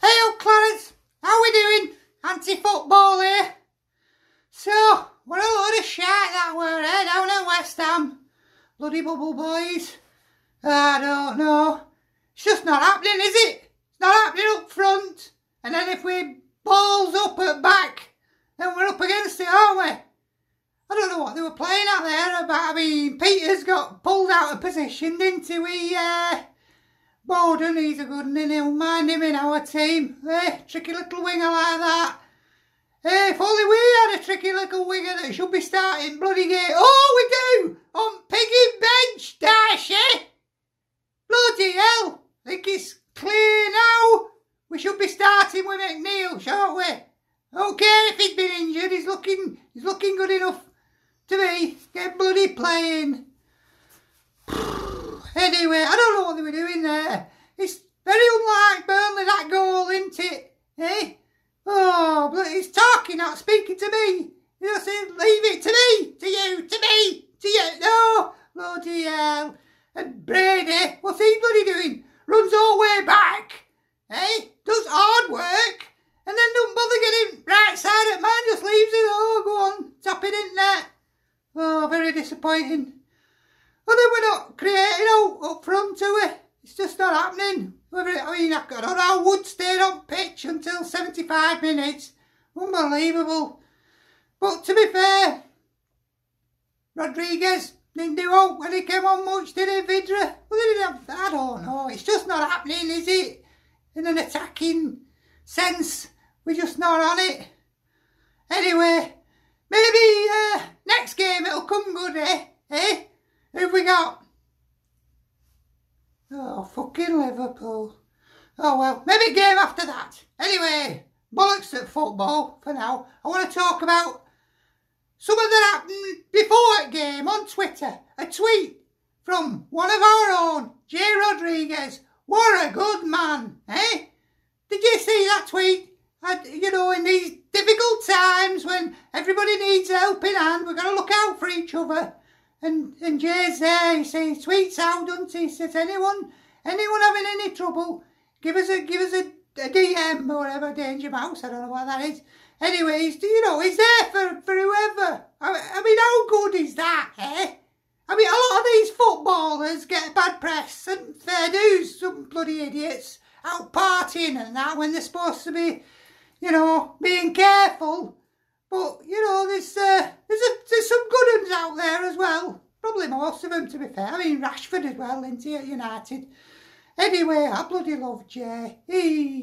Hey, 0.00 0.14
old 0.26 0.38
Clarence, 0.38 0.92
how 1.22 1.42
we 1.42 1.52
doing? 1.52 1.97
Anti-football 2.24 3.20
here. 3.20 3.54
So, 4.50 5.06
what 5.24 5.40
a 5.40 5.42
load 5.42 5.78
of 5.78 5.84
shite 5.84 6.04
that 6.06 6.54
were, 6.56 6.80
eh, 6.80 7.04
down 7.04 7.30
at 7.30 7.46
West 7.46 7.76
Ham. 7.76 8.18
Bloody 8.78 9.02
bubble 9.02 9.34
boys. 9.34 9.96
I 10.64 11.00
don't 11.00 11.38
know. 11.38 11.82
It's 12.34 12.44
just 12.44 12.64
not 12.64 12.82
happening, 12.82 13.20
is 13.20 13.34
it? 13.34 13.72
It's 13.90 14.00
not 14.00 14.14
happening 14.14 14.46
up 14.56 14.70
front. 14.70 15.32
And 15.62 15.74
then 15.74 15.88
if 15.88 16.04
we 16.04 16.38
balls 16.64 17.14
up 17.14 17.38
at 17.38 17.62
back, 17.62 18.10
then 18.58 18.74
we're 18.74 18.88
up 18.88 19.00
against 19.00 19.40
it, 19.40 19.48
aren't 19.48 19.78
we? 19.78 20.02
I 20.90 20.94
don't 20.94 21.10
know 21.10 21.18
what 21.18 21.34
they 21.34 21.42
were 21.42 21.50
playing 21.50 21.86
out 21.90 22.04
there 22.04 22.44
about. 22.44 22.72
I 22.72 22.74
mean, 22.74 23.18
Pieters 23.18 23.66
got 23.66 24.02
pulled 24.02 24.30
out 24.30 24.54
of 24.54 24.60
position, 24.60 25.18
didn't 25.18 25.46
he? 25.46 25.58
We, 25.58 25.94
uh, 25.94 26.42
Bowen, 27.28 27.76
he's 27.76 28.00
a 28.00 28.04
good 28.04 28.24
one, 28.24 28.36
and 28.38 28.50
he'll 28.50 28.70
mind 28.70 29.10
him 29.10 29.22
in 29.22 29.36
our 29.36 29.60
team. 29.60 30.16
Eh, 30.26 30.60
tricky 30.66 30.94
little 30.94 31.22
winger 31.22 31.44
like 31.44 31.78
that. 31.78 32.16
Eh, 33.04 33.30
if 33.32 33.40
only 33.40 33.64
we 33.66 33.76
had 33.76 34.18
a 34.18 34.24
tricky 34.24 34.50
little 34.50 34.88
winger 34.88 35.14
that 35.20 35.34
should 35.34 35.52
be 35.52 35.60
starting 35.60 36.18
bloody 36.18 36.48
game. 36.48 36.70
Oh, 36.70 37.28
we 37.60 37.68
do! 37.68 37.76
On 37.94 38.22
Piggy 38.30 38.80
bench, 38.80 39.38
Darcy! 39.38 39.94
Bloody 41.28 41.72
hell! 41.72 42.22
Think 42.46 42.66
it's 42.66 42.94
clear 43.14 43.72
now? 43.72 44.28
We 44.70 44.78
should 44.78 44.98
be 44.98 45.06
starting 45.08 45.66
with 45.66 45.80
McNeil, 45.82 46.40
shan't 46.40 46.76
we? 46.78 46.84
I 46.84 47.04
don't 47.52 47.78
care 47.78 48.12
if 48.12 48.18
he's 48.18 48.36
been 48.36 48.50
injured, 48.52 48.90
he's 48.90 49.06
looking 49.06 49.58
he's 49.74 49.84
looking 49.84 50.16
good 50.16 50.30
enough 50.30 50.64
to 51.28 51.36
be. 51.36 51.76
Get 51.92 52.16
bloody 52.16 52.48
playing. 52.48 53.26
Anyway, 55.38 55.78
I 55.78 55.94
don't 55.94 56.14
know 56.16 56.26
what 56.26 56.36
they 56.36 56.42
were 56.42 56.50
doing 56.50 56.82
there. 56.82 57.28
It's 57.56 57.78
very 58.04 58.26
unlike 58.34 58.87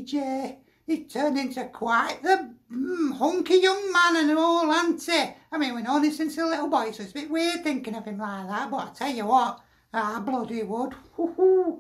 Jay. 0.04 0.60
He, 0.86 1.04
turned 1.06 1.40
into 1.40 1.66
quite 1.66 2.22
the 2.22 2.54
mm, 2.72 3.18
hunky 3.18 3.56
young 3.56 3.92
man 3.92 4.18
and 4.18 4.38
all, 4.38 4.72
hasn't 4.72 5.04
he? 5.04 5.34
I 5.52 5.58
mean, 5.58 5.74
we've 5.74 5.84
known 5.84 6.04
him 6.04 6.12
since 6.12 6.38
a 6.38 6.46
little 6.46 6.70
boy, 6.70 6.92
so 6.92 7.02
it's 7.02 7.12
a 7.12 7.16
bit 7.16 7.30
weird 7.32 7.64
thinking 7.64 7.96
of 7.96 8.06
him 8.06 8.20
like 8.20 8.48
that. 8.48 8.70
But 8.70 8.78
I 8.78 8.94
tell 8.94 9.16
you 9.16 9.26
what, 9.26 9.60
I 9.92 10.20
bloody 10.20 10.62
would. 10.62 10.94
Uh, 11.18 11.72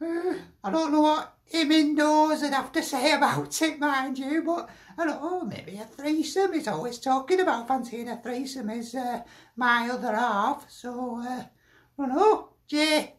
I 0.64 0.70
don't 0.70 0.92
know 0.92 1.00
what 1.00 1.34
him 1.44 1.72
indoors 1.72 2.42
would 2.42 2.52
have 2.52 2.70
to 2.72 2.82
say 2.82 3.12
about 3.16 3.60
it, 3.60 3.80
mind 3.80 4.18
you, 4.18 4.42
but 4.42 4.68
I 4.96 5.06
don't 5.06 5.22
know, 5.22 5.44
maybe 5.44 5.76
a 5.76 5.84
threesome. 5.84 6.52
He's 6.52 6.68
always 6.68 6.98
talking 6.98 7.40
about 7.40 7.66
fancying 7.66 8.08
a 8.08 8.20
threesome 8.22 8.70
is 8.70 8.94
uh, 8.94 9.22
my 9.56 9.88
other 9.90 10.14
half. 10.14 10.70
So, 10.70 11.20
uh, 11.20 11.42
I 11.42 11.46
don't 11.96 12.14
know, 12.14 12.50
Jay, 12.66 13.14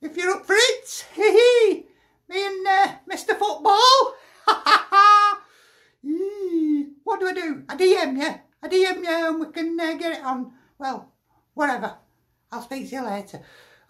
if 0.00 0.16
you're 0.16 0.32
up 0.32 0.46
for 0.46 0.54
it, 0.56 1.06
hee 1.14 1.32
hee, 1.32 1.86
me 2.28 2.46
and 2.46 2.66
uh, 2.66 2.92
Mr. 3.10 3.38
Football, 3.38 4.14
ha 4.46 4.62
ha 4.64 4.86
ha. 4.90 5.40
What 7.04 7.20
do 7.20 7.28
I 7.28 7.32
do? 7.32 7.64
I 7.68 7.76
DM 7.76 8.16
you, 8.16 8.34
I 8.62 8.68
DM 8.68 9.02
you 9.02 9.28
and 9.28 9.40
we 9.40 9.46
can 9.52 9.78
uh, 9.78 9.94
get 9.94 10.18
it 10.18 10.24
on, 10.24 10.52
well, 10.78 11.12
whatever. 11.54 11.96
I'll 12.50 12.62
speak 12.62 12.88
to 12.90 12.96
you 12.96 13.04
later. 13.04 13.40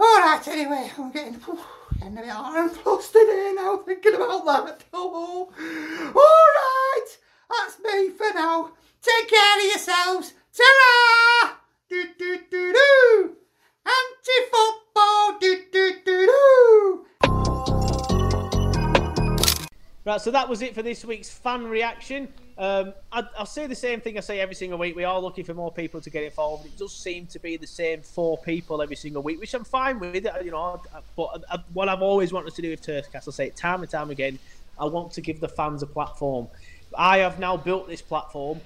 All 0.00 0.20
right, 0.20 0.48
anyway, 0.48 0.90
I'm 0.98 1.12
getting, 1.12 1.34
whew, 1.34 1.58
getting 1.98 2.18
a 2.18 2.22
bit 2.22 2.30
hot 2.30 2.58
and 2.58 2.70
flustered 2.70 3.22
here 3.22 3.54
now 3.54 3.76
thinking 3.78 4.14
about 4.14 4.44
that. 4.46 4.84
Oh, 4.92 5.52
all 5.54 6.46
right, 6.56 7.06
that's 7.50 7.78
me 7.78 8.10
for 8.10 8.34
now. 8.34 8.72
Take 9.00 9.28
care 9.28 9.58
of 9.58 9.64
yourselves. 9.64 10.34
Ta-ra! 10.56 11.56
Do, 11.88 12.04
do, 12.18 12.38
do, 12.50 12.72
do. 12.72 13.36
Anti-football. 13.84 15.38
Do, 15.38 15.62
do, 15.70 15.92
do, 16.04 16.26
do. 16.26 17.06
Right, 20.04 20.20
so 20.20 20.30
that 20.32 20.46
was 20.46 20.60
it 20.60 20.74
for 20.74 20.82
this 20.82 21.02
week's 21.02 21.30
fan 21.30 21.64
reaction. 21.64 22.28
Um, 22.58 22.92
I, 23.10 23.22
I'll 23.38 23.46
say 23.46 23.66
the 23.66 23.74
same 23.74 24.02
thing 24.02 24.18
I 24.18 24.20
say 24.20 24.38
every 24.38 24.54
single 24.54 24.78
week. 24.78 24.94
We 24.94 25.04
are 25.04 25.18
looking 25.18 25.44
for 25.44 25.54
more 25.54 25.72
people 25.72 25.98
to 26.02 26.10
get 26.10 26.24
involved. 26.24 26.66
It 26.66 26.76
does 26.76 26.94
seem 26.94 27.26
to 27.28 27.38
be 27.38 27.56
the 27.56 27.66
same 27.66 28.02
four 28.02 28.36
people 28.36 28.82
every 28.82 28.96
single 28.96 29.22
week, 29.22 29.40
which 29.40 29.54
I'm 29.54 29.64
fine 29.64 29.98
with. 29.98 30.26
You 30.44 30.50
know, 30.50 30.82
but 31.16 31.44
uh, 31.50 31.58
what 31.72 31.88
I've 31.88 32.02
always 32.02 32.34
wanted 32.34 32.54
to 32.54 32.60
do 32.60 32.68
with 32.68 32.82
Turfcast, 32.82 33.26
I'll 33.26 33.32
say 33.32 33.46
it 33.46 33.56
time 33.56 33.80
and 33.80 33.90
time 33.90 34.10
again. 34.10 34.38
I 34.78 34.84
want 34.84 35.10
to 35.12 35.22
give 35.22 35.40
the 35.40 35.48
fans 35.48 35.82
a 35.82 35.86
platform. 35.86 36.48
I 36.96 37.18
have 37.18 37.38
now 37.38 37.56
built 37.56 37.88
this 37.88 38.02
platform 38.02 38.60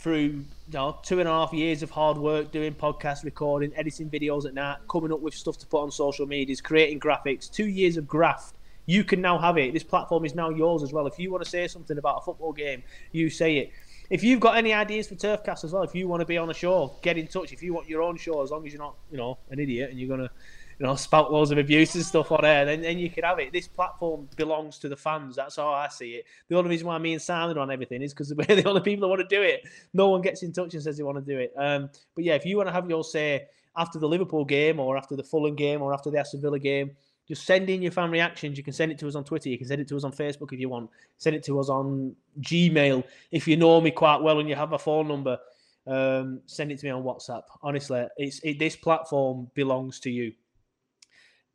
through 0.00 0.16
you 0.16 0.44
know, 0.72 0.98
two 1.04 1.20
and 1.20 1.28
a 1.28 1.32
half 1.32 1.52
years 1.52 1.84
of 1.84 1.90
hard 1.90 2.18
work 2.18 2.50
doing 2.50 2.74
podcast 2.74 3.22
recording, 3.22 3.72
editing 3.76 4.10
videos 4.10 4.46
at 4.46 4.54
night, 4.54 4.78
coming 4.90 5.12
up 5.12 5.20
with 5.20 5.32
stuff 5.32 5.58
to 5.58 5.66
put 5.66 5.80
on 5.80 5.92
social 5.92 6.26
medias, 6.26 6.60
creating 6.60 6.98
graphics, 6.98 7.48
two 7.48 7.68
years 7.68 7.96
of 7.96 8.08
graft. 8.08 8.56
You 8.86 9.04
can 9.04 9.20
now 9.20 9.38
have 9.38 9.58
it. 9.58 9.72
This 9.72 9.84
platform 9.84 10.24
is 10.24 10.34
now 10.34 10.50
yours 10.50 10.82
as 10.82 10.92
well. 10.92 11.06
If 11.06 11.18
you 11.18 11.30
want 11.30 11.44
to 11.44 11.50
say 11.50 11.68
something 11.68 11.98
about 11.98 12.18
a 12.18 12.20
football 12.22 12.52
game, 12.52 12.82
you 13.12 13.30
say 13.30 13.58
it. 13.58 13.70
If 14.10 14.22
you've 14.22 14.40
got 14.40 14.56
any 14.56 14.72
ideas 14.72 15.08
for 15.08 15.14
Turfcast 15.14 15.64
as 15.64 15.72
well, 15.72 15.82
if 15.84 15.94
you 15.94 16.08
want 16.08 16.20
to 16.20 16.26
be 16.26 16.36
on 16.36 16.50
a 16.50 16.54
show, 16.54 16.96
get 17.02 17.16
in 17.16 17.26
touch. 17.28 17.52
If 17.52 17.62
you 17.62 17.72
want 17.72 17.88
your 17.88 18.02
own 18.02 18.16
show, 18.16 18.42
as 18.42 18.50
long 18.50 18.66
as 18.66 18.72
you're 18.72 18.82
not, 18.82 18.96
you 19.10 19.16
know, 19.16 19.38
an 19.50 19.58
idiot 19.58 19.90
and 19.90 19.98
you're 19.98 20.08
gonna 20.08 20.30
you 20.78 20.86
know, 20.86 20.94
spout 20.96 21.32
loads 21.32 21.50
of 21.50 21.58
abuse 21.58 21.94
and 21.94 22.04
stuff 22.04 22.32
on 22.32 22.44
air, 22.44 22.64
then, 22.64 22.82
then 22.82 22.98
you 22.98 23.08
can 23.08 23.24
have 23.24 23.38
it. 23.38 23.52
This 23.52 23.68
platform 23.68 24.28
belongs 24.36 24.78
to 24.80 24.88
the 24.88 24.96
fans. 24.96 25.36
That's 25.36 25.56
how 25.56 25.72
I 25.72 25.88
see 25.88 26.12
it. 26.12 26.24
The 26.48 26.56
only 26.56 26.70
reason 26.70 26.86
why 26.88 26.98
me 26.98 27.12
and 27.12 27.22
Simon 27.22 27.56
are 27.56 27.60
on 27.60 27.70
everything 27.70 28.02
is 28.02 28.12
because 28.12 28.34
we're 28.36 28.44
the 28.44 28.68
only 28.68 28.80
people 28.80 29.02
that 29.02 29.08
want 29.08 29.28
to 29.28 29.34
do 29.36 29.42
it. 29.42 29.62
No 29.94 30.08
one 30.08 30.20
gets 30.22 30.42
in 30.42 30.52
touch 30.52 30.74
and 30.74 30.82
says 30.82 30.96
they 30.96 31.04
want 31.04 31.24
to 31.24 31.32
do 31.32 31.38
it. 31.38 31.52
Um, 31.56 31.88
but 32.14 32.24
yeah, 32.24 32.34
if 32.34 32.44
you 32.44 32.56
want 32.56 32.68
to 32.68 32.72
have 32.72 32.88
your 32.88 33.04
say 33.04 33.46
after 33.76 33.98
the 33.98 34.08
Liverpool 34.08 34.44
game 34.44 34.80
or 34.80 34.96
after 34.96 35.16
the 35.16 35.22
Fulham 35.22 35.54
game 35.54 35.80
or 35.80 35.94
after 35.94 36.10
the 36.10 36.18
Aston 36.18 36.40
Villa 36.40 36.58
game, 36.58 36.90
just 37.28 37.44
send 37.44 37.70
in 37.70 37.82
your 37.82 37.92
fan 37.92 38.10
reactions. 38.10 38.58
You 38.58 38.64
can 38.64 38.72
send 38.72 38.92
it 38.92 38.98
to 38.98 39.08
us 39.08 39.14
on 39.14 39.24
Twitter. 39.24 39.48
You 39.48 39.58
can 39.58 39.66
send 39.66 39.80
it 39.80 39.88
to 39.88 39.96
us 39.96 40.04
on 40.04 40.12
Facebook 40.12 40.52
if 40.52 40.60
you 40.60 40.68
want. 40.68 40.90
Send 41.18 41.36
it 41.36 41.44
to 41.44 41.60
us 41.60 41.68
on 41.68 42.14
Gmail 42.40 43.04
if 43.30 43.46
you 43.46 43.56
know 43.56 43.80
me 43.80 43.90
quite 43.90 44.20
well 44.20 44.40
and 44.40 44.48
you 44.48 44.54
have 44.54 44.70
my 44.70 44.78
phone 44.78 45.08
number. 45.08 45.38
Um, 45.86 46.40
send 46.46 46.72
it 46.72 46.78
to 46.80 46.86
me 46.86 46.90
on 46.90 47.02
WhatsApp. 47.02 47.42
Honestly, 47.62 48.06
it's 48.16 48.40
it, 48.40 48.58
this 48.58 48.76
platform 48.76 49.50
belongs 49.54 50.00
to 50.00 50.10
you. 50.10 50.32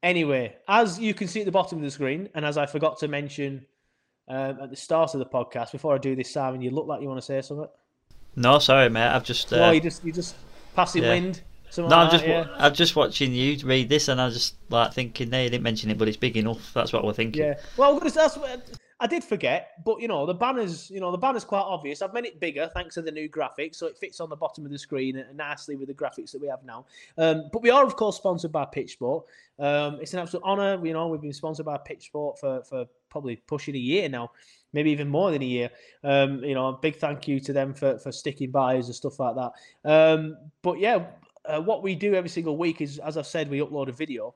Anyway, 0.03 0.55
as 0.67 0.99
you 0.99 1.13
can 1.13 1.27
see 1.27 1.41
at 1.41 1.45
the 1.45 1.51
bottom 1.51 1.79
of 1.79 1.83
the 1.83 1.91
screen, 1.91 2.29
and 2.35 2.45
as 2.45 2.57
I 2.57 2.65
forgot 2.65 2.99
to 2.99 3.07
mention 3.07 3.65
um, 4.27 4.59
at 4.61 4.69
the 4.69 4.75
start 4.75 5.13
of 5.13 5.19
the 5.19 5.25
podcast, 5.25 5.71
before 5.71 5.95
I 5.95 5.97
do 5.97 6.15
this, 6.15 6.31
Simon, 6.31 6.61
you 6.61 6.71
look 6.71 6.87
like 6.87 7.01
you 7.01 7.07
want 7.07 7.19
to 7.19 7.25
say 7.25 7.41
something. 7.41 7.67
No, 8.35 8.59
sorry, 8.59 8.89
mate. 8.89 9.07
I've 9.07 9.23
just. 9.23 9.51
Uh, 9.51 9.67
oh, 9.67 9.71
you 9.71 9.81
just 9.81 10.03
you 10.05 10.11
just 10.11 10.35
passing 10.75 11.03
yeah. 11.03 11.09
wind. 11.09 11.41
No, 11.77 11.83
like 11.83 11.93
I'm 11.93 12.11
just 12.11 12.25
that, 12.25 12.29
yeah. 12.29 12.55
I'm 12.57 12.73
just 12.73 12.95
watching 12.95 13.33
you 13.33 13.57
read 13.65 13.89
this, 13.89 14.07
and 14.07 14.21
I 14.21 14.29
just 14.29 14.55
like 14.69 14.93
thinking, 14.93 15.27
you 15.27 15.49
didn't 15.49 15.63
mention 15.63 15.89
it, 15.89 15.97
but 15.97 16.07
it's 16.07 16.17
big 16.17 16.37
enough. 16.37 16.73
That's 16.73 16.93
what 16.93 17.03
we're 17.03 17.13
thinking. 17.13 17.43
Yeah. 17.43 17.59
Well, 17.77 17.99
that's 17.99 18.37
what 18.37 18.61
I 18.99 19.05
did 19.05 19.23
forget, 19.23 19.83
but 19.85 20.01
you 20.01 20.07
know 20.07 20.25
the 20.25 20.33
banners. 20.33 20.89
You 20.89 20.99
know 20.99 21.11
the 21.11 21.19
banner's 21.19 21.43
quite 21.43 21.61
obvious. 21.61 22.01
I've 22.01 22.13
made 22.13 22.25
it 22.25 22.39
bigger 22.39 22.69
thanks 22.73 22.95
to 22.95 23.03
the 23.03 23.11
new 23.11 23.29
graphics, 23.29 23.75
so 23.75 23.85
it 23.85 23.97
fits 23.97 24.19
on 24.19 24.29
the 24.29 24.35
bottom 24.35 24.65
of 24.65 24.71
the 24.71 24.79
screen 24.79 25.23
nicely 25.35 25.75
with 25.75 25.87
the 25.87 25.93
graphics 25.93 26.31
that 26.31 26.41
we 26.41 26.47
have 26.47 26.63
now. 26.63 26.85
Um, 27.17 27.49
but 27.53 27.61
we 27.61 27.69
are, 27.69 27.85
of 27.85 27.95
course, 27.95 28.17
sponsored 28.17 28.51
by 28.51 28.65
Pitch 28.65 28.93
Sport. 28.93 29.25
Um, 29.59 29.99
it's 30.01 30.13
an 30.13 30.19
absolute 30.19 30.43
honour. 30.43 30.83
You 30.83 30.93
know, 30.93 31.07
we've 31.09 31.21
been 31.21 31.33
sponsored 31.33 31.67
by 31.67 31.77
Pitch 31.77 32.05
Sport 32.05 32.39
for 32.39 32.63
for 32.63 32.85
probably 33.09 33.35
pushing 33.35 33.75
a 33.75 33.79
year 33.79 34.09
now, 34.09 34.31
maybe 34.73 34.89
even 34.89 35.09
more 35.09 35.29
than 35.29 35.43
a 35.43 35.45
year. 35.45 35.69
Um, 36.03 36.43
you 36.43 36.55
know, 36.55 36.69
a 36.69 36.73
big 36.73 36.95
thank 36.95 37.27
you 37.27 37.39
to 37.41 37.53
them 37.53 37.75
for 37.75 37.99
for 37.99 38.11
sticking 38.11 38.49
by 38.49 38.77
us 38.77 38.87
and 38.87 38.95
stuff 38.95 39.19
like 39.19 39.35
that. 39.35 39.51
Um, 39.85 40.37
but 40.63 40.79
yeah, 40.79 41.05
uh, 41.47 41.61
what 41.61 41.83
we 41.83 41.95
do 41.95 42.13
every 42.13 42.29
single 42.29 42.57
week 42.57 42.81
is, 42.81 42.99
as 42.99 43.17
I've 43.17 43.27
said, 43.27 43.49
we 43.49 43.59
upload 43.59 43.87
a 43.89 43.91
video. 43.91 44.35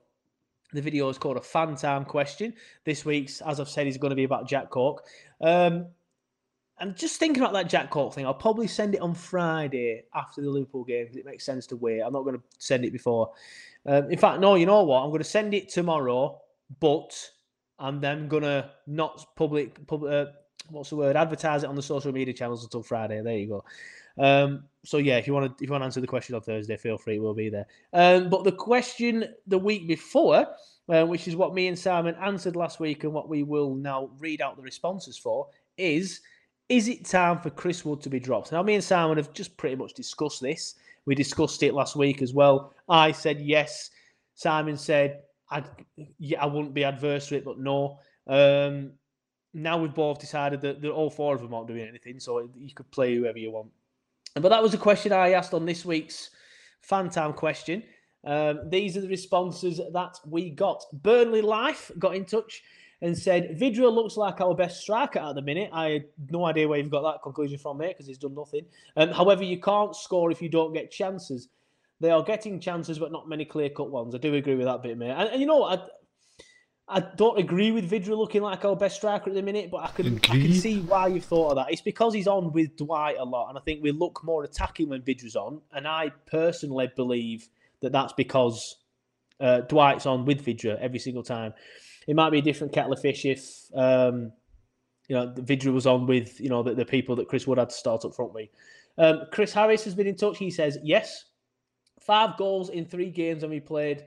The 0.73 0.81
video 0.81 1.09
is 1.09 1.17
called 1.17 1.37
a 1.37 1.41
fan 1.41 1.75
time 1.75 2.05
question. 2.05 2.53
This 2.85 3.03
week's, 3.03 3.41
as 3.41 3.59
I've 3.59 3.69
said, 3.69 3.87
is 3.87 3.97
going 3.97 4.11
to 4.11 4.15
be 4.15 4.23
about 4.23 4.47
Jack 4.47 4.69
Cork. 4.69 5.03
Um, 5.41 5.87
and 6.79 6.95
just 6.95 7.19
thinking 7.19 7.43
about 7.43 7.53
that 7.53 7.69
Jack 7.69 7.89
Cork 7.89 8.13
thing, 8.13 8.25
I'll 8.25 8.33
probably 8.33 8.67
send 8.67 8.95
it 8.95 9.01
on 9.01 9.13
Friday 9.13 10.03
after 10.15 10.41
the 10.41 10.49
Liverpool 10.49 10.83
game 10.83 11.05
because 11.05 11.17
it 11.17 11.25
makes 11.25 11.45
sense 11.45 11.67
to 11.67 11.75
wait. 11.75 12.01
I'm 12.01 12.13
not 12.13 12.23
going 12.23 12.37
to 12.37 12.43
send 12.57 12.85
it 12.85 12.91
before. 12.91 13.31
Um, 13.85 14.09
in 14.09 14.17
fact, 14.17 14.39
no, 14.39 14.55
you 14.55 14.65
know 14.65 14.83
what? 14.83 15.03
I'm 15.03 15.09
going 15.09 15.19
to 15.19 15.25
send 15.25 15.53
it 15.53 15.69
tomorrow, 15.69 16.41
but 16.79 17.29
I'm 17.77 17.99
then 17.99 18.27
going 18.27 18.43
to 18.43 18.71
not 18.87 19.35
public, 19.35 19.85
public 19.87 20.11
uh, 20.11 20.25
what's 20.69 20.89
the 20.89 20.95
word? 20.95 21.15
Advertise 21.15 21.63
it 21.63 21.69
on 21.69 21.75
the 21.75 21.81
social 21.83 22.11
media 22.11 22.33
channels 22.33 22.63
until 22.63 22.81
Friday. 22.81 23.21
There 23.21 23.37
you 23.37 23.47
go. 23.47 23.63
Um, 24.17 24.63
so 24.83 24.97
yeah, 24.97 25.17
if 25.17 25.27
you 25.27 25.33
want 25.33 25.57
to 25.57 25.63
if 25.63 25.67
you 25.67 25.71
want 25.71 25.81
to 25.81 25.85
answer 25.85 26.01
the 26.01 26.07
question 26.07 26.35
on 26.35 26.41
Thursday, 26.41 26.75
feel 26.77 26.97
free, 26.97 27.19
we'll 27.19 27.33
be 27.33 27.49
there. 27.49 27.67
Um, 27.93 28.29
but 28.29 28.43
the 28.43 28.51
question 28.51 29.25
the 29.47 29.57
week 29.57 29.87
before, 29.87 30.47
uh, 30.89 31.05
which 31.05 31.27
is 31.27 31.35
what 31.35 31.53
me 31.53 31.67
and 31.67 31.77
Simon 31.77 32.15
answered 32.21 32.55
last 32.55 32.79
week, 32.79 33.03
and 33.03 33.13
what 33.13 33.29
we 33.29 33.43
will 33.43 33.75
now 33.75 34.09
read 34.19 34.41
out 34.41 34.55
the 34.57 34.63
responses 34.63 35.17
for, 35.17 35.47
is 35.77 36.21
is 36.69 36.87
it 36.87 37.05
time 37.05 37.39
for 37.39 37.49
Chris 37.49 37.83
Wood 37.83 38.01
to 38.01 38.09
be 38.09 38.19
dropped? 38.19 38.51
Now, 38.51 38.63
me 38.63 38.75
and 38.75 38.83
Simon 38.83 39.17
have 39.17 39.33
just 39.33 39.57
pretty 39.57 39.75
much 39.75 39.93
discussed 39.93 40.41
this. 40.41 40.75
We 41.05 41.15
discussed 41.15 41.63
it 41.63 41.73
last 41.73 41.95
week 41.95 42.21
as 42.21 42.33
well. 42.33 42.73
I 42.87 43.11
said 43.11 43.41
yes. 43.41 43.89
Simon 44.35 44.77
said 44.77 45.23
I'd, 45.49 45.65
yeah, 46.17 46.41
I 46.41 46.45
wouldn't 46.45 46.73
be 46.73 46.85
adverse 46.85 47.27
to 47.27 47.35
it, 47.35 47.45
but 47.45 47.59
no. 47.59 47.99
Um, 48.25 48.93
now 49.53 49.77
we've 49.77 49.93
both 49.93 50.19
decided 50.19 50.61
that, 50.61 50.81
that 50.81 50.91
all 50.91 51.09
four 51.09 51.35
of 51.35 51.41
them 51.41 51.53
aren't 51.53 51.67
doing 51.67 51.87
anything, 51.87 52.19
so 52.19 52.49
you 52.57 52.73
could 52.73 52.89
play 52.91 53.15
whoever 53.15 53.37
you 53.37 53.51
want. 53.51 53.69
But 54.35 54.49
that 54.49 54.63
was 54.63 54.73
a 54.73 54.77
question 54.77 55.11
I 55.11 55.31
asked 55.31 55.53
on 55.53 55.65
this 55.65 55.85
week's 55.85 56.29
fan 56.81 57.09
time 57.09 57.33
question. 57.33 57.83
Um, 58.23 58.69
these 58.69 58.95
are 58.95 59.01
the 59.01 59.07
responses 59.07 59.77
that 59.77 60.19
we 60.25 60.51
got. 60.51 60.83
Burnley 60.93 61.41
Life 61.41 61.91
got 61.99 62.15
in 62.15 62.25
touch 62.25 62.63
and 63.01 63.17
said, 63.17 63.57
Vydra 63.59 63.89
looks 63.89 64.15
like 64.15 64.39
our 64.41 64.53
best 64.53 64.81
striker 64.81 65.19
at 65.19 65.33
the 65.33 65.41
minute. 65.41 65.71
I 65.73 65.89
had 65.89 66.05
no 66.29 66.45
idea 66.45 66.67
where 66.67 66.77
you've 66.77 66.91
got 66.91 67.01
that 67.01 67.23
conclusion 67.23 67.57
from, 67.57 67.79
mate, 67.79 67.95
because 67.95 68.05
he's 68.05 68.19
done 68.19 68.35
nothing. 68.35 68.65
Um, 68.95 69.09
however, 69.09 69.43
you 69.43 69.59
can't 69.59 69.95
score 69.95 70.31
if 70.31 70.41
you 70.41 70.49
don't 70.49 70.71
get 70.71 70.91
chances. 70.91 71.49
They 71.99 72.11
are 72.11 72.23
getting 72.23 72.59
chances, 72.59 72.99
but 72.99 73.11
not 73.11 73.27
many 73.27 73.43
clear 73.43 73.69
cut 73.69 73.89
ones. 73.89 74.13
I 74.13 74.19
do 74.19 74.33
agree 74.35 74.55
with 74.55 74.67
that 74.67 74.83
bit, 74.83 74.97
mate. 74.97 75.11
And, 75.11 75.29
and 75.29 75.41
you 75.41 75.47
know 75.47 75.57
what? 75.57 75.79
I, 75.79 75.83
I 76.93 76.99
don't 76.99 77.39
agree 77.39 77.71
with 77.71 77.89
Vydra 77.89 78.17
looking 78.17 78.41
like 78.41 78.65
our 78.65 78.75
best 78.75 78.97
striker 78.97 79.29
at 79.29 79.33
the 79.33 79.41
minute, 79.41 79.71
but 79.71 79.77
I 79.77 79.87
can, 79.87 80.17
I 80.17 80.19
can 80.19 80.53
see 80.53 80.81
why 80.81 81.07
you've 81.07 81.23
thought 81.23 81.51
of 81.51 81.55
that. 81.55 81.71
It's 81.71 81.81
because 81.81 82.13
he's 82.13 82.27
on 82.27 82.51
with 82.51 82.75
Dwight 82.75 83.15
a 83.17 83.23
lot, 83.23 83.47
and 83.47 83.57
I 83.57 83.61
think 83.61 83.81
we 83.81 83.91
look 83.91 84.21
more 84.25 84.43
attacking 84.43 84.89
when 84.89 85.01
Vydra's 85.01 85.37
on. 85.37 85.61
And 85.71 85.87
I 85.87 86.11
personally 86.25 86.91
believe 86.93 87.47
that 87.79 87.93
that's 87.93 88.11
because 88.11 88.75
uh, 89.39 89.61
Dwight's 89.61 90.05
on 90.05 90.25
with 90.25 90.45
Vydra 90.45 90.77
every 90.81 90.99
single 90.99 91.23
time. 91.23 91.53
It 92.07 92.15
might 92.17 92.31
be 92.31 92.39
a 92.39 92.41
different 92.41 92.73
kettle 92.73 92.91
of 92.91 92.99
fish 92.99 93.23
if 93.23 93.67
um, 93.73 94.33
you 95.07 95.15
know 95.15 95.33
Vydra 95.37 95.71
was 95.71 95.87
on 95.87 96.07
with 96.07 96.41
you 96.41 96.49
know 96.49 96.61
the, 96.61 96.73
the, 96.73 96.85
people 96.85 97.15
that 97.15 97.29
Chris 97.29 97.47
Wood 97.47 97.57
had 97.57 97.69
to 97.69 97.75
start 97.75 98.03
up 98.03 98.13
front 98.13 98.33
with. 98.33 98.49
Um, 98.97 99.21
Chris 99.31 99.53
Harris 99.53 99.85
has 99.85 99.95
been 99.95 100.07
in 100.07 100.17
touch. 100.17 100.37
He 100.37 100.51
says 100.51 100.77
yes, 100.83 101.23
five 102.01 102.35
goals 102.35 102.69
in 102.69 102.85
three 102.85 103.11
games 103.11 103.43
when 103.43 103.51
we 103.51 103.61
played. 103.61 104.05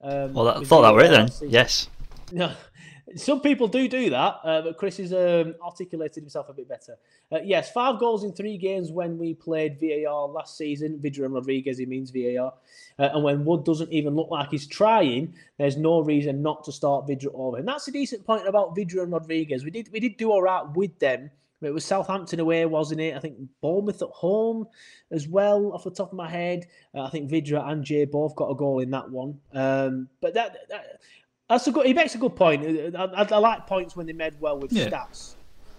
Um, 0.00 0.34
well, 0.34 0.48
I 0.48 0.64
thought 0.64 0.82
that 0.82 0.94
were 0.94 1.02
it 1.02 1.10
then. 1.10 1.30
Yes. 1.48 1.88
No, 2.34 2.52
some 3.16 3.40
people 3.40 3.68
do 3.68 3.86
do 3.86 4.10
that, 4.10 4.40
uh, 4.42 4.62
but 4.62 4.76
Chris 4.76 4.96
has 4.96 5.12
um, 5.12 5.54
articulated 5.64 6.24
himself 6.24 6.48
a 6.48 6.52
bit 6.52 6.68
better. 6.68 6.96
Uh, 7.30 7.38
yes, 7.44 7.70
five 7.70 8.00
goals 8.00 8.24
in 8.24 8.32
three 8.32 8.58
games 8.58 8.90
when 8.90 9.16
we 9.16 9.34
played 9.34 9.78
VAR 9.80 10.26
last 10.26 10.58
season. 10.58 10.98
Vydra 11.00 11.26
and 11.26 11.34
Rodriguez, 11.34 11.78
he 11.78 11.86
means 11.86 12.10
VAR. 12.10 12.52
Uh, 12.98 13.10
and 13.14 13.22
when 13.22 13.44
Wood 13.44 13.64
doesn't 13.64 13.92
even 13.92 14.16
look 14.16 14.32
like 14.32 14.50
he's 14.50 14.66
trying, 14.66 15.32
there's 15.58 15.76
no 15.76 16.00
reason 16.00 16.42
not 16.42 16.64
to 16.64 16.72
start 16.72 17.06
Vydra 17.06 17.30
over. 17.34 17.58
And 17.58 17.68
that's 17.68 17.86
a 17.86 17.92
decent 17.92 18.26
point 18.26 18.48
about 18.48 18.74
Vydra 18.74 19.04
and 19.04 19.12
Rodriguez. 19.12 19.64
We 19.64 19.70
did 19.70 19.92
we 19.92 20.00
did 20.00 20.16
do 20.16 20.32
all 20.32 20.42
right 20.42 20.64
with 20.74 20.98
them. 20.98 21.30
It 21.62 21.72
was 21.72 21.84
Southampton 21.84 22.40
away, 22.40 22.66
wasn't 22.66 23.00
it? 23.00 23.14
I 23.14 23.20
think 23.20 23.36
Bournemouth 23.62 24.02
at 24.02 24.08
home 24.08 24.66
as 25.12 25.28
well, 25.28 25.72
off 25.72 25.84
the 25.84 25.90
top 25.90 26.10
of 26.10 26.16
my 26.16 26.28
head. 26.28 26.66
Uh, 26.94 27.02
I 27.02 27.10
think 27.10 27.30
Vydra 27.30 27.64
and 27.70 27.84
Jay 27.84 28.04
both 28.04 28.34
got 28.34 28.50
a 28.50 28.56
goal 28.56 28.80
in 28.80 28.90
that 28.90 29.08
one. 29.08 29.38
Um, 29.52 30.08
but 30.20 30.34
that, 30.34 30.68
that 30.68 31.00
that's 31.48 31.66
a 31.66 31.72
good. 31.72 31.86
He 31.86 31.94
makes 31.94 32.14
a 32.14 32.18
good 32.18 32.36
point. 32.36 32.64
I, 32.96 33.04
I, 33.04 33.22
I 33.22 33.38
like 33.38 33.66
points 33.66 33.96
when 33.96 34.06
they 34.06 34.12
made 34.12 34.34
well 34.40 34.58
with 34.58 34.72
yeah. 34.72 34.88
stats. 34.88 35.34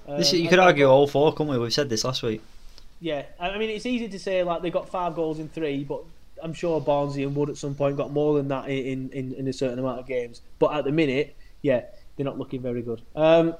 Um, 0.07 0.17
this, 0.17 0.33
you 0.33 0.47
could 0.47 0.59
argue 0.59 0.85
all 0.85 1.07
four, 1.07 1.33
couldn't 1.33 1.51
we? 1.51 1.57
We 1.57 1.71
said 1.71 1.89
this 1.89 2.03
last 2.03 2.21
week. 2.23 2.41
Yeah, 2.99 3.23
I 3.39 3.57
mean 3.57 3.69
it's 3.69 3.85
easy 3.85 4.07
to 4.07 4.19
say 4.19 4.43
like 4.43 4.61
they 4.61 4.69
got 4.69 4.89
five 4.89 5.15
goals 5.15 5.39
in 5.39 5.49
three, 5.49 5.83
but 5.83 6.01
I'm 6.41 6.53
sure 6.53 6.79
Barnsley 6.79 7.23
and 7.23 7.35
Wood 7.35 7.49
at 7.49 7.57
some 7.57 7.75
point 7.75 7.97
got 7.97 8.11
more 8.11 8.35
than 8.35 8.47
that 8.49 8.69
in, 8.69 9.09
in, 9.09 9.33
in 9.33 9.47
a 9.47 9.53
certain 9.53 9.79
amount 9.79 9.99
of 9.99 10.07
games. 10.07 10.41
But 10.59 10.73
at 10.75 10.85
the 10.85 10.91
minute, 10.91 11.35
yeah, 11.61 11.85
they're 12.15 12.25
not 12.25 12.37
looking 12.37 12.61
very 12.61 12.81
good. 12.81 13.01
Um, 13.15 13.55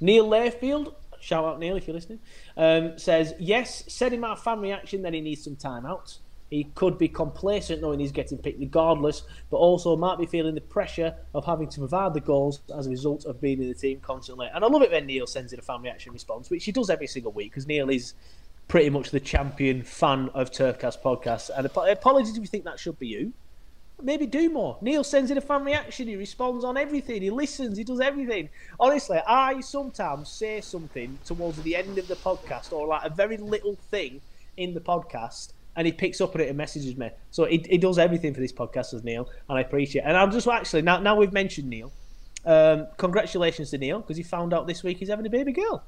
Neil 0.00 0.26
Layfield, 0.28 0.94
shout 1.20 1.44
out 1.44 1.58
Neil 1.58 1.76
if 1.76 1.86
you're 1.86 1.94
listening, 1.94 2.20
um, 2.56 2.98
says 2.98 3.34
yes. 3.38 3.84
Said 3.88 4.12
in 4.12 4.20
my 4.20 4.34
fan 4.36 4.60
reaction 4.60 5.02
that 5.02 5.14
he 5.14 5.20
needs 5.20 5.42
some 5.42 5.56
time 5.56 5.86
out. 5.86 6.18
He 6.50 6.64
could 6.74 6.98
be 6.98 7.06
complacent 7.06 7.80
knowing 7.80 8.00
he's 8.00 8.10
getting 8.10 8.36
picked 8.36 8.58
regardless, 8.58 9.22
but 9.50 9.58
also 9.58 9.96
might 9.96 10.18
be 10.18 10.26
feeling 10.26 10.56
the 10.56 10.60
pressure 10.60 11.14
of 11.32 11.44
having 11.44 11.68
to 11.68 11.78
provide 11.78 12.12
the 12.12 12.20
goals 12.20 12.60
as 12.76 12.88
a 12.88 12.90
result 12.90 13.24
of 13.24 13.40
being 13.40 13.62
in 13.62 13.68
the 13.68 13.74
team 13.74 14.00
constantly. 14.00 14.48
And 14.52 14.64
I 14.64 14.68
love 14.68 14.82
it 14.82 14.90
when 14.90 15.06
Neil 15.06 15.28
sends 15.28 15.52
in 15.52 15.60
a 15.60 15.62
fan 15.62 15.80
reaction 15.80 16.12
response, 16.12 16.50
which 16.50 16.64
he 16.64 16.72
does 16.72 16.90
every 16.90 17.06
single 17.06 17.30
week 17.30 17.52
because 17.52 17.68
Neil 17.68 17.88
is 17.88 18.14
pretty 18.66 18.90
much 18.90 19.12
the 19.12 19.20
champion 19.20 19.84
fan 19.84 20.28
of 20.34 20.50
Turfcast 20.50 21.00
podcasts. 21.02 21.50
And 21.56 21.66
apologies 21.66 22.36
if 22.36 22.40
you 22.40 22.46
think 22.46 22.64
that 22.64 22.80
should 22.80 22.98
be 22.98 23.06
you. 23.06 23.32
Maybe 24.02 24.26
do 24.26 24.50
more. 24.50 24.76
Neil 24.80 25.04
sends 25.04 25.30
in 25.30 25.38
a 25.38 25.42
fan 25.42 25.62
reaction. 25.62 26.08
He 26.08 26.16
responds 26.16 26.64
on 26.64 26.76
everything. 26.76 27.22
He 27.22 27.30
listens. 27.30 27.76
He 27.76 27.84
does 27.84 28.00
everything. 28.00 28.48
Honestly, 28.80 29.18
I 29.24 29.60
sometimes 29.60 30.30
say 30.30 30.62
something 30.62 31.18
towards 31.24 31.62
the 31.62 31.76
end 31.76 31.98
of 31.98 32.08
the 32.08 32.16
podcast 32.16 32.72
or 32.72 32.88
like 32.88 33.04
a 33.04 33.10
very 33.10 33.36
little 33.36 33.76
thing 33.90 34.20
in 34.56 34.74
the 34.74 34.80
podcast 34.80 35.52
and 35.80 35.86
he 35.86 35.92
picks 35.94 36.20
up 36.20 36.34
on 36.34 36.42
it 36.42 36.48
and 36.48 36.58
messages 36.58 36.94
me. 36.94 37.08
So 37.30 37.46
he, 37.46 37.64
he 37.66 37.78
does 37.78 37.98
everything 37.98 38.34
for 38.34 38.40
this 38.40 38.52
podcast 38.52 38.92
as 38.92 39.02
Neil, 39.02 39.30
and 39.48 39.56
I 39.56 39.62
appreciate 39.62 40.02
it. 40.02 40.08
And 40.08 40.14
I'm 40.14 40.30
just 40.30 40.46
actually, 40.46 40.82
now, 40.82 41.00
now 41.00 41.16
we've 41.16 41.32
mentioned 41.32 41.70
Neil, 41.70 41.90
um, 42.44 42.86
congratulations 42.98 43.70
to 43.70 43.78
Neil 43.78 44.00
because 44.00 44.18
he 44.18 44.22
found 44.22 44.52
out 44.52 44.66
this 44.66 44.82
week 44.82 44.98
he's 44.98 45.08
having 45.08 45.24
a 45.24 45.30
baby 45.30 45.52
girl. 45.52 45.82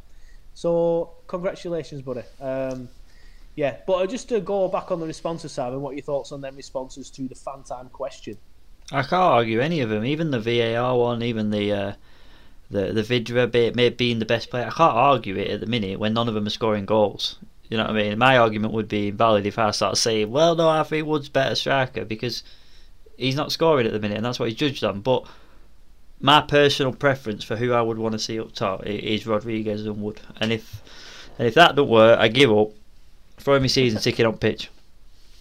So 0.54 1.10
congratulations, 1.26 2.00
buddy. 2.00 2.22
Um, 2.40 2.88
yeah, 3.54 3.76
but 3.86 4.08
just 4.08 4.30
to 4.30 4.40
go 4.40 4.66
back 4.66 4.90
on 4.90 4.98
the 4.98 5.06
responses, 5.06 5.52
Simon, 5.52 5.82
what 5.82 5.94
your 5.94 6.04
thoughts 6.04 6.32
on 6.32 6.40
them 6.40 6.56
responses 6.56 7.10
to 7.10 7.28
the 7.28 7.34
fan 7.34 7.62
time 7.62 7.90
question? 7.90 8.38
I 8.90 9.02
can't 9.02 9.12
argue 9.12 9.60
any 9.60 9.82
of 9.82 9.90
them, 9.90 10.06
even 10.06 10.30
the 10.30 10.40
VAR 10.40 10.96
one, 10.96 11.22
even 11.22 11.50
the 11.50 11.70
uh, 11.70 11.92
the 12.70 12.94
the 12.94 13.72
maybe 13.74 13.94
being 13.94 14.20
the 14.20 14.24
best 14.24 14.48
player. 14.48 14.68
I 14.68 14.70
can't 14.70 14.96
argue 14.96 15.36
it 15.36 15.50
at 15.50 15.60
the 15.60 15.66
minute 15.66 15.98
when 15.98 16.14
none 16.14 16.28
of 16.28 16.34
them 16.34 16.46
are 16.46 16.50
scoring 16.50 16.86
goals. 16.86 17.36
You 17.72 17.78
know 17.78 17.84
what 17.84 17.96
I 17.96 18.02
mean? 18.02 18.18
My 18.18 18.36
argument 18.36 18.74
would 18.74 18.88
be 18.88 19.08
invalid 19.08 19.46
if 19.46 19.58
I 19.58 19.70
start 19.70 19.96
saying, 19.96 20.30
"Well, 20.30 20.54
no, 20.54 20.68
I 20.68 20.82
think 20.82 21.06
Wood's 21.06 21.30
better 21.30 21.54
striker," 21.54 22.04
because 22.04 22.42
he's 23.16 23.34
not 23.34 23.50
scoring 23.50 23.86
at 23.86 23.94
the 23.94 23.98
minute, 23.98 24.18
and 24.18 24.26
that's 24.26 24.38
what 24.38 24.50
he's 24.50 24.58
judged 24.58 24.84
on. 24.84 25.00
But 25.00 25.24
my 26.20 26.42
personal 26.42 26.92
preference 26.92 27.44
for 27.44 27.56
who 27.56 27.72
I 27.72 27.80
would 27.80 27.96
want 27.96 28.12
to 28.12 28.18
see 28.18 28.38
up 28.38 28.52
top 28.52 28.84
is 28.84 29.26
Rodriguez 29.26 29.86
and 29.86 30.02
Wood, 30.02 30.20
and 30.38 30.52
if 30.52 30.82
and 31.38 31.48
if 31.48 31.54
that 31.54 31.74
don't 31.74 31.88
work, 31.88 32.18
I 32.20 32.28
give 32.28 32.52
up. 32.52 32.72
Throw 33.38 33.58
my 33.58 33.68
season 33.68 34.02
ticket 34.02 34.26
on 34.26 34.36
pitch. 34.36 34.68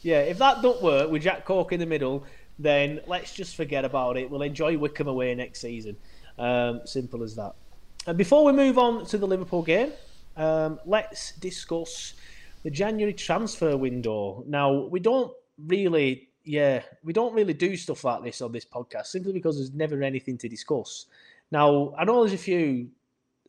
Yeah, 0.02 0.22
if 0.22 0.38
that 0.38 0.62
don't 0.62 0.82
work 0.82 1.12
with 1.12 1.24
Jack 1.24 1.44
Cork 1.44 1.74
in 1.74 1.82
the 1.82 1.86
middle, 1.86 2.24
then 2.58 3.02
let's 3.08 3.34
just 3.34 3.58
forget 3.58 3.84
about 3.84 4.16
it. 4.16 4.30
We'll 4.32 4.42
enjoy 4.42 4.78
Wycombe 4.78 5.10
away 5.10 5.36
next 5.36 5.60
season. 5.60 5.98
Um, 6.40 6.80
simple 6.86 7.24
as 7.24 7.36
that. 7.36 7.56
And 8.08 8.18
before 8.18 8.46
we 8.46 8.54
move 8.54 8.78
on 8.78 9.06
to 9.08 9.18
the 9.18 9.28
Liverpool 9.28 9.64
game, 9.64 9.92
um, 10.38 10.80
let's 10.86 11.34
discuss 11.34 12.14
the 12.64 12.70
January 12.70 13.14
transfer 13.14 13.78
window. 13.78 14.44
Now, 14.48 14.86
we 14.86 15.00
don't 15.00 15.34
really, 15.68 16.30
yeah, 16.44 16.82
we 17.04 17.14
don't 17.14 17.34
really 17.34 17.54
do 17.54 17.76
stuff 17.76 18.04
like 18.04 18.24
this 18.24 18.42
on 18.42 18.52
this 18.52 18.66
podcast 18.66 19.08
simply 19.08 19.34
because 19.34 19.58
there's 19.58 19.74
never 19.74 20.02
anything 20.04 20.38
to 20.40 20.50
discuss. 20.50 21.08
Now, 21.52 21.94
I 21.98 22.06
know 22.06 22.22
there's 22.22 22.34
a 22.34 22.38
few 22.38 22.90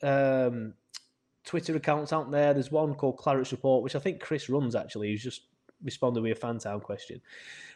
um, 0.02 0.74
Twitter 1.44 1.76
accounts 1.76 2.12
out 2.12 2.30
there. 2.30 2.52
There's 2.52 2.70
one 2.70 2.94
called 2.94 3.18
Clarets 3.18 3.52
Report, 3.52 3.82
which 3.82 3.96
I 3.96 3.98
think 3.98 4.20
Chris 4.20 4.48
runs 4.48 4.74
actually, 4.74 5.10
who's 5.10 5.22
just 5.22 5.42
responded 5.84 6.22
with 6.22 6.32
a 6.32 6.40
fan 6.40 6.58
town 6.58 6.80
question. 6.80 7.20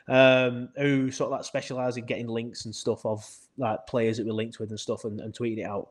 Um, 0.09 0.69
who 0.77 1.11
sort 1.11 1.29
of 1.29 1.33
like 1.33 1.45
specialise 1.45 1.97
in 1.97 2.07
getting 2.07 2.29
links 2.29 2.65
and 2.65 2.75
stuff 2.75 3.05
of 3.05 3.29
like 3.59 3.87
players 3.89 4.19
that 4.19 4.27
we're 4.27 4.33
linked 4.33 4.61
with 4.61 4.71
and 4.71 4.79
stuff 4.79 5.05
and, 5.05 5.21
and 5.21 5.35
tweeting 5.35 5.59
it 5.59 5.65
out. 5.65 5.89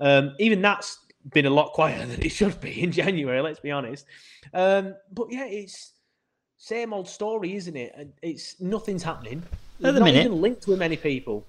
Um, 0.00 0.34
even 0.38 0.60
that's 0.60 0.98
been 1.32 1.46
a 1.46 1.50
lot 1.50 1.72
quieter 1.72 2.06
than 2.06 2.22
it 2.22 2.30
should 2.30 2.60
be 2.60 2.82
in 2.82 2.92
January, 2.92 3.40
let's 3.40 3.60
be 3.60 3.70
honest. 3.70 4.06
Um, 4.52 4.94
but 5.12 5.28
yeah, 5.30 5.46
it's 5.46 5.92
same 6.58 6.92
old 6.92 7.08
story, 7.08 7.54
isn't 7.56 7.76
it? 7.76 8.14
It's 8.22 8.60
nothing's 8.60 9.02
happening. 9.02 9.42
At 9.82 9.94
the 9.94 10.00
not 10.00 10.04
minute. 10.06 10.26
even 10.26 10.40
linked 10.40 10.66
with 10.66 10.78
many 10.78 10.96
people. 10.96 11.44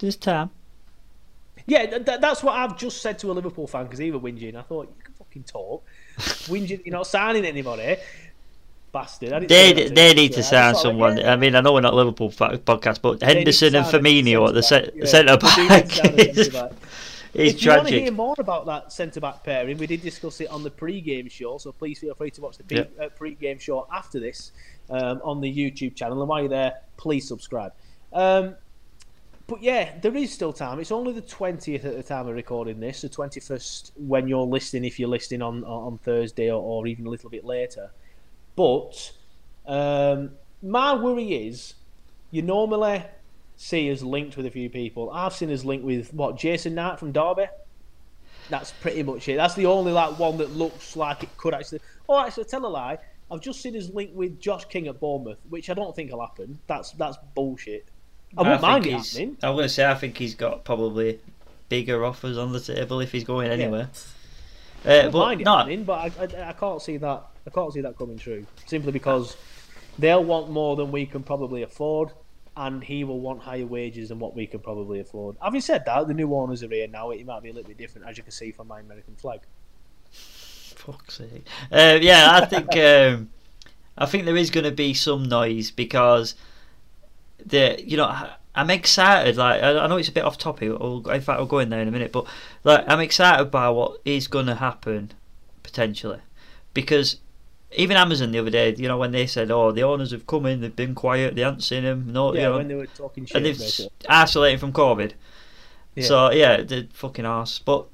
This 0.00 0.16
time. 0.16 0.50
Yeah, 1.66 1.86
th- 1.86 2.04
th- 2.04 2.20
that's 2.20 2.42
what 2.42 2.54
I've 2.56 2.76
just 2.76 3.00
said 3.02 3.18
to 3.20 3.30
a 3.30 3.34
Liverpool 3.34 3.66
fan 3.66 3.84
because 3.84 3.98
he 4.00 4.10
was 4.10 4.20
whinging. 4.20 4.56
I 4.56 4.62
thought 4.62 4.88
you 4.88 5.02
can 5.04 5.14
fucking 5.14 5.44
talk. 5.44 5.84
whinging, 6.18 6.84
you're 6.84 6.92
not 6.92 7.06
signing 7.06 7.44
anybody. 7.44 7.96
Bastard. 8.92 9.32
I 9.32 9.40
They 9.40 9.88
they 9.88 10.12
need 10.12 10.32
to 10.34 10.42
sign 10.42 10.70
I 10.70 10.72
just 10.72 10.82
thought, 10.82 10.90
someone. 10.90 11.16
yeah. 11.18 11.32
I 11.32 11.36
mean, 11.36 11.54
I 11.54 11.60
know 11.60 11.72
we're 11.72 11.80
not 11.80 11.94
Liverpool 11.94 12.30
podcast, 12.30 13.00
but 13.00 13.22
Henderson 13.22 13.74
and 13.74 13.86
Firmino 13.86 14.48
at 14.48 14.54
the 14.54 14.62
centre 14.62 14.90
They 15.36 15.54
do 15.54 15.62
need 16.16 16.52
back 16.52 16.72
to 17.32 17.38
sign 17.38 17.44
a 17.44 17.48
is 17.48 17.52
centre-back. 17.52 17.54
is 17.54 17.54
if 17.54 17.62
you 17.64 17.70
want 17.70 17.88
to 17.88 18.00
hear 18.00 18.12
more 18.12 18.34
about 18.38 18.66
that 18.66 18.92
centre 18.92 19.20
back 19.20 19.44
pairing, 19.44 19.78
we 19.78 19.86
did 19.86 20.02
discuss 20.02 20.40
it 20.40 20.48
on 20.50 20.62
the 20.62 20.70
pre-game 20.70 21.28
show, 21.28 21.58
so 21.58 21.72
please 21.72 21.98
feel 21.98 22.14
free 22.14 22.30
to 22.30 22.40
watch 22.40 22.58
the 22.58 22.64
pre- 22.64 22.76
Yep. 22.78 23.00
uh, 23.00 23.08
pre-game 23.10 23.58
show 23.58 23.86
after 23.92 24.20
this 24.20 24.52
um, 24.90 25.20
on 25.24 25.40
the 25.40 25.52
YouTube 25.52 25.94
channel. 25.94 26.20
And 26.20 26.28
while 26.28 26.40
you're 26.40 26.48
there, 26.48 26.74
please 26.96 27.26
subscribe. 27.26 27.72
Um, 28.12 28.56
but 29.46 29.62
yeah, 29.62 29.98
there 30.00 30.16
is 30.16 30.32
still 30.32 30.52
time. 30.52 30.80
It's 30.80 30.92
only 30.92 31.12
the 31.12 31.22
20th 31.22 31.84
at 31.84 31.96
the 31.96 32.02
time 32.02 32.26
of 32.28 32.34
recording 32.34 32.80
this, 32.80 33.02
the 33.02 33.08
21st 33.08 33.92
when 33.96 34.28
you're 34.28 34.46
listening, 34.46 34.84
if 34.84 34.98
you're 34.98 35.08
listening 35.08 35.42
on 35.42 35.64
on 35.64 35.98
Thursday 35.98 36.50
or, 36.50 36.62
or 36.62 36.86
even 36.86 37.06
a 37.06 37.10
little 37.10 37.28
bit 37.28 37.44
later. 37.44 37.90
But 38.56 39.12
um, 39.66 40.30
my 40.62 40.94
worry 40.94 41.46
is 41.48 41.74
you 42.30 42.42
normally 42.42 43.02
see 43.62 43.92
us 43.92 44.02
linked 44.02 44.36
with 44.36 44.44
a 44.44 44.50
few 44.50 44.68
people. 44.68 45.08
I've 45.12 45.32
seen 45.32 45.50
us 45.52 45.64
linked 45.64 45.84
with 45.84 46.12
what 46.12 46.36
Jason 46.36 46.74
Knight 46.74 46.98
from 46.98 47.12
Derby. 47.12 47.46
That's 48.50 48.72
pretty 48.72 49.04
much 49.04 49.28
it. 49.28 49.36
That's 49.36 49.54
the 49.54 49.66
only 49.66 49.92
like 49.92 50.18
one 50.18 50.36
that 50.38 50.50
looks 50.50 50.96
like 50.96 51.22
it 51.22 51.28
could 51.36 51.54
actually. 51.54 51.80
Oh, 52.08 52.18
actually, 52.18 52.44
tell 52.44 52.66
a 52.66 52.68
lie. 52.68 52.98
I've 53.30 53.40
just 53.40 53.62
seen 53.62 53.72
his 53.72 53.88
link 53.90 54.10
with 54.14 54.40
Josh 54.40 54.64
King 54.64 54.88
at 54.88 54.98
Bournemouth, 54.98 55.38
which 55.48 55.70
I 55.70 55.74
don't 55.74 55.94
think 55.94 56.10
will 56.10 56.20
happen. 56.20 56.58
That's 56.66 56.90
that's 56.92 57.16
bullshit. 57.36 57.86
I 58.36 58.42
wouldn't 58.42 58.62
mind 58.62 58.86
it 58.86 58.92
happening. 58.94 59.36
I'm 59.42 59.54
going 59.54 59.64
to 59.64 59.68
say 59.68 59.86
I 59.88 59.94
think 59.94 60.16
he's 60.18 60.34
got 60.34 60.64
probably 60.64 61.20
bigger 61.68 62.04
offers 62.04 62.36
on 62.38 62.52
the 62.52 62.60
table 62.60 63.00
if 63.00 63.12
he's 63.12 63.24
going 63.24 63.50
anywhere. 63.50 63.88
I 64.84 64.88
Uh, 64.88 64.92
wouldn't 64.94 65.12
but 65.12 65.18
mind 65.18 65.40
it 65.40 65.44
not 65.44 65.58
happening, 65.58 65.84
but 65.84 65.92
I, 65.92 66.24
I, 66.24 66.48
I 66.48 66.52
can't 66.52 66.82
see 66.82 66.96
that. 66.96 67.22
I 67.46 67.50
can't 67.50 67.72
see 67.72 67.80
that 67.82 67.96
coming 67.96 68.18
true. 68.18 68.44
Simply 68.66 68.90
because 68.90 69.36
they'll 69.98 70.24
want 70.24 70.50
more 70.50 70.74
than 70.76 70.90
we 70.90 71.06
can 71.06 71.22
probably 71.22 71.62
afford, 71.62 72.10
and 72.56 72.84
he 72.84 73.04
will 73.04 73.20
want 73.20 73.40
higher 73.40 73.66
wages 73.66 74.10
than 74.10 74.18
what 74.18 74.34
we 74.34 74.46
can 74.46 74.60
probably 74.60 75.00
afford. 75.00 75.36
Having 75.42 75.60
said 75.62 75.84
that, 75.86 76.06
the 76.06 76.14
new 76.14 76.34
owners 76.34 76.62
are 76.62 76.68
here 76.68 76.86
now. 76.86 77.10
It 77.10 77.24
might 77.24 77.42
be 77.42 77.50
a 77.50 77.52
little 77.52 77.68
bit 77.68 77.78
different, 77.78 78.08
as 78.08 78.16
you 78.16 78.22
can 78.22 78.32
see 78.32 78.52
from 78.52 78.68
my 78.68 78.80
American 78.80 79.16
flag. 79.16 79.40
fuck's 80.12 81.18
sake. 81.18 81.46
Uh, 81.70 81.98
yeah, 82.00 82.30
I 82.32 82.44
think 82.44 82.76
um, 82.76 83.30
I 83.96 84.06
think 84.06 84.24
there 84.24 84.36
is 84.36 84.50
going 84.50 84.64
to 84.64 84.72
be 84.72 84.94
some 84.94 85.24
noise 85.24 85.70
because 85.70 86.34
the 87.44 87.82
you 87.84 87.96
know 87.96 88.28
I'm 88.54 88.70
excited. 88.70 89.36
Like 89.36 89.62
I, 89.62 89.86
know 89.86 89.96
it's 89.96 90.08
a 90.08 90.12
bit 90.12 90.24
off 90.24 90.38
topic. 90.38 90.70
Or 90.70 91.02
in 91.12 91.20
fact, 91.20 91.40
I'll 91.40 91.46
go 91.46 91.58
in 91.58 91.70
there 91.70 91.80
in 91.80 91.88
a 91.88 91.92
minute. 91.92 92.12
But 92.12 92.26
like 92.64 92.84
I'm 92.86 93.00
excited 93.00 93.50
by 93.50 93.70
what 93.70 94.00
is 94.04 94.28
going 94.28 94.46
to 94.46 94.56
happen 94.56 95.12
potentially 95.62 96.20
because 96.74 97.16
even 97.74 97.96
Amazon 97.96 98.32
the 98.32 98.38
other 98.38 98.50
day, 98.50 98.74
you 98.74 98.88
know, 98.88 98.98
when 98.98 99.12
they 99.12 99.26
said, 99.26 99.50
"Oh, 99.50 99.72
the 99.72 99.82
owners 99.82 100.10
have 100.10 100.26
come 100.26 100.46
in, 100.46 100.60
they've 100.60 100.74
been 100.74 100.94
quiet, 100.94 101.34
they 101.34 101.42
haven't 101.42 101.62
seen 101.62 101.84
him," 101.84 102.12
no, 102.12 102.34
Yeah, 102.34 102.40
you 102.40 102.46
know, 102.48 102.56
when 102.58 102.68
they 102.68 102.74
were 102.74 102.86
talking 102.86 103.26
shit, 103.26 103.36
and 103.36 103.46
they've 103.46 103.88
isolated 104.08 104.60
from 104.60 104.72
COVID. 104.72 105.12
Yeah. 105.94 106.04
So 106.04 106.30
yeah, 106.32 106.62
the 106.62 106.88
fucking 106.92 107.24
arse. 107.24 107.58
But 107.58 107.86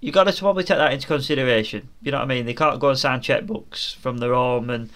you 0.00 0.12
got 0.12 0.24
to 0.24 0.32
probably 0.32 0.64
take 0.64 0.78
that 0.78 0.92
into 0.92 1.06
consideration. 1.06 1.88
You 2.02 2.12
know 2.12 2.18
what 2.18 2.24
I 2.24 2.28
mean? 2.28 2.46
They 2.46 2.54
can't 2.54 2.80
go 2.80 2.90
and 2.90 2.98
sign 2.98 3.20
checkbooks 3.20 3.94
from 3.96 4.18
their 4.18 4.34
home, 4.34 4.70
and 4.70 4.90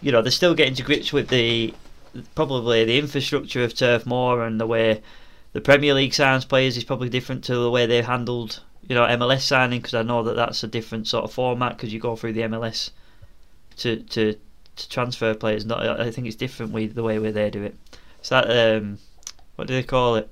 you 0.00 0.12
know 0.12 0.22
they're 0.22 0.30
still 0.30 0.54
getting 0.54 0.74
to 0.74 0.82
grips 0.82 1.12
with 1.12 1.28
the 1.28 1.74
probably 2.34 2.84
the 2.84 2.98
infrastructure 2.98 3.62
of 3.62 3.74
Turf 3.74 4.06
Moor 4.06 4.44
and 4.44 4.60
the 4.60 4.66
way 4.66 5.02
the 5.52 5.60
Premier 5.60 5.94
League 5.94 6.14
signs 6.14 6.44
players 6.44 6.76
is 6.76 6.84
probably 6.84 7.08
different 7.08 7.44
to 7.44 7.54
the 7.54 7.70
way 7.70 7.86
they 7.86 8.02
handled 8.02 8.62
you 8.88 8.94
know 8.94 9.02
MLS 9.02 9.42
signing 9.42 9.80
because 9.80 9.94
I 9.94 10.02
know 10.02 10.22
that 10.22 10.36
that's 10.36 10.62
a 10.62 10.68
different 10.68 11.08
sort 11.08 11.24
of 11.24 11.32
format 11.32 11.76
because 11.76 11.92
you 11.92 12.00
go 12.00 12.16
through 12.16 12.32
the 12.34 12.42
MLS 12.42 12.90
to 13.78 13.96
to 13.96 14.36
to 14.76 14.88
transfer 14.88 15.34
players. 15.34 15.64
Not 15.64 16.00
I 16.00 16.10
think 16.10 16.26
it's 16.26 16.36
different 16.36 16.72
with 16.72 16.94
the 16.94 17.02
way 17.02 17.18
where 17.18 17.32
they 17.32 17.50
do 17.50 17.62
it. 17.62 17.76
It's 18.18 18.28
that 18.28 18.50
um, 18.50 18.98
what 19.56 19.68
do 19.68 19.74
they 19.74 19.82
call 19.82 20.16
it? 20.16 20.28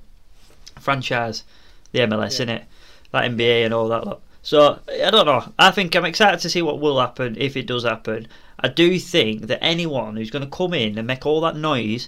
Franchise, 0.79 1.43
the 1.91 1.99
MLS, 1.99 2.39
in 2.39 2.49
it, 2.49 2.65
that 3.11 3.31
NBA 3.31 3.65
and 3.65 3.73
all 3.73 3.87
that 3.87 4.05
lot. 4.05 4.21
So 4.41 4.79
I 4.87 5.09
don't 5.09 5.25
know. 5.25 5.51
I 5.57 5.71
think 5.71 5.95
I'm 5.95 6.05
excited 6.05 6.39
to 6.41 6.49
see 6.49 6.61
what 6.61 6.79
will 6.79 6.99
happen 6.99 7.35
if 7.39 7.57
it 7.57 7.65
does 7.65 7.83
happen. 7.83 8.27
I 8.59 8.67
do 8.67 8.99
think 8.99 9.47
that 9.47 9.63
anyone 9.63 10.15
who's 10.15 10.29
going 10.29 10.45
to 10.45 10.49
come 10.49 10.73
in 10.73 10.97
and 10.97 11.07
make 11.07 11.25
all 11.25 11.41
that 11.41 11.55
noise 11.55 12.07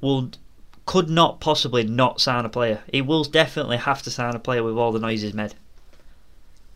will 0.00 0.30
could 0.84 1.08
not 1.08 1.40
possibly 1.40 1.84
not 1.84 2.20
sign 2.20 2.44
a 2.44 2.48
player. 2.48 2.82
He 2.90 3.00
will 3.00 3.22
definitely 3.22 3.76
have 3.76 4.02
to 4.02 4.10
sign 4.10 4.34
a 4.34 4.40
player 4.40 4.64
with 4.64 4.76
all 4.76 4.90
the 4.90 4.98
noises 4.98 5.32
made. 5.32 5.54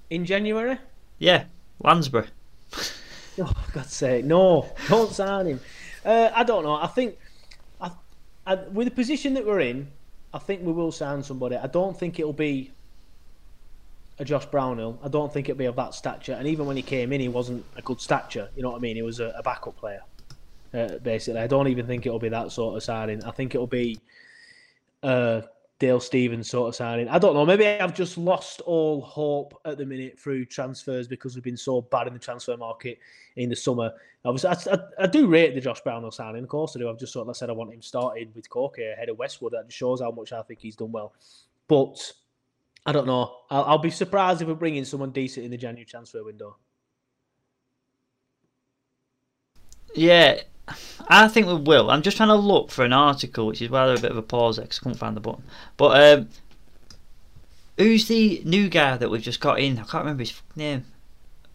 in 0.08 0.24
January. 0.24 0.78
Yeah, 1.18 1.44
Lansbury. 1.82 2.28
Oh, 3.42 3.52
God's 3.72 3.92
sake, 3.92 4.24
no! 4.24 4.66
Don't 4.88 5.12
sign 5.12 5.46
him. 5.46 5.60
Uh, 6.04 6.30
I 6.34 6.42
don't 6.42 6.64
know. 6.64 6.74
I 6.74 6.86
think, 6.86 7.18
I, 7.80 7.90
I, 8.46 8.54
with 8.54 8.86
the 8.86 8.94
position 8.94 9.34
that 9.34 9.44
we're 9.44 9.60
in, 9.60 9.88
I 10.32 10.38
think 10.38 10.62
we 10.62 10.72
will 10.72 10.90
sign 10.90 11.22
somebody. 11.22 11.56
I 11.56 11.66
don't 11.66 11.98
think 11.98 12.18
it'll 12.18 12.32
be 12.32 12.72
a 14.18 14.24
Josh 14.24 14.46
Brownhill. 14.46 14.98
I 15.02 15.08
don't 15.08 15.32
think 15.32 15.48
it'll 15.48 15.58
be 15.58 15.66
of 15.66 15.76
that 15.76 15.94
stature. 15.94 16.32
And 16.32 16.46
even 16.46 16.66
when 16.66 16.76
he 16.76 16.82
came 16.82 17.12
in, 17.12 17.20
he 17.20 17.28
wasn't 17.28 17.64
a 17.76 17.82
good 17.82 18.00
stature. 18.00 18.48
You 18.56 18.62
know 18.62 18.70
what 18.70 18.78
I 18.78 18.80
mean? 18.80 18.96
He 18.96 19.02
was 19.02 19.20
a, 19.20 19.34
a 19.36 19.42
backup 19.42 19.76
player, 19.76 20.00
uh, 20.72 20.98
basically. 21.02 21.40
I 21.40 21.46
don't 21.46 21.68
even 21.68 21.86
think 21.86 22.06
it'll 22.06 22.18
be 22.18 22.30
that 22.30 22.52
sort 22.52 22.76
of 22.76 22.82
signing. 22.82 23.22
I 23.24 23.30
think 23.32 23.54
it'll 23.54 23.66
be 23.66 24.00
uh, 25.02 25.42
Dale 25.78 26.00
Stephens 26.00 26.48
sort 26.48 26.68
of 26.68 26.74
signing. 26.74 27.08
I 27.08 27.18
don't 27.18 27.34
know. 27.34 27.44
Maybe 27.44 27.66
I've 27.66 27.94
just 27.94 28.16
lost 28.16 28.62
all 28.62 29.02
hope 29.02 29.60
at 29.66 29.76
the 29.76 29.84
minute 29.84 30.18
through 30.18 30.46
transfers 30.46 31.06
because 31.06 31.34
we've 31.34 31.44
been 31.44 31.56
so 31.56 31.82
bad 31.82 32.06
in 32.06 32.14
the 32.14 32.18
transfer 32.18 32.56
market 32.56 32.98
in 33.36 33.50
the 33.50 33.56
summer. 33.56 33.92
I, 34.24 34.30
I, 34.30 34.78
I 35.00 35.06
do 35.06 35.26
rate 35.26 35.54
the 35.54 35.60
Josh 35.60 35.82
Brownhill 35.82 36.10
signing. 36.10 36.42
Of 36.42 36.48
course, 36.48 36.76
I 36.76 36.80
do. 36.80 36.88
I've 36.88 36.98
just 36.98 37.12
sort 37.12 37.28
of 37.28 37.36
said 37.36 37.50
I 37.50 37.52
want 37.52 37.74
him 37.74 37.82
started 37.82 38.34
with 38.34 38.48
Cork 38.48 38.76
here 38.76 38.92
ahead 38.92 39.10
of 39.10 39.18
Westwood. 39.18 39.52
That 39.52 39.66
just 39.66 39.76
shows 39.76 40.00
how 40.00 40.10
much 40.10 40.32
I 40.32 40.42
think 40.42 40.60
he's 40.60 40.76
done 40.76 40.92
well. 40.92 41.12
But 41.68 42.12
I 42.86 42.92
don't 42.92 43.06
know. 43.06 43.36
I'll, 43.50 43.64
I'll 43.64 43.78
be 43.78 43.90
surprised 43.90 44.40
if 44.40 44.48
we 44.48 44.54
bring 44.54 44.76
in 44.76 44.84
someone 44.86 45.10
decent 45.10 45.44
in 45.44 45.50
the 45.50 45.58
January 45.58 45.84
transfer 45.84 46.24
window. 46.24 46.56
Yeah, 49.94 50.40
I 51.08 51.28
think 51.28 51.46
we 51.46 51.54
will. 51.54 51.90
I'm 51.90 52.02
just 52.02 52.16
trying 52.16 52.30
to 52.30 52.34
look 52.34 52.70
for 52.70 52.84
an 52.84 52.92
article, 52.92 53.46
which 53.46 53.62
is 53.62 53.70
rather 53.70 53.94
a 53.94 54.00
bit 54.00 54.10
of 54.10 54.16
a 54.16 54.22
pause 54.22 54.58
because 54.58 54.78
I 54.78 54.82
couldn't 54.82 54.98
find 54.98 55.16
the 55.16 55.20
button. 55.20 55.44
But 55.76 56.18
um, 56.18 56.28
who's 57.78 58.08
the 58.08 58.42
new 58.44 58.68
guy 58.68 58.96
that 58.96 59.10
we've 59.10 59.22
just 59.22 59.40
got 59.40 59.60
in? 59.60 59.78
I 59.78 59.82
can't 59.82 60.04
remember 60.04 60.22
his 60.22 60.40
name. 60.56 60.84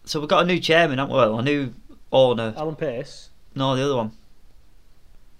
so 0.04 0.20
we've 0.20 0.28
got 0.28 0.44
a 0.44 0.46
new 0.46 0.58
chairman, 0.58 0.98
haven't 0.98 1.12
we? 1.12 1.18
Well, 1.18 1.38
a 1.38 1.42
new 1.42 1.74
owner. 2.10 2.54
Alan 2.56 2.76
Pace. 2.76 3.28
No, 3.54 3.76
the 3.76 3.84
other 3.84 3.96
one. 3.96 4.12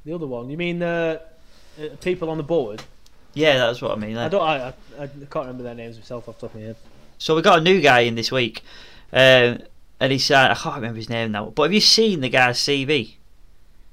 The 0.04 0.12
other 0.14 0.26
one. 0.26 0.50
You 0.50 0.56
mean 0.56 0.82
uh, 0.82 1.18
uh, 1.80 1.88
people 2.00 2.28
on 2.28 2.36
the 2.36 2.42
board? 2.42 2.82
Yeah, 3.34 3.58
that's 3.58 3.80
what 3.80 3.92
I 3.92 3.96
mean. 3.96 4.18
I 4.18 4.28
don't. 4.28 4.42
I, 4.42 4.74
I, 4.98 5.04
I 5.04 5.06
can't 5.06 5.34
remember 5.46 5.62
their 5.62 5.74
names 5.74 5.96
myself 5.96 6.28
off 6.28 6.38
the 6.38 6.48
top 6.48 6.54
of 6.54 6.60
my 6.60 6.66
head. 6.66 6.76
So 7.16 7.34
we've 7.34 7.44
got 7.44 7.60
a 7.60 7.62
new 7.62 7.80
guy 7.80 8.00
in 8.00 8.14
this 8.14 8.30
week, 8.30 8.62
um, 9.12 9.60
and 10.00 10.12
he's 10.12 10.30
uh, 10.30 10.48
I 10.50 10.54
can't 10.54 10.76
remember 10.76 10.96
his 10.96 11.08
name 11.08 11.32
now. 11.32 11.46
But 11.46 11.62
have 11.62 11.72
you 11.72 11.80
seen 11.80 12.20
the 12.20 12.28
guy's 12.28 12.58
CV? 12.58 13.14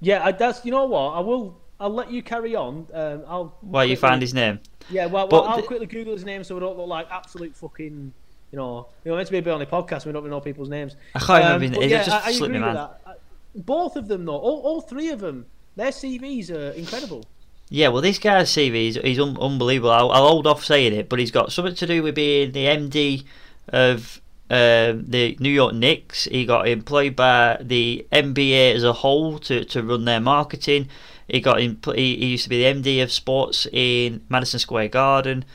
Yeah, 0.01 0.23
I, 0.25 0.31
that's. 0.31 0.63
You 0.65 0.71
know 0.71 0.85
what? 0.85 1.09
I 1.11 1.19
will. 1.19 1.57
I'll 1.79 1.89
let 1.93 2.11
you 2.11 2.21
carry 2.21 2.55
on. 2.55 2.87
Um, 2.93 3.23
I'll. 3.27 3.57
Why 3.61 3.83
you 3.83 3.89
quickly- 3.95 4.09
find 4.09 4.21
his 4.21 4.33
name? 4.33 4.59
Yeah, 4.89 5.05
well, 5.05 5.27
well 5.29 5.43
I'll 5.45 5.57
the- 5.57 5.63
quickly 5.67 5.85
Google 5.85 6.13
his 6.13 6.25
name 6.25 6.43
so 6.43 6.55
we 6.55 6.61
don't 6.61 6.77
look 6.77 6.87
like 6.87 7.07
absolute 7.11 7.55
fucking. 7.55 8.13
You 8.51 8.57
know, 8.57 8.87
you 9.05 9.11
know, 9.11 9.15
meant 9.17 9.27
to 9.27 9.31
be 9.31 9.37
a 9.37 9.41
bit 9.43 9.53
on 9.53 9.59
the 9.59 9.65
podcast. 9.67 10.05
We 10.05 10.11
don't 10.11 10.21
even 10.23 10.31
know 10.31 10.41
people's 10.41 10.69
names. 10.69 10.95
I 11.13 11.19
can't 11.19 11.43
remember 11.43 11.67
his 11.67 11.77
but 11.77 11.89
Yeah, 11.89 12.03
just 12.03 12.25
I, 12.25 12.29
I 12.29 12.31
agree 12.31 12.47
with 12.49 12.61
mind. 12.61 12.77
that. 12.77 13.01
I- 13.05 13.13
Both 13.55 13.95
of 13.95 14.07
them, 14.07 14.25
though, 14.25 14.37
all, 14.37 14.61
all 14.61 14.81
three 14.81 15.09
of 15.09 15.19
them, 15.19 15.45
their 15.75 15.91
CVs 15.91 16.49
are 16.49 16.71
incredible. 16.71 17.25
Yeah, 17.69 17.89
well, 17.89 18.01
this 18.01 18.17
guy's 18.17 18.49
CV 18.49 18.87
is 18.87 18.95
he's 19.03 19.19
un- 19.19 19.37
unbelievable. 19.39 19.91
I'll, 19.91 20.09
I'll 20.11 20.27
hold 20.27 20.47
off 20.47 20.63
saying 20.65 20.93
it, 20.93 21.09
but 21.09 21.19
he's 21.19 21.29
got 21.29 21.51
something 21.51 21.75
to 21.75 21.85
do 21.85 22.01
with 22.01 22.15
being 22.15 22.51
the 22.51 22.65
MD 22.65 23.23
of 23.67 24.19
um, 24.49 25.05
the 25.07 25.37
New 25.39 25.49
York 25.49 25.73
Knicks. 25.73 26.25
He 26.25 26.45
got 26.45 26.67
employed 26.67 27.15
by 27.15 27.57
the 27.61 28.05
NBA 28.11 28.75
as 28.75 28.83
a 28.83 28.93
whole 28.93 29.39
to, 29.39 29.63
to 29.65 29.83
run 29.83 30.05
their 30.05 30.19
marketing. 30.19 30.87
He 31.27 31.39
got 31.41 31.61
in, 31.61 31.77
he, 31.95 32.15
he 32.17 32.25
used 32.25 32.43
to 32.45 32.49
be 32.49 32.63
the 32.63 32.81
MD 32.81 33.03
of 33.03 33.11
sports 33.11 33.67
in 33.71 34.21
Madison 34.29 34.59
Square 34.59 34.89
Garden, 34.89 35.45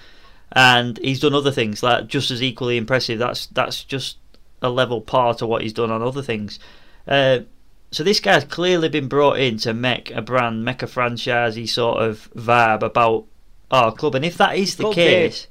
and 0.53 0.99
he's 0.99 1.21
done 1.21 1.35
other 1.35 1.51
things 1.51 1.83
like 1.83 2.07
just 2.07 2.31
as 2.31 2.43
equally 2.43 2.77
impressive. 2.77 3.19
That's 3.19 3.47
that's 3.47 3.83
just 3.83 4.19
a 4.63 4.71
level 4.71 5.01
part 5.01 5.43
of 5.43 5.49
what 5.49 5.63
he's 5.63 5.73
done 5.73 5.91
on 5.91 6.03
other 6.03 6.23
things. 6.23 6.61
Uh, 7.09 7.41
so 7.91 8.03
this 8.03 8.21
guy's 8.21 8.45
clearly 8.45 8.89
been 8.89 9.09
brought 9.09 9.39
in 9.39 9.59
to 9.59 9.75
make 9.75 10.11
a 10.13 10.23
brand, 10.23 10.65
make 10.65 10.83
a 10.83 10.87
franchisey 10.87 11.69
sort 11.69 12.03
of 12.03 12.29
vibe 12.35 12.83
about 12.83 13.27
our 13.71 13.93
club. 13.93 14.15
And 14.15 14.25
if 14.25 14.37
that 14.39 14.57
is 14.57 14.77
the 14.77 14.85
called 14.85 14.97
case, 14.97 15.47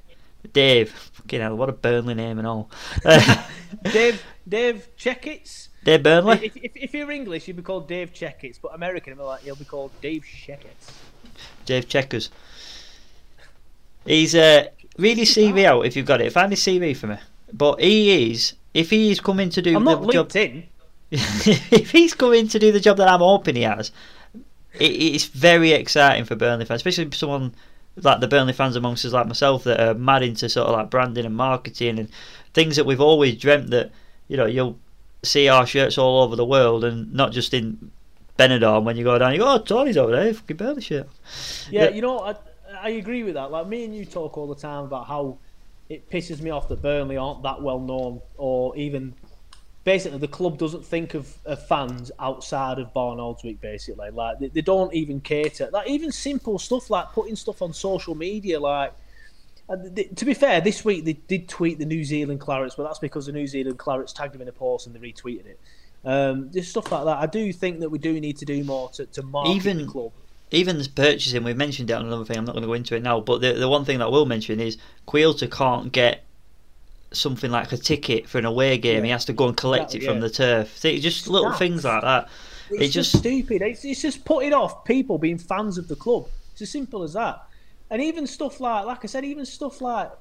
Dave, 0.51 0.91
fucking 0.91 1.41
hell, 1.41 1.55
what 1.55 1.69
a 1.69 1.73
Burnley 1.73 2.13
name 2.15 2.37
and 2.37 2.47
all. 2.47 2.69
Dave, 3.83 4.23
Dave 4.47 4.89
Checketts. 4.97 5.69
Dave 5.83 6.03
Burnley? 6.03 6.45
If, 6.45 6.57
if, 6.57 6.71
if 6.75 6.93
you're 6.93 7.11
English, 7.11 7.47
you'd 7.47 7.57
be 7.57 7.63
called 7.63 7.87
Dave 7.87 8.13
Checketts, 8.13 8.59
but 8.61 8.75
American, 8.75 9.17
like, 9.17 9.41
he'll 9.43 9.55
be 9.55 9.65
called 9.65 9.91
Dave 10.01 10.23
Checketts. 10.23 10.91
Dave 11.65 11.87
Checkers. 11.87 12.29
He's 14.05 14.35
uh, 14.35 14.65
read 14.97 15.17
his 15.17 15.29
CV 15.29 15.65
out 15.65 15.85
if 15.85 15.95
you've 15.95 16.05
got 16.05 16.21
it. 16.21 16.31
Find 16.33 16.51
his 16.51 16.59
CV 16.59 16.95
for 16.95 17.07
me. 17.07 17.17
But 17.53 17.79
he 17.79 18.31
is, 18.31 18.53
if 18.73 18.89
he 18.89 19.11
is 19.11 19.19
coming 19.19 19.49
to 19.49 19.61
do 19.61 19.75
I'm 19.77 19.85
the 19.85 19.95
not 19.95 20.11
job, 20.11 20.29
LinkedIn. 20.29 20.65
if 21.11 21.91
he's 21.91 22.13
coming 22.13 22.47
to 22.47 22.59
do 22.59 22.71
the 22.71 22.79
job 22.79 22.97
that 22.97 23.07
I'm 23.07 23.19
hoping 23.19 23.55
he 23.55 23.61
has, 23.61 23.91
it, 24.79 24.91
it's 24.91 25.25
very 25.25 25.71
exciting 25.71 26.25
for 26.25 26.35
Burnley 26.35 26.65
fans, 26.65 26.79
especially 26.79 27.11
someone 27.11 27.53
like 27.97 28.19
the 28.19 28.27
Burnley 28.27 28.53
fans 28.53 28.75
amongst 28.75 29.05
us, 29.05 29.13
like 29.13 29.27
myself, 29.27 29.63
that 29.65 29.79
are 29.79 29.93
mad 29.93 30.23
into 30.23 30.49
sort 30.49 30.67
of 30.67 30.73
like 30.73 30.89
branding 30.89 31.25
and 31.25 31.35
marketing 31.35 31.99
and 31.99 32.09
things 32.53 32.75
that 32.75 32.85
we've 32.85 33.01
always 33.01 33.37
dreamt 33.37 33.69
that 33.71 33.91
you 34.27 34.37
know 34.37 34.45
you'll 34.45 34.77
see 35.23 35.47
our 35.47 35.65
shirts 35.65 35.97
all 35.97 36.23
over 36.23 36.35
the 36.35 36.45
world 36.45 36.83
and 36.83 37.13
not 37.13 37.31
just 37.31 37.53
in 37.53 37.91
Benidorm 38.37 38.83
when 38.83 38.97
you 38.97 39.03
go 39.03 39.17
down. 39.17 39.33
You 39.33 39.39
go, 39.39 39.53
oh, 39.53 39.57
Tony's 39.59 39.97
over 39.97 40.11
there, 40.11 40.33
fucking 40.33 40.57
Burnley 40.57 40.81
shirt. 40.81 41.07
Yeah, 41.69 41.89
you 41.89 42.01
know, 42.01 42.19
I, 42.19 42.35
I 42.81 42.89
agree 42.89 43.23
with 43.23 43.35
that. 43.35 43.51
Like 43.51 43.67
me 43.67 43.85
and 43.85 43.95
you 43.95 44.05
talk 44.05 44.37
all 44.37 44.47
the 44.47 44.59
time 44.59 44.85
about 44.85 45.07
how 45.07 45.37
it 45.89 46.09
pisses 46.09 46.41
me 46.41 46.49
off 46.49 46.67
that 46.69 46.81
Burnley 46.81 47.17
aren't 47.17 47.43
that 47.43 47.61
well 47.61 47.79
known, 47.79 48.21
or 48.37 48.75
even 48.75 49.13
basically 49.83 50.17
the 50.19 50.27
club 50.27 50.57
doesn't 50.57 50.85
think 50.85 51.13
of, 51.13 51.37
of 51.45 51.65
fans 51.67 52.11
outside 52.19 52.79
of 52.79 52.93
Barnoldswick. 52.93 53.59
Basically, 53.61 54.09
like 54.11 54.39
they, 54.39 54.47
they 54.47 54.61
don't 54.61 54.93
even 54.93 55.19
cater. 55.21 55.69
Like 55.71 55.87
even 55.87 56.11
simple 56.11 56.59
stuff 56.59 56.89
like 56.89 57.11
putting 57.13 57.35
stuff 57.35 57.61
on 57.61 57.73
social 57.73 58.15
media. 58.15 58.59
Like 58.59 58.93
to 59.69 60.25
be 60.25 60.33
fair, 60.33 60.61
this 60.61 60.83
week 60.83 61.05
they 61.05 61.13
did 61.13 61.47
tweet 61.47 61.79
the 61.79 61.85
New 61.85 62.03
Zealand 62.03 62.39
Clarets, 62.41 62.75
but 62.75 62.83
that's 62.83 62.99
because 62.99 63.25
the 63.25 63.31
New 63.31 63.47
Zealand 63.47 63.79
Clarets 63.79 64.13
tagged 64.13 64.33
them 64.33 64.41
in 64.41 64.47
a 64.47 64.51
post 64.51 64.87
and 64.87 64.95
they 64.95 64.99
retweeted 64.99 65.45
it. 65.45 65.59
Um, 66.05 66.51
just 66.51 66.69
stuff 66.71 66.91
like 66.91 67.05
that. 67.05 67.17
I 67.17 67.27
do 67.27 67.53
think 67.53 67.79
that 67.79 67.89
we 67.89 67.97
do 67.97 68.19
need 68.19 68.37
to 68.37 68.45
do 68.45 68.63
more 68.65 68.89
to, 68.91 69.05
to 69.05 69.23
market 69.23 69.51
Even- 69.51 69.77
the 69.85 69.87
club. 69.87 70.11
even 70.51 70.77
the 70.77 70.89
purchasing, 70.89 71.43
we've 71.45 71.55
mentioned 71.55 71.89
it 71.89 71.93
on 71.93 72.05
another 72.05 72.25
thing. 72.25 72.37
I'm 72.37 72.43
not 72.43 72.51
going 72.51 72.63
to 72.63 72.67
go 72.67 72.73
into 72.73 72.95
it 72.95 73.03
now, 73.03 73.21
but 73.21 73.39
the 73.39 73.53
the 73.53 73.69
one 73.69 73.85
thing 73.85 73.99
that 73.99 74.05
I 74.05 74.09
will 74.09 74.25
mention 74.25 74.59
is 74.59 74.77
Quilter 75.05 75.47
can't 75.47 75.93
get 75.93 76.22
something 77.15 77.51
like 77.51 77.71
a 77.71 77.77
ticket 77.77 78.27
for 78.27 78.37
an 78.37 78.45
away 78.45 78.77
game. 78.77 79.03
He 79.03 79.09
has 79.11 79.25
to 79.25 79.33
go 79.33 79.47
and 79.47 79.57
collect 79.57 79.95
it 79.95 80.03
from 80.03 80.15
yeah. 80.15 80.21
the 80.21 80.29
turf. 80.29 80.77
See, 80.77 80.99
just 80.99 81.27
little 81.27 81.49
Daft. 81.49 81.59
things 81.59 81.83
like 81.83 82.01
that. 82.01 82.29
It's 82.69 82.81
It 82.81 82.89
just, 82.89 83.11
just 83.11 83.17
stupid. 83.19 83.61
It's, 83.61 83.85
it's 83.85 84.01
just 84.01 84.25
putting 84.25 84.53
off 84.53 84.85
people 84.85 85.17
being 85.17 85.37
fans 85.37 85.77
of 85.77 85.87
the 85.87 85.95
club. 85.95 86.27
It's 86.53 86.61
as 86.61 86.69
simple 86.69 87.03
as 87.03 87.13
that. 87.13 87.41
And 87.89 88.01
even 88.01 88.25
stuff 88.25 88.59
like, 88.59 88.85
like 88.85 89.03
I 89.03 89.07
said, 89.07 89.25
even 89.25 89.45
stuff 89.45 89.81
like 89.81 90.11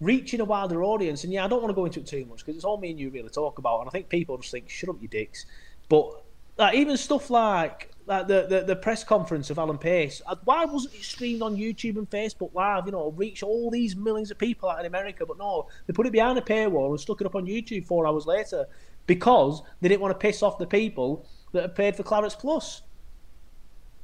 reaching 0.00 0.40
a 0.40 0.44
wider 0.44 0.82
audience. 0.82 1.24
And 1.24 1.32
yeah, 1.32 1.44
I 1.44 1.48
don't 1.48 1.62
want 1.62 1.70
to 1.70 1.74
go 1.74 1.84
into 1.84 2.00
it 2.00 2.06
too 2.06 2.26
much 2.26 2.38
because 2.38 2.56
it's 2.56 2.64
all 2.64 2.76
me 2.76 2.90
and 2.90 3.00
you 3.00 3.10
really 3.10 3.30
talk 3.30 3.58
about. 3.58 3.80
And 3.80 3.88
I 3.88 3.90
think 3.90 4.08
people 4.08 4.36
just 4.36 4.50
think, 4.50 4.68
shut 4.68 4.90
up, 4.90 4.96
you 5.00 5.08
dicks. 5.08 5.46
But 5.88 6.22
like 6.58 6.74
even 6.74 6.96
stuff 6.96 7.30
like 7.30 7.90
like 8.06 8.26
the, 8.26 8.46
the, 8.48 8.60
the 8.62 8.76
press 8.76 9.04
conference 9.04 9.48
of 9.50 9.58
Alan 9.58 9.78
Pace. 9.78 10.20
uh, 10.26 10.34
Why 10.44 10.64
wasn't 10.64 10.94
it 10.94 11.04
streamed 11.04 11.40
on 11.40 11.56
YouTube 11.56 11.96
and 11.96 12.10
Facebook 12.10 12.52
Live? 12.52 12.86
You 12.86 12.92
know, 12.92 13.12
reach 13.12 13.42
all 13.42 13.70
these 13.70 13.94
millions 13.94 14.30
of 14.30 14.38
people 14.38 14.68
out 14.68 14.80
in 14.80 14.86
America. 14.86 15.24
But 15.24 15.38
no, 15.38 15.68
they 15.86 15.92
put 15.92 16.06
it 16.06 16.12
behind 16.12 16.36
a 16.38 16.42
paywall 16.42 16.90
and 16.90 17.00
stuck 17.00 17.20
it 17.20 17.26
up 17.26 17.36
on 17.36 17.46
YouTube 17.46 17.86
four 17.86 18.06
hours 18.06 18.26
later 18.26 18.66
because 19.06 19.62
they 19.80 19.88
didn't 19.88 20.00
want 20.00 20.12
to 20.12 20.18
piss 20.18 20.42
off 20.42 20.58
the 20.58 20.66
people 20.66 21.24
that 21.52 21.62
had 21.62 21.74
paid 21.76 21.96
for 21.96 22.02
Clarets 22.02 22.38
Plus. 22.38 22.82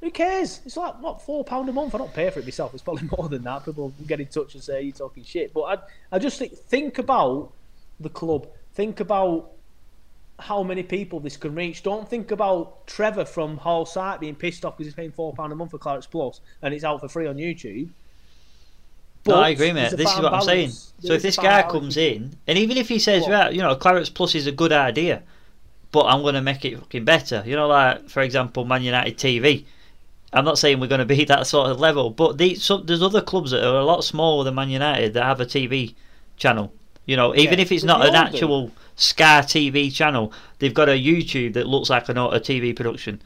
Who 0.01 0.11
cares? 0.11 0.61
It's 0.65 0.77
like 0.77 1.01
what 1.01 1.21
four 1.21 1.43
pound 1.43 1.67
a 1.67 1.73
month. 1.73 1.93
I 1.93 1.97
don't 1.97 2.13
pay 2.13 2.29
for 2.29 2.39
it 2.39 2.45
myself. 2.45 2.73
It's 2.73 2.83
probably 2.83 3.09
more 3.17 3.27
than 3.27 3.43
that. 3.43 3.65
People 3.65 3.93
get 4.07 4.21
in 4.21 4.27
touch 4.27 4.53
and 4.55 4.63
say 4.63 4.81
you're 4.81 4.93
talking 4.93 5.23
shit. 5.23 5.53
But 5.53 5.61
I, 5.63 6.15
I 6.15 6.19
just 6.19 6.39
think 6.39 6.53
think 6.53 6.99
about 6.99 7.51
the 7.99 8.09
club. 8.09 8.47
Think 8.73 9.01
about 9.01 9.51
how 10.39 10.63
many 10.63 10.83
people 10.83 11.19
this 11.19 11.37
can 11.37 11.55
reach. 11.55 11.83
Don't 11.83 12.07
think 12.09 12.31
about 12.31 12.87
Trevor 12.87 13.25
from 13.25 13.57
Harle 13.57 13.85
Syke 13.85 14.19
being 14.19 14.35
pissed 14.35 14.65
off 14.65 14.77
because 14.77 14.87
he's 14.87 14.95
paying 14.95 15.11
four 15.11 15.33
pound 15.33 15.51
a 15.51 15.55
month 15.55 15.71
for 15.71 15.77
Clarets 15.77 16.09
Plus 16.09 16.41
and 16.61 16.73
it's 16.73 16.83
out 16.83 16.99
for 16.99 17.07
free 17.07 17.27
on 17.27 17.35
YouTube. 17.35 17.89
no, 19.27 19.35
I 19.35 19.49
agree, 19.49 19.73
mate. 19.73 19.91
This 19.91 20.09
is 20.09 20.19
what 20.19 20.33
I'm 20.33 20.41
saying. 20.41 20.69
balance. 20.69 20.93
So 20.99 21.13
if 21.13 21.21
this 21.21 21.35
guy 21.35 21.61
balance. 21.61 21.71
comes 21.71 21.97
in, 21.97 22.35
and 22.47 22.57
even 22.57 22.77
if 22.77 22.87
he 22.89 22.99
says, 22.99 23.27
right, 23.27 23.53
you 23.53 23.61
know, 23.61 23.75
Clarets 23.75 24.13
Plus 24.13 24.35
is 24.35 24.47
a 24.47 24.51
good 24.51 24.71
idea, 24.71 25.23
but 25.91 26.05
I'm 26.05 26.21
going 26.21 26.35
to 26.35 26.41
make 26.41 26.65
it 26.65 26.77
fucking 26.79 27.05
better. 27.05 27.43
You 27.45 27.55
know, 27.55 27.67
like 27.67 28.09
for 28.09 28.21
example, 28.21 28.65
Man 28.65 28.83
United 28.83 29.17
TV. 29.17 29.65
I'm 30.31 30.45
not 30.45 30.59
saying 30.59 30.79
we're 30.79 30.87
going 30.87 30.99
to 30.99 31.05
be 31.05 31.25
that 31.25 31.47
sort 31.47 31.69
of 31.69 31.79
level, 31.79 32.11
but 32.11 32.37
these, 32.37 32.63
so, 32.63 32.77
there's 32.77 33.01
other 33.01 33.21
clubs 33.21 33.51
that 33.51 33.67
are 33.67 33.79
a 33.79 33.85
lot 33.85 34.03
smaller 34.03 34.43
than 34.43 34.55
Man 34.55 34.69
United 34.69 35.13
that 35.13 35.23
have 35.23 35.41
a 35.41 35.45
TV 35.45 35.95
channel. 36.37 36.71
You 37.09 37.15
know, 37.15 37.35
even 37.35 37.57
Yeah, 37.57 37.63
if 37.63 37.71
it's 37.71 37.83
not 37.83 38.05
an 38.05 38.11
do. 38.11 38.19
actual 38.19 38.71
Sky 38.95 39.41
TV 39.41 39.91
channel, 39.91 40.31
they've 40.59 40.75
got 40.75 40.89
a 40.89 40.91
YouTube 40.91 41.53
that 41.53 41.65
looks 41.65 41.89
like 41.89 42.07
an 42.07 42.19
a 42.19 42.39
TV 42.39 42.75
production. 42.75 43.19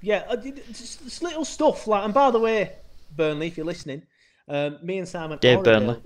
Yeah, 0.00 0.24
uh, 0.26 0.36
just, 0.36 1.04
just 1.04 1.22
little 1.22 1.44
stuff 1.44 1.86
like. 1.86 2.02
And 2.02 2.14
by 2.14 2.30
the 2.30 2.40
way, 2.40 2.72
Burnley, 3.14 3.48
if 3.48 3.58
you're 3.58 3.66
listening, 3.66 4.04
um, 4.48 4.78
me 4.82 4.96
and 4.96 5.06
Simon. 5.06 5.38
Dave 5.38 5.62
Burnley. 5.62 6.00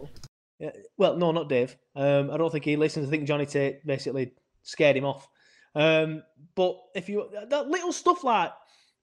Yeah, 0.58 0.72
well, 0.96 1.16
no, 1.16 1.30
not 1.30 1.48
Dave. 1.48 1.76
Um, 1.94 2.32
I 2.32 2.36
don't 2.36 2.50
think 2.50 2.64
he 2.64 2.74
listens. 2.74 3.06
I 3.06 3.10
think 3.10 3.28
Johnny 3.28 3.46
Tate 3.46 3.86
basically 3.86 4.32
scared 4.64 4.96
him 4.96 5.04
off. 5.04 5.28
Um, 5.76 6.24
but 6.56 6.80
if 6.96 7.08
you 7.08 7.30
that 7.48 7.68
little 7.68 7.92
stuff 7.92 8.24
like 8.24 8.50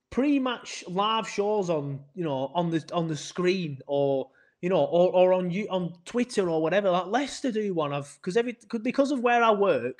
pre-match 0.09 0.83
live 0.89 1.29
shows 1.29 1.69
on 1.69 2.01
you 2.13 2.25
know 2.25 2.51
on 2.53 2.71
the 2.71 2.83
on 2.91 3.07
the 3.07 3.15
screen 3.15 3.79
or 3.87 4.31
you 4.66 4.70
know 4.74 4.84
or, 4.97 5.07
or 5.20 5.28
on 5.38 5.45
you 5.51 5.68
on 5.70 5.84
Twitter 6.13 6.45
or 6.53 6.59
whatever 6.66 6.89
like 6.89 7.05
Leicester 7.18 7.51
do 7.51 7.68
one 7.84 7.93
of 7.99 8.03
because 8.20 8.36
every 8.41 8.53
'cause- 8.70 8.82
because 8.91 9.11
of 9.11 9.20
where 9.28 9.43
I 9.43 9.51
work 9.51 9.97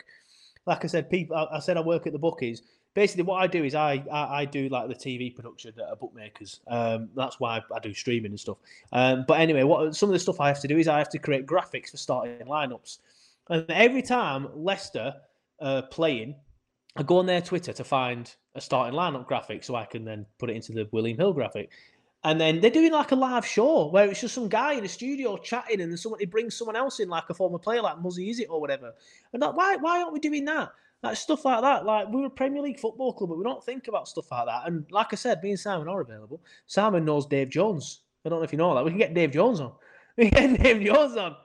like 0.66 0.84
I 0.84 0.88
said 0.88 1.04
people 1.16 1.36
I, 1.42 1.58
I 1.58 1.60
said 1.60 1.78
I 1.78 1.82
work 1.82 2.08
at 2.08 2.14
the 2.14 2.24
bookies 2.28 2.64
basically 2.96 3.26
what 3.30 3.40
I 3.44 3.48
do 3.58 3.62
is 3.70 3.76
I, 3.76 3.92
I 4.20 4.22
I 4.42 4.46
do 4.58 4.64
like 4.76 4.88
the 4.94 4.96
TV 5.06 5.24
production 5.38 5.74
at 5.92 6.00
bookmakers 6.00 6.52
um 6.78 7.10
that's 7.16 7.38
why 7.42 7.52
I, 7.58 7.62
I 7.78 7.80
do 7.88 7.94
streaming 7.94 8.32
and 8.32 8.40
stuff 8.40 8.58
um 9.00 9.18
but 9.28 9.38
anyway 9.46 9.64
what 9.72 9.96
some 9.96 10.10
of 10.10 10.14
the 10.14 10.20
stuff 10.28 10.40
I 10.42 10.48
have 10.48 10.62
to 10.62 10.68
do 10.74 10.78
is 10.80 10.88
I 10.88 10.98
have 10.98 11.10
to 11.16 11.20
create 11.20 11.46
graphics 11.54 11.92
for 11.92 11.98
starting 12.08 12.48
lineups 12.48 12.92
and 13.52 13.66
every 13.88 14.02
time 14.02 14.42
Leicester 14.70 15.14
uh 15.68 15.84
playing 15.98 16.36
I 16.98 17.04
go 17.04 17.18
on 17.22 17.26
their 17.28 17.42
Twitter 17.52 17.74
to 17.74 17.84
find 17.84 18.24
a 18.56 18.62
starting 18.62 18.98
lineup 19.02 19.28
graphic 19.28 19.64
so 19.64 19.76
I 19.76 19.86
can 19.86 20.06
then 20.06 20.26
put 20.40 20.50
it 20.50 20.56
into 20.56 20.72
the 20.72 20.88
William 20.94 21.18
Hill 21.18 21.34
graphic. 21.34 21.70
And 22.26 22.42
then 22.42 22.60
they're 22.60 22.72
doing 22.72 22.92
like 22.92 23.12
a 23.12 23.16
live 23.16 23.46
show 23.46 23.86
where 23.86 24.10
it's 24.10 24.20
just 24.20 24.34
some 24.34 24.50
guy 24.50 24.74
in 24.74 24.84
a 24.84 24.88
studio 24.88 25.38
chatting 25.38 25.80
and 25.80 25.92
then 25.92 25.98
someone 25.98 26.20
he 26.20 26.26
brings 26.26 26.58
someone 26.58 26.76
else 26.76 27.00
in, 27.00 27.08
like 27.08 27.30
a 27.30 27.36
former 27.36 27.60
player 27.60 27.84
like 27.84 28.02
Muzzy 28.02 28.32
Izzet 28.32 28.50
or 28.50 28.60
whatever. 28.60 28.96
And 29.32 29.44
like, 29.44 29.56
why 29.56 29.76
why 29.76 30.02
aren't 30.02 30.12
we 30.12 30.20
doing 30.20 30.44
that? 30.46 30.72
Like 31.04 31.18
stuff 31.18 31.46
like 31.46 31.62
that. 31.62 31.86
Like 31.86 32.08
we're 32.10 32.26
a 32.26 32.30
Premier 32.32 32.64
League 32.64 32.80
football 32.80 33.14
club, 33.14 33.30
but 33.30 33.38
we 33.38 33.44
don't 33.44 33.64
think 33.64 33.88
about 33.88 34.08
stuff 34.08 34.32
like 34.32 34.48
that. 34.48 34.64
And 34.66 34.88
like 34.90 35.14
I 35.14 35.18
said, 35.18 35.44
me 35.44 35.52
and 35.52 35.60
Simon 35.60 35.88
are 35.88 36.02
available. 36.02 36.42
Simon 36.66 37.06
knows 37.06 37.28
Dave 37.28 37.52
Jones. 37.52 38.00
I 38.26 38.30
don't 38.30 38.40
know 38.40 38.44
if 38.44 38.52
you 38.52 38.58
know 38.58 38.74
that. 38.74 38.84
We 38.84 38.90
can 38.90 38.98
get 38.98 39.14
Dave 39.14 39.32
Jones 39.32 39.60
on. 39.60 39.72
We 40.18 40.32
can 40.32 40.54
get 40.54 40.64
Dave 40.64 40.82
Jones 40.82 41.18
on. 41.18 41.36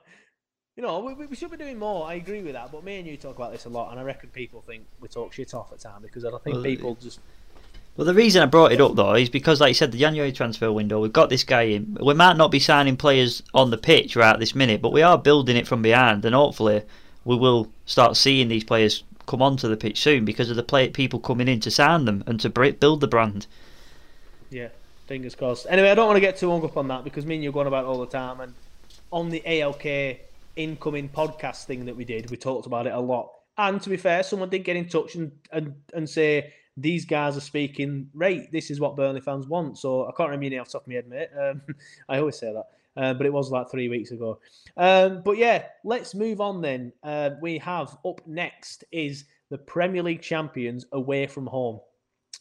You 0.77 0.83
know, 0.83 0.99
we, 0.99 1.25
we 1.27 1.35
should 1.35 1.51
be 1.51 1.57
doing 1.57 1.77
more. 1.77 2.07
I 2.07 2.13
agree 2.13 2.41
with 2.41 2.53
that. 2.53 2.71
But 2.71 2.83
me 2.83 2.97
and 2.97 3.07
you 3.07 3.17
talk 3.17 3.35
about 3.35 3.51
this 3.51 3.65
a 3.65 3.69
lot, 3.69 3.91
and 3.91 3.99
I 3.99 4.03
reckon 4.03 4.29
people 4.29 4.61
think 4.61 4.87
we 4.99 5.09
talk 5.09 5.33
shit 5.33 5.53
off 5.53 5.73
at 5.73 5.79
time 5.79 6.01
because 6.01 6.25
I 6.25 6.31
think 6.39 6.63
people 6.63 6.95
just. 6.95 7.19
Well, 7.97 8.07
the 8.07 8.13
reason 8.13 8.41
I 8.41 8.45
brought 8.45 8.71
it 8.71 8.81
up 8.81 8.95
though 8.95 9.15
is 9.15 9.29
because, 9.29 9.59
like 9.59 9.69
you 9.69 9.73
said, 9.75 9.91
the 9.91 9.97
January 9.97 10.31
transfer 10.31 10.71
window, 10.71 11.01
we've 11.01 11.11
got 11.11 11.29
this 11.29 11.43
guy 11.43 11.63
in. 11.63 11.97
We 12.01 12.13
might 12.13 12.37
not 12.37 12.51
be 12.51 12.59
signing 12.59 12.97
players 12.97 13.43
on 13.53 13.69
the 13.69 13.77
pitch 13.77 14.15
right 14.15 14.39
this 14.39 14.55
minute, 14.55 14.81
but 14.81 14.93
we 14.93 15.01
are 15.01 15.17
building 15.17 15.57
it 15.57 15.67
from 15.67 15.81
behind, 15.81 16.23
and 16.23 16.33
hopefully 16.33 16.83
we 17.25 17.35
will 17.35 17.71
start 17.85 18.17
seeing 18.17 18.47
these 18.47 18.63
players 18.63 19.03
come 19.27 19.41
onto 19.41 19.67
the 19.67 19.77
pitch 19.77 20.01
soon 20.01 20.25
because 20.25 20.49
of 20.49 20.55
the 20.55 20.63
play 20.63 20.89
people 20.89 21.19
coming 21.19 21.47
in 21.47 21.59
to 21.59 21.71
sign 21.71 22.05
them 22.05 22.23
and 22.27 22.39
to 22.39 22.49
build 22.49 23.01
the 23.01 23.07
brand. 23.07 23.45
Yeah, 24.49 24.69
fingers 25.07 25.35
crossed. 25.35 25.67
Anyway, 25.69 25.89
I 25.89 25.95
don't 25.95 26.07
want 26.07 26.17
to 26.17 26.21
get 26.21 26.37
too 26.37 26.49
hung 26.49 26.63
up 26.63 26.77
on 26.77 26.87
that 26.87 27.03
because 27.03 27.25
me 27.25 27.35
and 27.35 27.43
you're 27.43 27.53
going 27.53 27.67
about 27.67 27.85
all 27.85 27.99
the 27.99 28.07
time. 28.07 28.39
And 28.39 28.53
on 29.11 29.29
the 29.29 29.41
ALK 29.45 30.19
incoming 30.55 31.09
podcast 31.09 31.65
thing 31.65 31.85
that 31.85 31.95
we 31.95 32.05
did, 32.05 32.29
we 32.29 32.37
talked 32.37 32.65
about 32.65 32.87
it 32.87 32.93
a 32.93 32.99
lot. 32.99 33.31
And 33.57 33.81
to 33.81 33.89
be 33.89 33.97
fair, 33.97 34.23
someone 34.23 34.49
did 34.49 34.63
get 34.63 34.75
in 34.75 34.89
touch 34.89 35.15
and, 35.15 35.31
and, 35.51 35.75
and 35.93 36.09
say, 36.09 36.53
these 36.77 37.05
guys 37.05 37.37
are 37.37 37.41
speaking, 37.41 38.09
right, 38.13 38.51
this 38.51 38.71
is 38.71 38.79
what 38.79 38.95
Burnley 38.95 39.21
fans 39.21 39.47
want. 39.47 39.77
So 39.77 40.07
I 40.07 40.11
can't 40.11 40.29
remember 40.29 40.45
your 40.45 40.51
name 40.51 40.61
off 40.61 40.67
the 40.67 40.73
top 40.73 40.83
of 40.83 40.87
my 40.87 40.93
head, 40.95 41.07
mate. 41.07 41.29
Um, 41.39 41.61
I 42.09 42.19
always 42.19 42.37
say 42.37 42.53
that. 42.53 42.65
Uh, 42.97 43.13
but 43.13 43.25
it 43.25 43.31
was 43.31 43.51
like 43.51 43.71
three 43.71 43.87
weeks 43.87 44.11
ago. 44.11 44.39
Um, 44.75 45.21
but 45.23 45.37
yeah, 45.37 45.65
let's 45.85 46.13
move 46.13 46.41
on 46.41 46.61
then. 46.61 46.91
Uh, 47.03 47.31
we 47.41 47.57
have 47.59 47.97
up 48.05 48.21
next 48.27 48.83
is 48.91 49.25
the 49.49 49.57
Premier 49.57 50.03
League 50.03 50.21
champions 50.21 50.85
away 50.91 51.27
from 51.27 51.47
home 51.47 51.79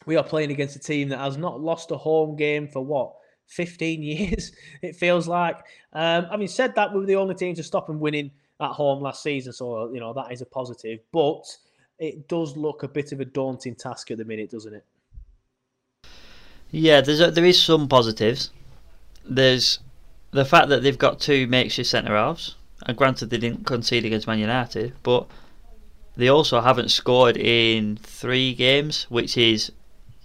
we 0.07 0.17
are 0.17 0.25
playing 0.25 0.51
against 0.51 0.77
a 0.77 0.79
team 0.79 1.09
that 1.09 1.19
has 1.19 1.37
not 1.37 1.61
lost 1.61 1.91
a 1.91 1.97
home 1.97 2.37
game 2.37 2.69
for 2.69 2.85
what 2.85 3.15
15 3.49 4.03
years 4.03 4.53
it 4.83 4.97
feels 4.97 5.29
like 5.29 5.59
um, 5.93 6.27
having 6.27 6.49
said 6.49 6.75
that 6.75 6.93
we 6.93 7.01
were 7.01 7.07
the 7.07 7.17
only 7.17 7.35
team 7.35 7.55
to 7.55 7.63
stop 7.63 7.87
them 7.87 8.01
winning 8.01 8.31
at 8.61 8.71
home 8.71 9.03
last 9.03 9.23
season 9.23 9.53
so 9.53 9.93
you 9.93 10.01
know 10.01 10.13
that 10.13 10.31
is 10.33 10.43
a 10.43 10.47
positive 10.47 11.01
but 11.13 11.45
it 12.01 12.27
does 12.27 12.57
look 12.57 12.83
a 12.83 12.89
bit 12.89 13.13
of 13.13 13.21
a 13.21 13.25
daunting 13.25 13.75
task 13.77 14.11
at 14.11 14.19
the 14.19 14.25
minute 14.25 14.51
doesn't 14.51 14.75
it 14.75 14.85
Yeah, 16.73 17.01
there's 17.03 17.21
a, 17.21 17.31
there 17.31 17.45
is 17.45 17.63
some 17.63 17.87
positives. 17.87 18.51
There's 19.25 19.79
the 20.33 20.45
fact 20.45 20.69
that 20.71 20.83
they've 20.83 20.99
got 20.99 21.21
two 21.21 21.47
makeshift 21.47 21.91
centre 21.91 22.17
halves. 22.17 22.57
And 22.87 22.97
granted, 22.97 23.29
they 23.29 23.37
didn't 23.37 23.67
concede 23.67 24.07
against 24.07 24.27
Man 24.27 24.39
United, 24.39 24.95
but 25.03 25.27
they 26.17 26.29
also 26.29 26.61
haven't 26.61 26.91
scored 26.91 27.37
in 27.37 27.99
three 27.99 28.55
games, 28.55 29.07
which 29.11 29.37
is 29.37 29.71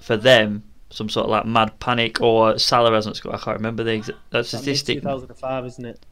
for 0.01 0.15
them 0.15 0.63
some 0.89 1.09
sort 1.09 1.25
of 1.25 1.31
like 1.31 1.45
mad 1.45 1.77
panic. 1.81 2.21
Or 2.21 2.57
Salah 2.57 2.91
hasn't 2.91 3.17
scored. 3.17 3.35
I 3.35 3.39
can't 3.39 3.57
remember 3.57 3.83
the 3.83 3.91
exa- 3.91 4.15
that 4.29 4.45
statistic. 4.45 4.99
2005 4.99 5.65
isn't 5.65 5.85
it 5.85 6.05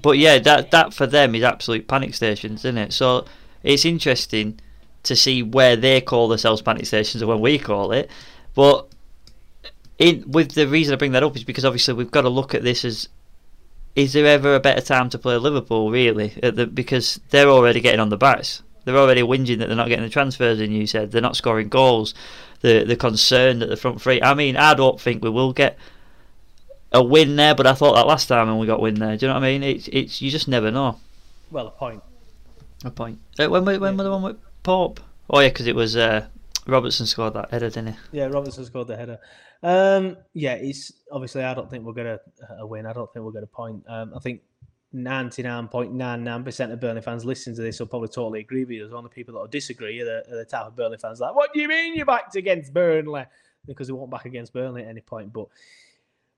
But 0.00 0.16
yeah, 0.16 0.38
that 0.38 0.70
that 0.70 0.94
for 0.94 1.06
them 1.06 1.34
is 1.34 1.42
absolute 1.42 1.86
panic 1.86 2.14
stations, 2.14 2.64
isn't 2.64 2.78
it? 2.78 2.94
So 2.94 3.26
it's 3.66 3.84
interesting 3.84 4.60
to 5.02 5.16
see 5.16 5.42
where 5.42 5.76
they 5.76 6.00
call 6.00 6.28
themselves 6.28 6.62
panic 6.62 6.86
stations 6.86 7.20
and 7.20 7.28
when 7.28 7.40
we 7.40 7.58
call 7.58 7.92
it. 7.92 8.10
But 8.54 8.88
in 9.98 10.24
with 10.30 10.52
the 10.52 10.68
reason 10.68 10.94
I 10.94 10.96
bring 10.96 11.12
that 11.12 11.22
up 11.22 11.36
is 11.36 11.44
because 11.44 11.64
obviously 11.64 11.94
we've 11.94 12.10
got 12.10 12.22
to 12.22 12.28
look 12.28 12.54
at 12.54 12.62
this 12.62 12.84
as 12.84 13.08
is 13.94 14.12
there 14.12 14.26
ever 14.26 14.54
a 14.54 14.60
better 14.60 14.82
time 14.82 15.08
to 15.10 15.18
play 15.18 15.36
Liverpool 15.36 15.90
really? 15.90 16.28
The, 16.28 16.66
because 16.66 17.18
they're 17.30 17.48
already 17.48 17.80
getting 17.80 18.00
on 18.00 18.10
the 18.10 18.16
backs. 18.16 18.62
They're 18.84 18.96
already 18.96 19.22
whinging 19.22 19.58
that 19.58 19.66
they're 19.66 19.76
not 19.76 19.88
getting 19.88 20.04
the 20.04 20.10
transfers 20.10 20.60
in. 20.60 20.70
You 20.70 20.86
said 20.86 21.10
they're 21.10 21.20
not 21.20 21.36
scoring 21.36 21.68
goals. 21.68 22.14
The 22.60 22.84
the 22.84 22.96
concern 22.96 23.58
that 23.58 23.68
the 23.68 23.76
front 23.76 24.00
three. 24.00 24.22
I 24.22 24.34
mean, 24.34 24.56
I 24.56 24.74
don't 24.74 25.00
think 25.00 25.24
we 25.24 25.30
will 25.30 25.52
get 25.52 25.76
a 26.92 27.02
win 27.02 27.36
there, 27.36 27.54
but 27.54 27.66
I 27.66 27.74
thought 27.74 27.94
that 27.94 28.06
last 28.06 28.26
time 28.28 28.46
when 28.46 28.58
we 28.58 28.66
got 28.66 28.80
win 28.80 28.94
there. 28.94 29.16
Do 29.16 29.26
you 29.26 29.28
know 29.28 29.34
what 29.34 29.44
I 29.44 29.58
mean? 29.58 29.62
It's 29.62 29.88
it's 29.88 30.22
you 30.22 30.30
just 30.30 30.46
never 30.46 30.70
know. 30.70 31.00
well 31.50 31.66
a 31.66 31.70
point 31.70 32.02
A 32.84 32.90
point. 32.90 33.18
Uh, 33.38 33.48
when 33.48 33.64
when, 33.64 33.80
when 33.80 33.96
were 33.96 34.04
the 34.04 34.10
one 34.10 34.22
with 34.22 34.36
Pope? 34.62 35.00
Oh 35.30 35.40
yeah, 35.40 35.48
because 35.48 35.66
it 35.66 35.74
was 35.74 35.96
uh, 35.96 36.26
Robertson 36.66 37.06
scored 37.06 37.34
that 37.34 37.50
header, 37.50 37.70
didn't 37.70 37.94
he? 37.94 38.18
Yeah, 38.18 38.26
Robertson 38.26 38.64
scored 38.64 38.88
the 38.88 38.96
header. 38.96 39.18
Um, 39.62 40.16
yeah, 40.34 40.54
it's 40.54 40.92
obviously 41.10 41.42
I 41.42 41.54
don't 41.54 41.70
think 41.70 41.84
we'll 41.84 41.94
get 41.94 42.06
a, 42.06 42.20
a 42.58 42.66
win. 42.66 42.86
I 42.86 42.92
don't 42.92 43.10
think 43.12 43.22
we'll 43.22 43.32
get 43.32 43.42
a 43.42 43.48
point. 43.48 43.82
Um, 43.88 44.12
I 44.14 44.18
think 44.18 44.42
ninety 44.92 45.42
nine 45.42 45.68
point 45.68 45.92
nine 45.92 46.22
nine 46.22 46.44
percent 46.44 46.72
of 46.72 46.80
Burnley 46.80 47.02
fans 47.02 47.24
listening 47.24 47.56
to 47.56 47.62
this 47.62 47.80
will 47.80 47.86
probably 47.86 48.08
totally 48.08 48.40
agree 48.40 48.64
with 48.64 48.72
you. 48.72 48.80
There's 48.80 48.92
only 48.92 49.10
people 49.10 49.34
that 49.34 49.40
will 49.40 49.46
disagree 49.46 50.00
are 50.00 50.04
the, 50.04 50.32
are 50.32 50.36
the 50.36 50.44
type 50.44 50.66
of 50.66 50.76
Burnley 50.76 50.98
fans 50.98 51.20
like, 51.20 51.34
"What 51.34 51.52
do 51.54 51.60
you 51.60 51.68
mean 51.68 51.94
you 51.94 52.04
backed 52.04 52.36
against 52.36 52.74
Burnley?" 52.74 53.24
Because 53.66 53.88
they 53.88 53.92
won't 53.92 54.10
back 54.10 54.26
against 54.26 54.52
Burnley 54.52 54.82
at 54.82 54.88
any 54.88 55.00
point. 55.00 55.32
But 55.32 55.48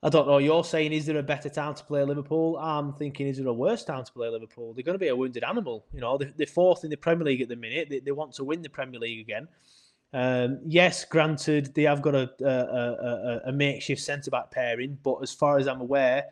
I 0.03 0.09
don't 0.11 0.29
know. 0.29 0.39
You're 0.39 0.63
saying 0.63 0.93
is 0.93 1.07
there 1.07 1.19
a 1.19 1.23
better 1.23 1.49
time 1.49 1.75
to 1.75 1.85
play 1.85 2.05
Liverpool? 2.05 2.57
I'm 2.59 2.93
thinking 2.93 3.27
is 3.27 3.39
there 3.39 3.49
a 3.49 3.53
worse 3.53 3.85
time 3.85 4.05
to 4.05 4.13
play 4.13 4.29
Liverpool? 4.29 4.73
They're 4.73 4.85
going 4.85 4.95
to 4.95 4.99
be 4.99 5.09
a 5.09 5.17
wounded 5.17 5.43
animal. 5.43 5.85
You 5.93 6.01
know, 6.01 6.17
they're, 6.19 6.47
fourth 6.47 6.85
in 6.85 6.91
the 6.91 6.97
Premier 6.97 7.25
League 7.25 7.41
at 7.43 7.49
the 7.49 7.57
minute. 7.57 7.89
They, 7.91 7.99
they 7.99 8.13
want 8.13 8.33
to 8.35 8.45
win 8.45 8.63
the 8.63 8.69
Premier 8.69 9.01
League 9.01 9.21
again. 9.21 9.49
Um, 10.13 10.61
yes, 10.65 11.05
granted, 11.05 11.75
they 11.75 11.83
have 11.83 12.01
got 12.01 12.15
a, 12.15 12.31
a, 12.41 12.47
a, 12.49 13.41
a 13.47 13.53
makeshift 13.53 14.01
centre 14.01 14.31
back 14.31 14.51
pairing, 14.51 14.99
but 15.03 15.17
as 15.17 15.33
far 15.33 15.59
as 15.59 15.67
I'm 15.67 15.81
aware, 15.81 16.27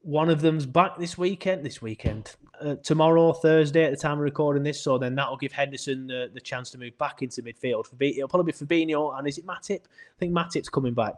one 0.00 0.30
of 0.30 0.40
them's 0.40 0.66
back 0.66 0.98
this 0.98 1.16
weekend. 1.16 1.64
This 1.64 1.80
weekend, 1.80 2.34
uh, 2.60 2.76
tomorrow, 2.82 3.32
Thursday, 3.32 3.84
at 3.84 3.90
the 3.90 3.96
time 3.96 4.14
of 4.14 4.24
recording 4.24 4.62
this. 4.62 4.80
So 4.80 4.98
then 4.98 5.14
that'll 5.14 5.36
give 5.36 5.52
Henderson 5.52 6.06
the, 6.06 6.30
the 6.32 6.40
chance 6.40 6.70
to 6.70 6.78
move 6.78 6.96
back 6.98 7.22
into 7.22 7.42
midfield. 7.42 7.86
Fabi- 7.88 8.16
It'll 8.16 8.28
probably 8.28 8.52
be 8.52 8.58
Fabinho 8.58 9.16
and 9.18 9.28
is 9.28 9.38
it 9.38 9.46
Matip? 9.46 9.80
I 9.80 10.18
think 10.18 10.32
Matip's 10.32 10.68
coming 10.68 10.94
back. 10.94 11.14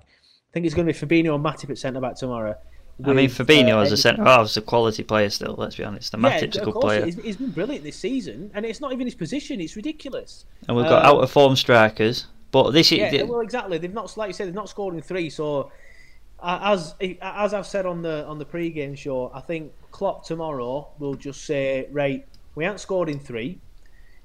I 0.57 0.59
think 0.59 0.65
it's 0.65 0.75
going 0.75 0.89
to 0.89 1.07
be 1.07 1.23
Fabinho 1.23 1.35
and 1.35 1.45
Matip 1.45 1.69
at 1.69 1.77
centre 1.77 2.01
back 2.01 2.17
tomorrow. 2.17 2.57
I 3.05 3.09
mean, 3.13 3.29
with, 3.29 3.37
Fabinho 3.37 3.75
uh, 3.75 3.83
as 3.83 3.93
a 3.93 3.97
centre 3.99 4.25
half 4.25 4.47
is 4.47 4.57
a 4.57 4.63
quality 4.63 5.03
player 5.03 5.29
still. 5.29 5.55
Let's 5.59 5.77
be 5.77 5.85
honest. 5.85 6.13
The 6.13 6.17
Matip's 6.17 6.57
a 6.57 6.61
of 6.61 6.73
good 6.73 6.81
player, 6.81 7.05
He's, 7.05 7.17
he's 7.17 7.37
been 7.37 7.51
brilliant 7.51 7.85
this 7.85 7.99
season, 7.99 8.51
and 8.55 8.65
it's 8.65 8.81
not 8.81 8.95
even 8.95 9.07
his 9.07 9.15
position. 9.15 9.61
It's 9.61 9.77
ridiculous. 9.77 10.47
and 10.67 10.75
we've 10.75 10.87
got 10.87 11.05
Um, 11.05 11.17
out 11.17 11.23
of 11.23 11.31
form 11.31 11.57
strikers. 11.57 12.25
But 12.53 12.71
this 12.71 12.91
is 12.91 13.13
Yeah, 13.13 13.25
well, 13.25 13.41
exactly. 13.41 13.77
They've 13.77 13.93
not, 13.93 14.17
like 14.17 14.29
you 14.29 14.33
said, 14.33 14.47
they've 14.47 14.55
not 14.55 14.71
scored 14.71 14.95
in 14.95 15.03
three. 15.03 15.29
So, 15.29 15.71
uh, 16.41 16.59
as 16.63 16.95
as 17.21 17.53
I've 17.53 17.67
said 17.67 17.85
on 17.85 18.01
the 18.01 18.25
on 18.25 18.39
the 18.39 18.47
pre-game 18.47 18.95
show, 18.95 19.31
I 19.35 19.43
think 19.43 19.75
Klopp 19.91 20.25
tomorrow 20.25 20.89
will 20.99 21.17
just 21.17 21.45
say, 21.45 21.87
right, 21.93 22.27
we 22.55 22.65
haven't 22.65 22.79
scored 22.79 23.11
in 23.11 23.19
three. 23.21 23.59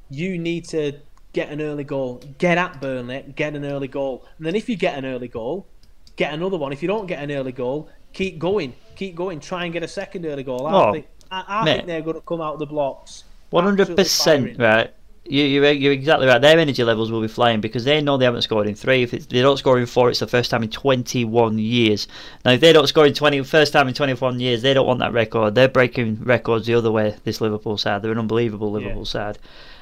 You 0.09 0.37
need 0.37 0.63
to 0.69 0.93
get 1.33 1.49
an 1.49 1.59
early 1.59 1.83
goal. 1.83 2.21
Get 2.37 2.57
at 2.57 2.79
Burnley, 2.79 3.33
get 3.35 3.53
an 3.53 3.65
early 3.65 3.89
goal, 3.89 4.25
and 4.37 4.47
then 4.47 4.55
if 4.55 4.69
you 4.69 4.77
get 4.77 4.97
an 4.97 5.03
early 5.03 5.27
goal, 5.27 5.67
get 6.15 6.33
another 6.33 6.57
one. 6.57 6.71
If 6.73 6.81
you 6.81 6.87
don't 6.87 7.07
get 7.07 7.23
an 7.23 7.31
early 7.31 7.51
goal, 7.51 7.89
keep 8.13 8.39
going, 8.39 8.73
keep 8.95 9.15
going. 9.15 9.39
Try 9.39 9.65
and 9.65 9.73
get 9.73 9.83
a 9.83 9.87
second 9.87 10.25
early 10.25 10.43
goal. 10.43 10.67
I 10.67 10.73
Oh, 10.73 10.91
think 10.93 11.07
I, 11.31 11.43
I 11.47 11.65
think 11.65 11.87
they're 11.87 12.01
going 12.01 12.15
to 12.15 12.21
come 12.21 12.41
out 12.41 12.53
of 12.53 12.59
the 12.59 12.65
blocks. 12.65 13.23
One 13.49 13.63
hundred 13.63 13.95
percent 13.95 14.57
right? 14.59 14.93
You, 15.23 15.43
you're, 15.43 15.71
you're 15.71 15.93
exactly 15.93 16.25
right. 16.27 16.41
Their 16.41 16.57
energy 16.57 16.83
levels 16.83 17.11
will 17.11 17.21
be 17.21 17.27
flying 17.27 17.61
because 17.61 17.85
they 17.85 18.01
know 18.01 18.17
they 18.17 18.25
haven't 18.25 18.41
scored 18.41 18.67
in 18.67 18.75
three. 18.75 19.03
If 19.03 19.13
it's, 19.13 19.27
they 19.27 19.41
don't 19.41 19.57
score 19.57 19.79
in 19.79 19.85
four, 19.85 20.09
it's 20.09 20.19
the 20.19 20.27
first 20.27 20.49
time 20.49 20.63
in 20.63 20.69
21 20.69 21.59
years. 21.59 22.07
Now, 22.43 22.51
if 22.51 22.59
they 22.59 22.73
don't 22.73 22.87
score 22.87 23.05
in 23.05 23.13
20, 23.13 23.43
first 23.43 23.71
time 23.71 23.87
in 23.87 23.93
21 23.93 24.39
years, 24.39 24.61
they 24.61 24.73
don't 24.73 24.87
want 24.87 24.99
that 24.99 25.13
record. 25.13 25.53
They're 25.53 25.67
breaking 25.69 26.23
records 26.23 26.65
the 26.65 26.73
other 26.73 26.91
way. 26.91 27.15
This 27.23 27.39
Liverpool 27.39 27.77
side, 27.77 28.01
they're 28.01 28.11
an 28.11 28.17
unbelievable 28.17 28.71
Liverpool 28.71 29.05
side. 29.05 29.37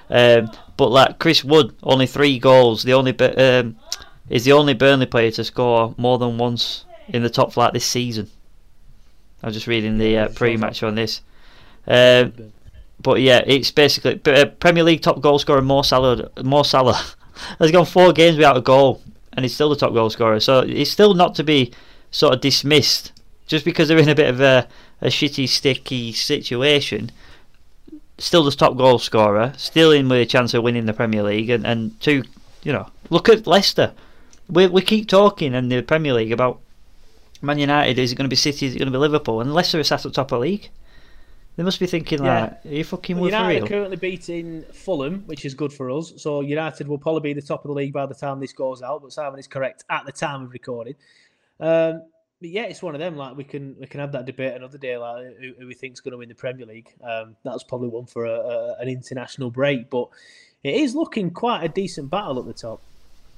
Um, 0.10 0.52
but 0.76 0.90
like 0.90 1.20
Chris 1.20 1.44
Wood, 1.44 1.74
only 1.84 2.06
three 2.06 2.38
goals. 2.38 2.84
The 2.84 2.94
only 2.94 3.18
um, 3.20 3.78
is 4.30 4.46
the 4.46 4.54
only 4.54 4.74
Burnley 4.74 5.06
player 5.06 5.32
to 5.32 5.44
score 5.44 5.94
more 5.98 6.18
than 6.18 6.38
once 6.38 6.86
in 7.08 7.24
the 7.24 7.30
top 7.30 7.54
flight 7.54 7.74
this 7.74 7.86
season. 7.86 8.30
I 9.42 9.48
was 9.48 9.56
just 9.56 9.68
reading 9.68 9.98
the 9.98 10.18
uh, 10.18 10.28
pre-match 10.30 10.84
on 10.84 10.96
this. 10.96 11.22
Um, 11.88 12.34
but 13.02 13.22
yeah, 13.22 13.42
it's 13.46 13.72
basically 13.72 14.20
uh, 14.32 14.46
Premier 14.46 14.84
League 14.84 15.02
top 15.02 15.22
goal 15.22 15.40
scorer 15.40 15.62
Mo 15.62 15.82
Salah. 15.82 16.30
Mo 16.44 16.64
Salah 16.64 17.02
has 17.60 17.72
gone 17.72 17.86
four 17.86 18.12
games 18.14 18.38
without 18.38 18.58
a 18.58 18.62
goal, 18.62 19.02
and 19.34 19.46
he's 19.46 19.56
still 19.56 19.70
the 19.70 19.76
top 19.76 19.94
goal 19.94 20.10
scorer. 20.10 20.40
So 20.40 20.60
it's 20.60 20.92
still 20.92 21.14
not 21.14 21.36
to 21.36 21.44
be 21.44 21.74
sort 22.12 22.34
of 22.34 22.42
dismissed 22.42 23.14
just 23.48 23.66
because 23.66 23.88
they're 23.88 23.98
in 23.98 24.10
a 24.10 24.16
bit 24.16 24.30
of 24.30 24.42
a, 24.42 24.68
a 25.02 25.08
shitty, 25.08 25.48
sticky 25.48 26.12
situation. 26.12 27.12
Still 28.18 28.44
the 28.44 28.52
top 28.52 28.78
goal 28.78 29.00
scorer, 29.00 29.54
still 29.58 29.92
in 29.92 30.10
with 30.10 30.22
a 30.22 30.26
chance 30.26 30.54
of 30.54 30.64
winning 30.64 30.86
the 30.86 30.94
Premier 30.94 31.24
League, 31.24 31.50
and, 31.50 31.66
and 31.66 32.00
two, 32.02 32.24
you 32.64 32.74
know, 32.74 32.90
look 33.10 33.30
at 33.30 33.48
Leicester. 33.48 33.94
We 34.50 34.68
we 34.68 34.82
keep 34.82 35.08
talking 35.08 35.54
in 35.54 35.70
the 35.70 35.82
Premier 35.82 36.14
League 36.14 36.32
about 36.32 36.60
Man 37.42 37.60
United. 37.60 38.00
Is 38.00 38.12
it 38.12 38.16
going 38.16 38.26
to 38.26 38.30
be 38.30 38.36
City? 38.36 38.66
Is 38.66 38.76
it 38.76 38.80
going 38.80 38.88
to 38.88 38.92
be 38.92 38.98
Liverpool? 38.98 39.42
And 39.42 39.54
Leicester 39.54 39.80
are 39.80 39.84
sat 39.84 40.06
at 40.06 40.14
top 40.14 40.32
of 40.32 40.38
the 40.38 40.40
league. 40.40 40.70
They 41.56 41.64
must 41.64 41.80
be 41.80 41.88
thinking 41.88 42.24
Yeah. 42.24 42.42
like, 42.42 42.66
are 42.66 42.76
you 42.76 42.84
fucking 42.86 43.18
Well, 43.18 43.26
with 43.26 43.34
United 43.34 43.64
are 43.64 43.68
currently 43.68 43.98
beating 43.98 44.64
Fulham, 44.72 45.24
which 45.26 45.44
is 45.44 45.54
good 45.54 45.74
for 45.74 45.92
us. 45.92 46.14
So 46.16 46.40
United 46.42 46.88
will 46.88 46.98
probably 46.98 47.34
be 47.34 47.40
the 47.40 47.46
top 47.46 47.66
of 47.66 47.70
the 47.70 47.74
league 47.74 47.92
by 47.92 48.06
the 48.06 48.16
time 48.16 48.40
this 48.40 48.54
goes 48.54 48.82
out. 48.82 49.02
But 49.02 49.12
Simon 49.12 49.40
is 49.40 49.48
correct 49.48 49.84
at 49.90 50.06
the 50.06 50.14
time 50.14 50.44
of 50.44 50.52
recording. 50.54 50.96
Um, 51.60 52.04
but 52.40 52.50
yeah, 52.50 52.64
it's 52.64 52.82
one 52.82 52.96
of 52.96 53.00
them. 53.00 53.18
Like 53.18 53.36
we 53.36 53.44
can 53.44 53.76
we 53.78 53.88
can 53.88 54.00
have 54.00 54.14
that 54.14 54.26
debate 54.26 54.56
another 54.56 54.78
day. 54.78 54.98
Like 54.98 55.38
who, 55.38 55.54
who 55.60 55.68
we 55.68 55.74
think's 55.74 56.00
going 56.00 56.14
to 56.14 56.18
win 56.18 56.30
the 56.30 56.36
Premier 56.36 56.66
League. 56.66 56.90
Um, 57.04 57.36
that's 57.44 57.64
probably 57.64 57.90
one 57.90 58.06
for 58.06 58.26
a, 58.26 58.32
a, 58.32 58.76
an 58.80 58.88
international 58.88 59.52
break. 59.52 59.90
But 59.90 60.08
it 60.64 60.76
is 60.76 60.96
looking 60.96 61.30
quite 61.30 61.64
a 61.64 61.68
decent 61.68 62.10
battle 62.10 62.40
at 62.40 62.46
the 62.46 62.54
top. 62.54 62.82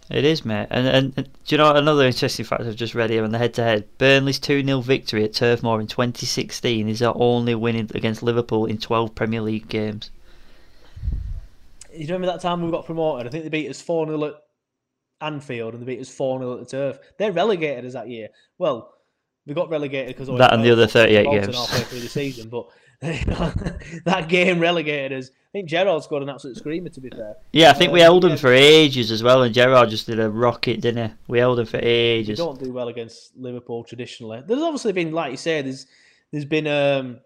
It 0.09 0.25
is, 0.25 0.43
mate. 0.43 0.67
And, 0.69 0.87
and, 0.87 1.13
and 1.15 1.25
do 1.45 1.55
you 1.55 1.57
know 1.57 1.73
another 1.73 2.05
interesting 2.05 2.43
fact 2.43 2.63
I've 2.63 2.75
just 2.75 2.95
read 2.95 3.09
here 3.09 3.23
on 3.23 3.31
the 3.31 3.37
head 3.37 3.53
to 3.55 3.63
head? 3.63 3.87
Burnley's 3.97 4.39
2 4.39 4.63
0 4.63 4.81
victory 4.81 5.23
at 5.23 5.33
Turf 5.33 5.63
Moor 5.63 5.79
in 5.79 5.87
2016 5.87 6.89
is 6.89 6.99
their 6.99 7.13
only 7.15 7.55
win 7.55 7.75
against 7.93 8.21
Liverpool 8.21 8.65
in 8.65 8.77
12 8.77 9.15
Premier 9.15 9.41
League 9.41 9.69
games. 9.69 10.11
You 11.93 12.07
remember 12.07 12.27
that 12.27 12.41
time 12.41 12.61
we 12.61 12.71
got 12.71 12.85
promoted? 12.85 13.27
I 13.27 13.29
think 13.29 13.43
they 13.43 13.49
beat 13.49 13.69
us 13.69 13.81
4 13.81 14.07
0 14.07 14.23
at 14.25 14.33
Anfield 15.21 15.73
and 15.73 15.81
they 15.81 15.85
beat 15.85 16.01
us 16.01 16.09
4 16.09 16.39
0 16.39 16.53
at 16.53 16.59
the 16.59 16.65
turf. 16.65 16.99
They're 17.17 17.31
relegated 17.31 17.85
us 17.85 17.93
that 17.93 18.09
year. 18.09 18.29
Well, 18.57 18.93
we 19.45 19.53
got 19.53 19.69
relegated 19.69 20.15
because 20.15 20.27
That 20.37 20.53
and 20.53 20.63
the 20.63 20.71
other 20.71 20.87
38 20.87 21.23
games. 21.25 21.55
halfway 21.55 21.83
through 21.83 21.99
the 22.01 22.09
season, 22.09 22.49
but 22.49 22.67
that 24.05 24.27
game 24.29 24.59
relegated 24.59 25.17
us. 25.17 25.29
I 25.29 25.51
think 25.53 25.67
Gerrard 25.67 26.03
scored 26.03 26.21
an 26.21 26.29
absolute 26.29 26.55
screamer. 26.55 26.89
To 26.89 27.01
be 27.01 27.09
fair, 27.09 27.35
Yeah, 27.51 27.71
I 27.71 27.73
think 27.73 27.91
we 27.91 27.99
Um, 28.01 28.05
held 28.05 28.23
them 28.23 28.29
yeah, 28.31 28.35
for 28.35 28.53
ages 28.53 29.09
as 29.09 29.23
well, 29.23 29.41
and 29.41 29.53
Gerrard 29.53 29.89
just 29.89 30.05
did 30.05 30.19
a 30.19 30.29
rocket, 30.29 30.81
didn't 30.81 31.09
he? 31.09 31.15
We 31.27 31.39
held 31.39 31.57
them 31.57 31.65
for 31.65 31.79
ages. 31.81 32.37
We 32.37 32.45
don't 32.45 32.63
do 32.63 32.71
well 32.71 32.89
against 32.89 33.35
Liverpool 33.35 33.83
traditionally. 33.83 34.43
There's 34.45 34.61
obviously 34.61 34.93
been, 34.93 35.11
like 35.13 35.31
you 35.31 35.37
say, 35.37 35.63
there's 35.63 35.87
there's 36.31 36.45
been 36.45 36.67
um, 36.67 37.19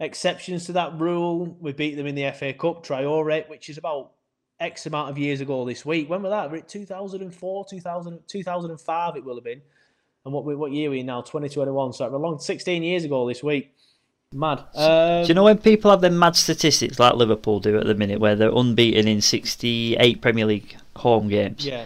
exceptions 0.00 0.64
to 0.66 0.72
that 0.72 0.98
rule. 0.98 1.56
We 1.60 1.72
beat 1.72 1.96
them 1.96 2.06
in 2.06 2.14
the 2.14 2.30
FA 2.32 2.54
Cup, 2.54 2.84
Traore, 2.84 3.48
which 3.50 3.68
is 3.68 3.76
about 3.76 4.12
X 4.60 4.86
amount 4.86 5.10
of 5.10 5.18
years 5.18 5.42
ago 5.42 5.66
this 5.66 5.84
week. 5.84 6.08
When 6.08 6.22
was 6.22 6.30
that? 6.30 6.50
Were 6.50 6.56
it 6.56 6.68
2004, 6.68 7.66
2000, 7.68 8.20
2005 8.26 9.16
it 9.16 9.24
will 9.24 9.34
have 9.34 9.44
been. 9.44 9.60
And 10.24 10.32
what 10.32 10.44
what 10.46 10.72
year 10.72 10.88
are 10.88 10.92
we 10.92 11.00
in 11.00 11.06
now? 11.06 11.20
2021. 11.20 11.92
So 11.92 12.06
a 12.06 12.16
long 12.16 12.38
16 12.38 12.82
years 12.82 13.04
ago 13.04 13.28
this 13.28 13.42
week. 13.42 13.74
Mad. 14.32 14.64
Um, 14.74 15.22
do 15.22 15.28
you 15.28 15.34
know 15.34 15.44
when 15.44 15.58
people 15.58 15.90
have 15.90 16.00
their 16.00 16.10
mad 16.10 16.36
statistics 16.36 16.98
like 16.98 17.14
Liverpool 17.14 17.60
do 17.60 17.78
at 17.78 17.86
the 17.86 17.94
minute, 17.94 18.18
where 18.20 18.34
they're 18.34 18.50
unbeaten 18.54 19.06
in 19.06 19.20
68 19.20 20.20
Premier 20.20 20.46
League 20.46 20.76
home 20.96 21.28
games? 21.28 21.66
Yeah. 21.66 21.84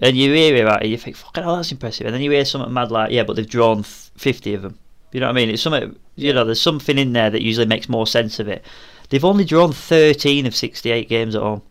And 0.00 0.16
you 0.16 0.32
hear 0.32 0.64
about 0.64 0.84
it, 0.84 0.88
you 0.88 0.96
think, 0.96 1.16
fucking 1.16 1.44
hell, 1.44 1.56
that's 1.56 1.70
impressive. 1.70 2.06
And 2.06 2.14
then 2.14 2.22
you 2.22 2.30
hear 2.30 2.44
something 2.44 2.72
mad 2.72 2.90
like, 2.90 3.12
yeah, 3.12 3.22
but 3.22 3.36
they've 3.36 3.48
drawn 3.48 3.82
50 3.82 4.54
of 4.54 4.62
them. 4.62 4.78
You 5.12 5.20
know 5.20 5.26
what 5.26 5.32
I 5.32 5.34
mean? 5.36 5.50
It's 5.50 5.62
something, 5.62 5.94
you 6.16 6.32
know, 6.32 6.44
there's 6.44 6.60
something 6.60 6.98
in 6.98 7.12
there 7.12 7.30
that 7.30 7.42
usually 7.42 7.66
makes 7.66 7.88
more 7.88 8.06
sense 8.06 8.40
of 8.40 8.48
it. 8.48 8.64
They've 9.10 9.24
only 9.24 9.44
drawn 9.44 9.72
13 9.72 10.46
of 10.46 10.56
68 10.56 11.08
games 11.08 11.34
at 11.36 11.42
home. 11.42 11.62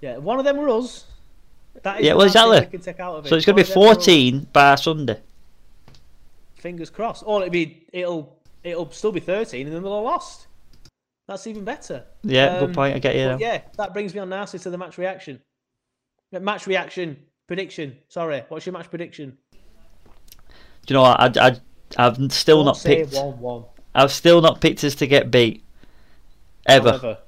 Yeah, 0.00 0.16
one 0.16 0.38
of 0.38 0.46
them 0.46 0.56
were 0.56 0.70
us. 0.70 1.04
That 1.82 2.00
is 2.00 2.06
Yeah, 2.06 2.14
well, 2.14 2.26
exactly. 2.26 2.66
can 2.66 2.80
take 2.80 2.98
out 3.00 3.16
of 3.16 3.26
it. 3.26 3.28
So 3.28 3.36
it's 3.36 3.44
going 3.44 3.56
to 3.56 3.62
be 3.62 3.68
of 3.68 3.74
them 3.74 3.82
were 3.82 3.90
us. 3.90 3.96
14 4.06 4.46
by 4.52 4.74
Sunday. 4.76 5.20
Fingers 6.56 6.90
crossed. 6.90 7.22
Or 7.26 7.42
it'll 7.42 7.50
be 7.52 7.82
it'll 7.92 8.34
it'll 8.64 8.90
still 8.90 9.12
be 9.12 9.20
thirteen, 9.20 9.66
and 9.66 9.74
then 9.74 9.82
they'll 9.82 9.96
have 9.96 10.04
lost. 10.04 10.46
That's 11.28 11.46
even 11.46 11.64
better. 11.64 12.04
Yeah, 12.22 12.58
good 12.58 12.74
point, 12.74 12.96
I 12.96 12.98
get 12.98 13.14
you. 13.14 13.36
Yeah, 13.38 13.62
that 13.76 13.92
brings 13.92 14.14
me 14.14 14.20
on 14.20 14.28
nicely 14.28 14.58
to 14.60 14.70
the 14.70 14.78
match 14.78 14.98
reaction. 14.98 15.40
Uh, 16.34 16.40
Match 16.40 16.66
reaction 16.66 17.16
prediction. 17.46 17.96
Sorry, 18.08 18.42
what's 18.48 18.66
your 18.66 18.72
match 18.72 18.90
prediction? 18.90 19.36
Do 20.86 20.94
you 20.94 20.94
know 20.94 21.02
what? 21.02 21.38
I, 21.38 21.48
I, 21.48 21.56
I've 21.96 22.32
still 22.32 22.58
Don't 22.58 22.66
not 22.66 22.76
say 22.76 22.96
picked. 23.04 23.14
one-one. 23.14 23.64
I've 23.94 24.10
still 24.12 24.40
not 24.40 24.60
picked 24.60 24.82
us 24.84 24.94
to 24.96 25.06
get 25.06 25.30
beat. 25.30 25.64
Ever. 26.66 26.90
However, 26.92 27.18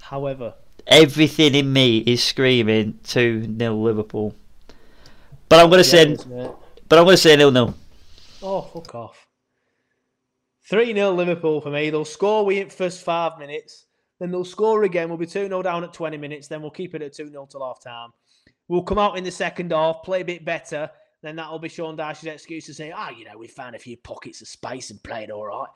however, 0.00 0.54
Everything 0.86 1.54
in 1.54 1.72
me 1.72 1.98
is 1.98 2.22
screaming 2.24 2.98
2 3.04 3.56
0 3.58 3.74
Liverpool. 3.76 4.34
But 5.48 5.60
I'm 5.60 5.70
going 5.70 5.82
to 5.84 5.88
Yeah, 5.88 6.02
say. 6.04 6.10
it 6.10 6.20
is, 6.20 6.26
mate. 6.26 6.50
But 6.88 6.98
I'm 6.98 7.04
going 7.04 7.14
to 7.14 7.22
say 7.22 7.36
nil 7.36 7.50
nil. 7.52 7.74
Oh, 8.42 8.62
fuck 8.62 8.94
off. 8.94 9.21
3 10.72 10.94
0 10.94 11.10
Liverpool 11.12 11.60
for 11.60 11.68
me. 11.68 11.90
They'll 11.90 12.02
score 12.02 12.46
we 12.46 12.58
in 12.58 12.70
first 12.70 13.04
five 13.04 13.38
minutes. 13.38 13.84
Then 14.18 14.30
they'll 14.30 14.42
score 14.42 14.84
again. 14.84 15.10
We'll 15.10 15.18
be 15.18 15.26
2 15.26 15.48
0 15.48 15.62
down 15.62 15.84
at 15.84 15.92
20 15.92 16.16
minutes. 16.16 16.48
Then 16.48 16.62
we'll 16.62 16.70
keep 16.70 16.94
it 16.94 17.02
at 17.02 17.12
2 17.12 17.28
0 17.28 17.46
till 17.50 17.62
half 17.62 17.78
time. 17.78 18.08
We'll 18.68 18.82
come 18.82 18.98
out 18.98 19.18
in 19.18 19.22
the 19.22 19.30
second 19.30 19.70
half, 19.70 20.02
play 20.02 20.22
a 20.22 20.24
bit 20.24 20.46
better. 20.46 20.90
Then 21.20 21.36
that'll 21.36 21.58
be 21.58 21.68
Sean 21.68 21.94
Dyche's 21.94 22.24
excuse 22.24 22.64
to 22.66 22.74
say, 22.74 22.90
ah, 22.90 23.10
you 23.10 23.26
know, 23.26 23.36
we 23.36 23.48
found 23.48 23.76
a 23.76 23.78
few 23.78 23.98
pockets 23.98 24.40
of 24.40 24.48
space 24.48 24.88
and 24.88 25.02
played 25.02 25.30
all 25.30 25.44
right. 25.44 25.68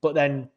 But 0.00 0.16
then 0.16 0.48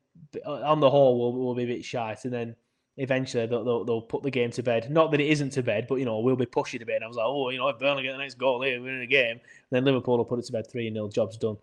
uh, 0.43 0.63
on 0.63 0.79
the 0.79 0.89
whole, 0.89 1.19
we'll, 1.19 1.45
we'll 1.45 1.55
be 1.55 1.63
a 1.65 1.75
bit 1.75 1.85
shite. 1.85 2.25
And 2.25 2.33
then 2.33 2.55
eventually 2.97 3.45
they'll, 3.45 3.63
they'll, 3.63 3.85
they'll 3.85 4.01
put 4.01 4.23
the 4.23 4.31
game 4.31 4.49
to 4.53 4.63
bed. 4.63 4.89
Not 4.89 5.11
that 5.11 5.21
it 5.21 5.27
isn't 5.27 5.51
to 5.51 5.61
bed, 5.61 5.85
but, 5.87 5.99
you 5.99 6.05
know, 6.05 6.17
we'll 6.17 6.35
be 6.35 6.47
pushing 6.47 6.81
a 6.81 6.85
bit. 6.85 6.95
And 6.95 7.03
I 7.03 7.07
was 7.07 7.17
like, 7.17 7.27
oh, 7.27 7.51
you 7.51 7.59
know, 7.59 7.69
if 7.69 7.77
Burnley 7.77 8.01
get 8.01 8.13
the 8.13 8.17
next 8.17 8.39
goal 8.39 8.63
here, 8.63 8.81
we're 8.81 8.95
in 8.95 9.01
a 9.01 9.05
game. 9.05 9.39
then 9.69 9.85
Liverpool 9.85 10.17
will 10.17 10.25
put 10.25 10.39
it 10.39 10.45
to 10.45 10.51
bed 10.51 10.65
3 10.71 10.91
0, 10.91 11.09
job's 11.09 11.37
done. 11.37 11.57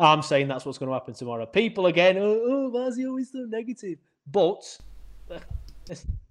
I'm 0.00 0.22
saying 0.22 0.48
that's 0.48 0.64
what's 0.64 0.78
going 0.78 0.88
to 0.88 0.94
happen 0.94 1.14
tomorrow. 1.14 1.44
People 1.46 1.86
again, 1.86 2.16
oh, 2.18 2.40
oh 2.42 2.68
why 2.70 2.86
is 2.86 2.96
he 2.96 3.06
always 3.06 3.30
so 3.30 3.40
negative? 3.40 3.98
But 4.26 4.78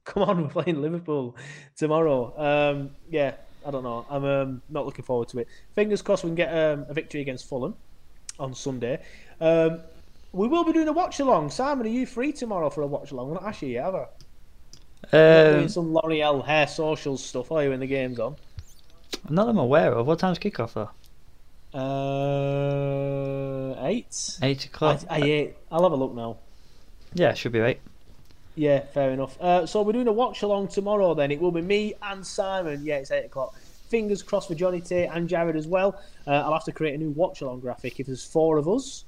come 0.05 0.23
on, 0.23 0.41
we're 0.53 0.63
playing 0.63 0.81
Liverpool 0.81 1.35
tomorrow. 1.77 2.33
Um, 2.37 2.91
yeah, 3.09 3.35
I 3.65 3.71
don't 3.71 3.83
know. 3.83 4.05
I'm 4.09 4.25
um, 4.25 4.61
not 4.69 4.85
looking 4.85 5.05
forward 5.05 5.27
to 5.29 5.39
it. 5.39 5.47
Fingers 5.75 6.01
crossed 6.01 6.23
we 6.23 6.29
can 6.29 6.35
get 6.35 6.49
um, 6.49 6.85
a 6.89 6.93
victory 6.93 7.21
against 7.21 7.47
Fulham 7.47 7.75
on 8.39 8.53
Sunday. 8.55 9.01
Um, 9.39 9.81
we 10.31 10.47
will 10.47 10.63
be 10.63 10.73
doing 10.73 10.87
a 10.87 10.93
watch 10.93 11.19
along. 11.19 11.49
Simon, 11.51 11.85
are 11.85 11.89
you 11.89 12.05
free 12.05 12.31
tomorrow 12.31 12.69
for 12.69 12.81
a 12.81 12.87
watch 12.87 13.11
along? 13.11 13.33
Not 13.33 13.45
actually 13.45 13.73
yet, 13.73 13.85
have 13.85 13.95
I? 13.95 14.05
Not 15.11 15.51
doing 15.51 15.63
Um, 15.63 15.69
some 15.69 15.93
L'Oreal 15.93 16.45
hair 16.45 16.67
socials 16.67 17.23
stuff, 17.23 17.51
are 17.51 17.63
you, 17.63 17.69
when 17.69 17.79
the 17.79 17.87
game's 17.87 18.19
on? 18.19 18.35
not 19.29 19.45
that 19.45 19.51
I'm 19.51 19.57
aware 19.57 19.93
of. 19.93 20.07
What 20.07 20.19
time's 20.19 20.39
kick 20.39 20.59
off 20.59 20.75
though? 20.75 20.89
Uh, 21.73 21.79
eight? 23.85 24.37
8 24.41 24.65
o'clock. 24.65 25.01
I, 25.09 25.19
I 25.19 25.21
eight. 25.23 25.55
I'll 25.71 25.83
have 25.83 25.91
a 25.91 25.95
look 25.95 26.13
now. 26.13 26.37
Yeah, 27.13 27.33
should 27.33 27.51
be 27.51 27.59
right. 27.59 27.79
Yeah, 28.55 28.79
fair 28.81 29.11
enough. 29.11 29.39
Uh, 29.39 29.65
so 29.65 29.81
we're 29.81 29.93
doing 29.93 30.07
a 30.07 30.11
watch 30.11 30.41
along 30.41 30.67
tomorrow. 30.69 31.13
Then 31.13 31.31
it 31.31 31.39
will 31.39 31.51
be 31.51 31.61
me 31.61 31.93
and 32.01 32.25
Simon. 32.25 32.81
Yeah, 32.83 32.97
it's 32.97 33.11
eight 33.11 33.25
o'clock. 33.25 33.55
Fingers 33.89 34.21
crossed 34.21 34.47
for 34.47 34.55
Johnny 34.55 34.81
T 34.81 35.03
and 35.03 35.27
Jared 35.29 35.55
as 35.55 35.67
well. 35.67 36.01
Uh, 36.27 36.31
I'll 36.31 36.53
have 36.53 36.65
to 36.65 36.71
create 36.71 36.95
a 36.95 36.97
new 36.97 37.11
watch 37.11 37.41
along 37.41 37.61
graphic. 37.61 37.99
If 37.99 38.07
there's 38.07 38.23
four 38.23 38.57
of 38.57 38.67
us, 38.67 39.05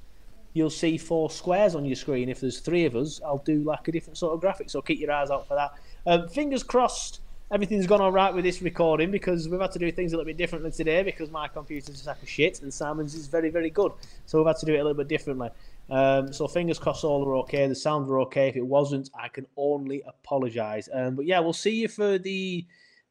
you'll 0.54 0.70
see 0.70 0.98
four 0.98 1.30
squares 1.30 1.74
on 1.74 1.84
your 1.84 1.96
screen. 1.96 2.28
If 2.28 2.40
there's 2.40 2.60
three 2.60 2.84
of 2.84 2.96
us, 2.96 3.20
I'll 3.24 3.38
do 3.38 3.62
like 3.62 3.86
a 3.88 3.92
different 3.92 4.18
sort 4.18 4.34
of 4.34 4.40
graphic. 4.40 4.70
So 4.70 4.82
keep 4.82 4.98
your 5.00 5.12
eyes 5.12 5.30
out 5.30 5.46
for 5.46 5.54
that. 5.54 5.72
Um, 6.06 6.28
fingers 6.28 6.62
crossed. 6.62 7.20
Everything's 7.52 7.86
gone 7.86 8.00
all 8.00 8.10
right 8.10 8.32
with 8.32 8.44
this 8.44 8.62
recording 8.62 9.10
because 9.10 9.46
we've 9.46 9.60
had 9.60 9.72
to 9.72 9.78
do 9.78 9.92
things 9.92 10.14
a 10.14 10.16
little 10.16 10.24
bit 10.24 10.38
differently 10.38 10.70
today 10.70 11.02
because 11.02 11.30
my 11.30 11.48
computer's 11.48 12.00
a 12.00 12.02
sack 12.02 12.22
of 12.22 12.28
shit 12.28 12.62
and 12.62 12.72
Simon's 12.72 13.14
is 13.14 13.26
very, 13.26 13.50
very 13.50 13.68
good. 13.68 13.92
So 14.24 14.38
we've 14.38 14.46
had 14.46 14.56
to 14.56 14.64
do 14.64 14.72
it 14.72 14.78
a 14.78 14.82
little 14.82 14.96
bit 14.96 15.08
differently. 15.08 15.50
Um, 15.90 16.32
so 16.32 16.48
fingers 16.48 16.78
crossed 16.78 17.04
all 17.04 17.22
are 17.28 17.34
okay. 17.40 17.66
The 17.66 17.74
sound 17.74 18.06
were 18.06 18.20
okay. 18.20 18.48
If 18.48 18.56
it 18.56 18.64
wasn't, 18.66 19.10
I 19.14 19.28
can 19.28 19.46
only 19.58 20.02
apologise. 20.06 20.88
Um, 20.90 21.14
but 21.14 21.26
yeah, 21.26 21.40
we'll 21.40 21.52
see 21.52 21.74
you 21.74 21.88
for 21.88 22.16
the 22.16 22.64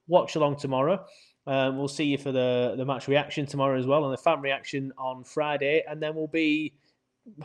watch 0.08 0.36
along 0.36 0.56
tomorrow. 0.56 1.06
Um, 1.46 1.78
we'll 1.78 1.88
see 1.88 2.06
you 2.06 2.18
for 2.18 2.32
the 2.32 2.74
the 2.78 2.86
match 2.86 3.08
reaction 3.08 3.46
tomorrow 3.46 3.78
as 3.78 3.86
well, 3.86 4.06
and 4.06 4.14
the 4.14 4.22
fan 4.22 4.42
reaction 4.42 4.92
on 4.98 5.24
Friday, 5.24 5.84
and 5.88 6.02
then 6.02 6.16
we'll 6.16 6.26
be 6.28 6.74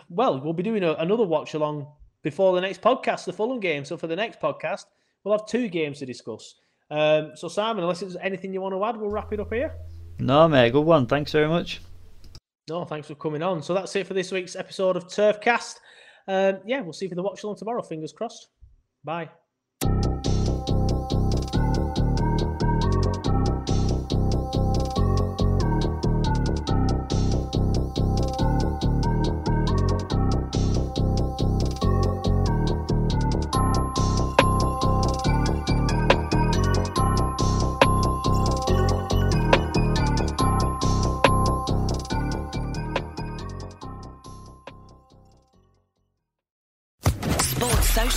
well, 0.08 0.40
we'll 0.40 0.54
be 0.54 0.62
doing 0.62 0.82
a, 0.82 0.92
another 0.94 1.24
watch 1.24 1.52
along 1.52 1.88
before 2.22 2.54
the 2.54 2.60
next 2.62 2.80
podcast, 2.80 3.26
the 3.26 3.34
Fulham 3.34 3.60
game. 3.60 3.84
So 3.84 3.98
for 3.98 4.06
the 4.06 4.16
next 4.16 4.40
podcast, 4.40 4.86
we'll 5.24 5.36
have 5.36 5.46
two 5.46 5.68
games 5.68 5.98
to 5.98 6.06
discuss. 6.06 6.54
Um, 6.90 7.32
so 7.34 7.48
Simon, 7.48 7.82
unless 7.82 8.00
there's 8.00 8.16
anything 8.16 8.52
you 8.52 8.60
want 8.60 8.74
to 8.74 8.84
add, 8.84 8.96
we'll 8.96 9.10
wrap 9.10 9.32
it 9.32 9.40
up 9.40 9.52
here. 9.52 9.74
No, 10.18 10.48
mate, 10.48 10.72
good 10.72 10.84
one. 10.84 11.06
Thanks 11.06 11.32
very 11.32 11.48
much. 11.48 11.80
No, 12.68 12.84
thanks 12.84 13.08
for 13.08 13.14
coming 13.14 13.42
on. 13.42 13.62
So 13.62 13.74
that's 13.74 13.94
it 13.96 14.06
for 14.06 14.14
this 14.14 14.32
week's 14.32 14.56
episode 14.56 14.96
of 14.96 15.06
Turfcast. 15.06 15.76
Um, 16.28 16.58
yeah, 16.66 16.80
we'll 16.80 16.92
see 16.92 17.04
you 17.04 17.10
for 17.10 17.14
the 17.14 17.22
watch 17.22 17.42
along 17.44 17.56
tomorrow. 17.56 17.82
Fingers 17.82 18.12
crossed. 18.12 18.48
Bye. 19.04 19.28